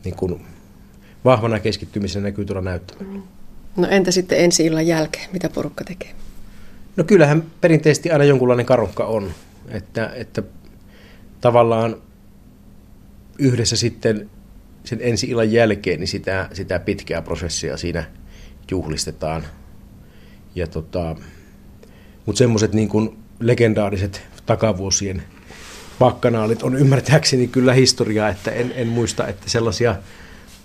niin 0.04 0.16
kuin 0.16 0.46
vahvana 1.26 1.60
keskittymisenä 1.60 2.24
näkyy 2.24 2.46
tuolla 2.46 2.62
näyttämällä. 2.62 3.20
No 3.78 3.88
entä 3.88 4.12
sitten 4.12 4.40
ensi 4.40 4.66
illan 4.66 4.88
jälkeen, 4.88 5.30
mitä 5.34 5.50
porukka 5.50 5.84
tekee? 5.84 6.12
No 6.98 7.04
kyllähän 7.04 7.44
perinteisesti 7.62 8.12
aina 8.12 8.24
jonkunlainen 8.24 8.66
karukka 8.66 9.06
on, 9.06 9.32
että, 9.70 10.12
että 10.16 10.44
tavallaan 11.42 11.96
yhdessä 13.40 13.76
sitten 13.76 14.30
sen 14.84 15.00
ensi 15.02 15.28
illan 15.28 15.52
jälkeen 15.52 16.00
niin 16.00 16.08
sitä, 16.08 16.50
sitä 16.54 16.80
pitkää 16.80 17.22
prosessia 17.22 17.78
siinä 17.78 18.04
juhlistetaan. 18.72 19.44
Ja 20.56 20.68
tota, 20.68 21.16
mutta 22.26 22.38
semmoiset 22.38 22.74
niin 22.74 22.90
kuin 22.90 23.18
legendaariset 23.40 24.22
takavuosien 24.46 25.24
bakkanaalit 26.00 26.64
on 26.64 26.76
ymmärtääkseni 26.76 27.48
kyllä 27.48 27.74
historiaa, 27.74 28.30
että 28.30 28.52
en, 28.52 28.74
en 28.76 28.88
muista, 28.88 29.28
että 29.28 29.50
sellaisia 29.50 29.96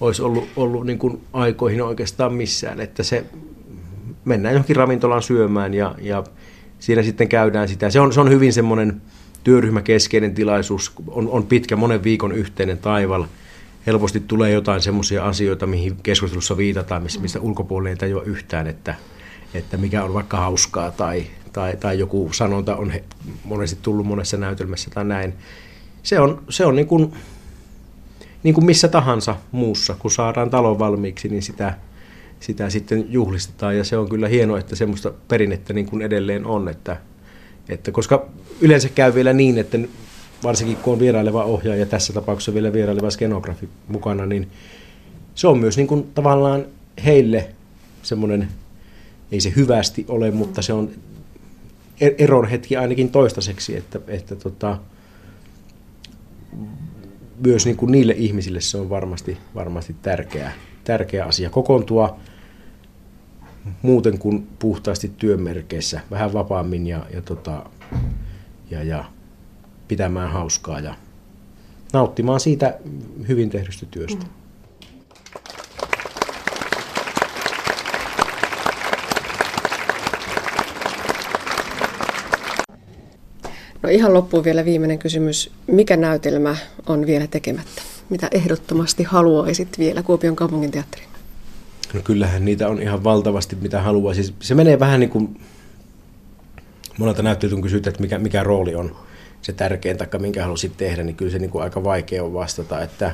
olisi 0.01 0.23
ollut, 0.23 0.49
ollut 0.57 0.87
niin 0.87 0.99
kuin 0.99 1.21
aikoihin 1.33 1.83
oikeastaan 1.83 2.35
missään, 2.35 2.81
että 2.81 3.03
se 3.03 3.25
mennään 4.25 4.55
johonkin 4.55 4.77
ravintolaan 4.77 5.23
syömään 5.23 5.75
ja, 5.75 5.95
ja 6.01 6.25
siinä 6.79 7.03
sitten 7.03 7.29
käydään 7.29 7.69
sitä. 7.69 7.91
Se 7.91 8.01
on, 8.01 8.13
se 8.13 8.21
on 8.21 8.31
hyvin 8.31 8.53
semmoinen 8.53 9.03
työryhmäkeskeinen 9.45 10.35
tilaisuus, 10.35 10.93
on, 11.09 11.29
on 11.29 11.47
pitkä 11.47 11.77
monen 11.77 12.03
viikon 12.03 12.33
yhteinen 12.33 12.79
taival– 12.79 13.25
helposti 13.87 14.21
tulee 14.21 14.51
jotain 14.51 14.83
semmoisia 14.83 15.25
asioita, 15.25 15.67
mihin 15.67 15.97
keskustelussa 16.03 16.57
viitataan, 16.57 17.03
mistä 17.03 17.41
ulkopuolelle 17.41 17.91
ei 17.91 17.97
tajua 17.97 18.23
yhtään, 18.23 18.67
että, 18.67 18.95
että 19.55 19.77
mikä 19.77 20.05
on 20.05 20.15
vaikka 20.15 20.37
hauskaa 20.37 20.91
tai, 20.91 21.27
tai, 21.57 21.77
tai 21.77 21.99
joku 21.99 22.31
sanonta 22.33 22.77
on 22.77 22.93
monesti 23.45 23.79
tullut 23.83 24.07
monessa 24.07 24.37
näytelmässä 24.37 24.91
tai 24.91 25.05
näin. 25.05 25.35
Se 26.03 26.21
on, 26.21 26.43
se 26.49 26.67
on 26.67 26.77
niin, 26.77 26.87
kuin, 26.87 27.13
niin 28.43 28.55
kuin 28.55 28.65
missä 28.65 28.89
tahansa 28.89 29.37
muussa, 29.53 29.97
kun 29.99 30.11
saadaan 30.11 30.51
talon 30.51 30.79
valmiiksi, 30.79 31.29
niin 31.29 31.43
sitä, 31.43 31.75
sitä 32.41 32.71
sitten 32.71 33.07
juhlistetaan 33.09 33.77
ja 33.77 33.85
se 33.85 33.99
on 33.99 34.09
kyllä 34.09 34.29
hienoa, 34.29 34.59
että 34.59 34.77
semmoista 34.77 35.13
perinnettä 35.29 35.73
niin 35.73 35.87
kuin 35.87 36.03
edelleen 36.03 36.47
on, 36.47 36.69
että, 36.69 36.97
että 37.69 37.93
koska 37.93 38.27
yleensä 38.61 38.89
käy 38.89 39.15
vielä 39.15 39.33
niin, 39.33 39.59
että 39.59 39.79
varsinkin 40.43 40.77
kun 40.77 40.93
on 40.93 40.99
vieraileva 40.99 41.45
ohjaaja, 41.45 41.87
tässä 41.87 42.13
tapauksessa 42.13 42.55
vielä 42.55 42.73
vieraileva 42.73 43.11
skenografi 43.11 43.69
mukana, 43.89 44.27
niin 44.27 44.49
se 45.35 45.49
on 45.49 45.59
myös 45.59 45.77
niin 45.77 45.87
kuin 45.87 46.07
tavallaan 46.15 46.65
heille 47.05 47.49
semmoinen, 48.03 48.49
ei 49.33 49.41
se 49.41 49.53
hyvästi 49.57 50.05
ole, 50.09 50.31
mutta 50.31 50.63
se 50.63 50.73
on 50.73 50.91
eron 52.01 52.49
hetki 52.49 52.77
ainakin 52.77 53.11
toistaiseksi, 53.11 53.77
että, 53.77 54.01
että 54.09 54.37
tota, 54.37 54.79
myös 57.45 57.67
niin 57.67 57.77
kuin 57.77 57.93
niille 57.93 58.15
ihmisille 58.17 58.61
se 58.61 58.79
on 58.79 58.91
varmasti, 58.91 59.39
varmasti 59.55 59.97
tärkeä, 60.03 60.53
tärkeä 60.85 61.25
asia 61.25 61.51
kokoontua 61.51 62.17
muuten 63.83 64.19
kuin 64.19 64.47
puhtaasti 64.59 65.13
työmerkeissä, 65.17 66.01
vähän 66.11 66.33
vapaammin 66.33 66.87
ja, 66.87 67.07
ja, 67.15 67.23
tota, 67.23 67.67
ja, 68.71 68.83
ja 68.83 69.05
pitämään 69.89 70.33
hauskaa 70.33 70.81
ja 70.81 70.95
nauttimaan 71.93 72.41
siitä 72.41 72.79
hyvin 73.29 73.51
tehdystä 73.51 73.87
työstä. 73.91 74.25
Mm. 74.25 74.31
No 83.87 83.91
ihan 83.93 84.15
loppuun 84.15 84.45
vielä 84.45 84.65
viimeinen 84.65 84.99
kysymys. 84.99 85.51
Mikä 85.67 85.97
näytelmä 85.97 86.57
on 86.87 87.07
vielä 87.07 87.27
tekemättä? 87.27 87.83
Mitä 88.11 88.29
ehdottomasti 88.33 89.03
haluaisit 89.03 89.79
vielä 89.79 90.03
Kuopion 90.03 90.37
kaupungin 90.37 90.71
teatteriin? 90.71 91.09
No 91.95 92.01
kyllähän 92.05 92.45
niitä 92.45 92.69
on 92.69 92.83
ihan 92.83 93.05
valtavasti, 93.05 93.57
mitä 93.57 93.83
haluaisin. 93.83 94.35
Se 94.41 94.55
menee 94.55 94.79
vähän 94.79 95.01
niin 95.01 95.11
kuin 95.11 95.41
monelta 96.99 97.23
näyttelijältä 97.23 97.63
kysytään, 97.63 97.91
että 97.91 98.03
mikä, 98.03 98.19
mikä 98.19 98.43
rooli 98.43 98.75
on 98.75 98.97
se 99.43 99.53
tärkein, 99.53 99.99
taikka 99.99 100.19
minkä 100.19 100.43
halusit 100.43 100.77
tehdä, 100.77 101.03
niin 101.03 101.17
kyllä 101.17 101.33
se 101.33 101.39
niin 101.39 101.51
kuin 101.51 101.65
aika 101.65 101.85
vaikea 101.85 102.25
on 102.25 102.35
vastata, 102.35 102.83
että, 102.83 103.13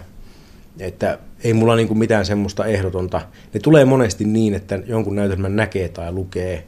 että 0.81 1.19
ei 1.45 1.53
mulla 1.53 1.77
niin 1.77 1.89
kuin 1.89 1.99
mitään 1.99 2.27
semmoista 2.27 2.67
ehdotonta. 2.67 3.21
Ne 3.55 3.61
tulee 3.61 3.85
monesti 3.85 4.25
niin, 4.25 4.55
että 4.55 4.81
jonkun 4.87 5.17
näytelmän 5.17 5.57
näkee 5.57 5.89
tai 5.89 6.13
lukee, 6.13 6.65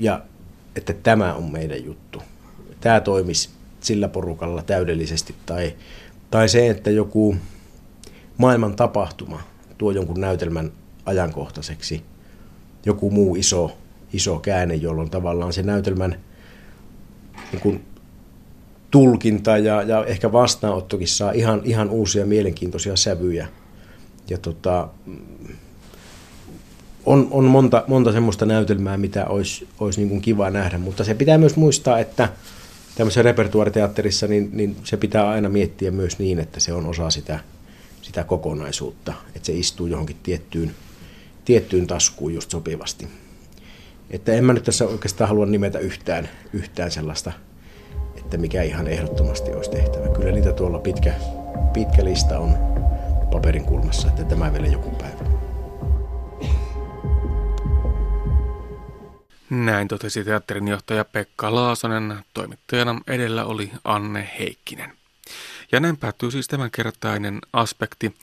ja 0.00 0.22
että 0.76 0.92
tämä 0.92 1.34
on 1.34 1.52
meidän 1.52 1.84
juttu. 1.84 2.22
Tämä 2.80 3.00
toimisi 3.00 3.48
sillä 3.80 4.08
porukalla 4.08 4.62
täydellisesti, 4.62 5.34
tai, 5.46 5.74
tai 6.30 6.48
se, 6.48 6.70
että 6.70 6.90
joku 6.90 7.36
maailman 8.38 8.76
tapahtuma 8.76 9.42
tuo 9.78 9.90
jonkun 9.90 10.20
näytelmän 10.20 10.72
ajankohtaiseksi, 11.06 12.02
joku 12.86 13.10
muu 13.10 13.36
iso, 13.36 13.76
iso 14.12 14.38
käänne, 14.38 14.74
jolloin 14.74 15.10
tavallaan 15.10 15.52
se 15.52 15.62
näytelmän 15.62 16.20
niin 17.52 17.60
kuin 17.60 17.84
tulkinta 18.90 19.58
ja, 19.58 19.82
ja 19.82 20.04
ehkä 20.04 20.32
vastaanottokin 20.32 21.08
saa 21.08 21.32
ihan, 21.32 21.60
ihan 21.64 21.90
uusia 21.90 22.26
mielenkiintoisia 22.26 22.96
sävyjä. 22.96 23.48
Ja 24.30 24.38
tota, 24.38 24.88
on, 27.06 27.28
on 27.30 27.44
monta, 27.44 27.84
monta 27.88 28.12
semmoista 28.12 28.46
näytelmää, 28.46 28.96
mitä 28.96 29.26
olisi, 29.26 29.68
olisi 29.80 30.00
niin 30.00 30.08
kuin 30.08 30.20
kiva 30.20 30.50
nähdä, 30.50 30.78
mutta 30.78 31.04
se 31.04 31.14
pitää 31.14 31.38
myös 31.38 31.56
muistaa, 31.56 31.98
että 31.98 32.28
tämmöisessä 32.94 33.22
repertuariteatterissa 33.22 34.26
niin, 34.26 34.50
niin 34.52 34.76
se 34.84 34.96
pitää 34.96 35.28
aina 35.28 35.48
miettiä 35.48 35.90
myös 35.90 36.18
niin, 36.18 36.38
että 36.38 36.60
se 36.60 36.72
on 36.72 36.86
osa 36.86 37.10
sitä, 37.10 37.38
sitä 38.02 38.24
kokonaisuutta, 38.24 39.12
että 39.34 39.46
se 39.46 39.52
istuu 39.52 39.86
johonkin 39.86 40.16
tiettyyn, 40.22 40.74
tiettyyn 41.44 41.86
taskuun 41.86 42.34
just 42.34 42.50
sopivasti. 42.50 43.08
Että 44.10 44.32
en 44.32 44.44
mä 44.44 44.52
nyt 44.52 44.64
tässä 44.64 44.86
oikeastaan 44.86 45.28
halua 45.28 45.46
nimetä 45.46 45.78
yhtään, 45.78 46.28
yhtään 46.52 46.90
sellaista, 46.90 47.32
että 48.16 48.36
mikä 48.36 48.62
ihan 48.62 48.86
ehdottomasti 48.86 49.52
olisi 49.52 49.70
tehtävä. 49.70 50.08
Kyllä 50.08 50.32
niitä 50.32 50.52
tuolla 50.52 50.78
pitkä, 50.78 51.14
pitkä 51.72 52.04
lista 52.04 52.38
on 52.38 52.54
paperin 53.32 53.64
kulmassa, 53.64 54.08
että 54.08 54.24
tämä 54.24 54.52
vielä 54.52 54.66
joku 54.66 54.90
päivä. 54.90 55.15
Näin 59.50 59.88
totesi 59.88 60.24
teatterinjohtaja 60.24 61.04
Pekka 61.04 61.54
Laasonen. 61.54 62.24
Toimittajana 62.34 63.00
edellä 63.06 63.44
oli 63.44 63.70
Anne 63.84 64.30
Heikkinen. 64.38 64.92
Ja 65.72 65.80
näin 65.80 65.96
päättyy 65.96 66.30
siis 66.30 66.48
tämänkertainen 66.48 67.40
aspekti. 67.52 68.16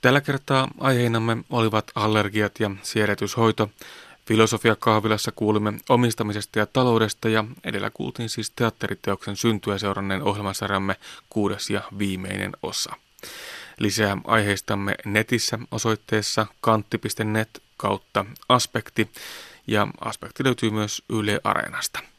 Tällä 0.00 0.20
kertaa 0.20 0.68
aiheinamme 0.80 1.36
olivat 1.50 1.90
allergiat 1.94 2.60
ja 2.60 2.70
siedätyshoito. 2.82 3.70
Filosofia 4.26 4.76
kahvilassa 4.76 5.32
kuulimme 5.32 5.72
omistamisesta 5.88 6.58
ja 6.58 6.66
taloudesta 6.66 7.28
ja 7.28 7.44
edellä 7.64 7.90
kuultiin 7.94 8.28
siis 8.28 8.50
teatteriteoksen 8.50 9.36
syntyä 9.36 9.78
seuranneen 9.78 10.22
ohjelmasarjamme 10.22 10.96
kuudes 11.30 11.70
ja 11.70 11.82
viimeinen 11.98 12.52
osa. 12.62 12.96
Lisää 13.78 14.16
aiheistamme 14.24 14.94
netissä 15.04 15.58
osoitteessa 15.70 16.46
kantti.net 16.60 17.62
kautta 17.76 18.24
aspekti 18.48 19.10
ja 19.66 19.88
aspekti 20.00 20.44
löytyy 20.44 20.70
myös 20.70 21.02
Yle 21.10 21.40
Areenasta. 21.44 22.13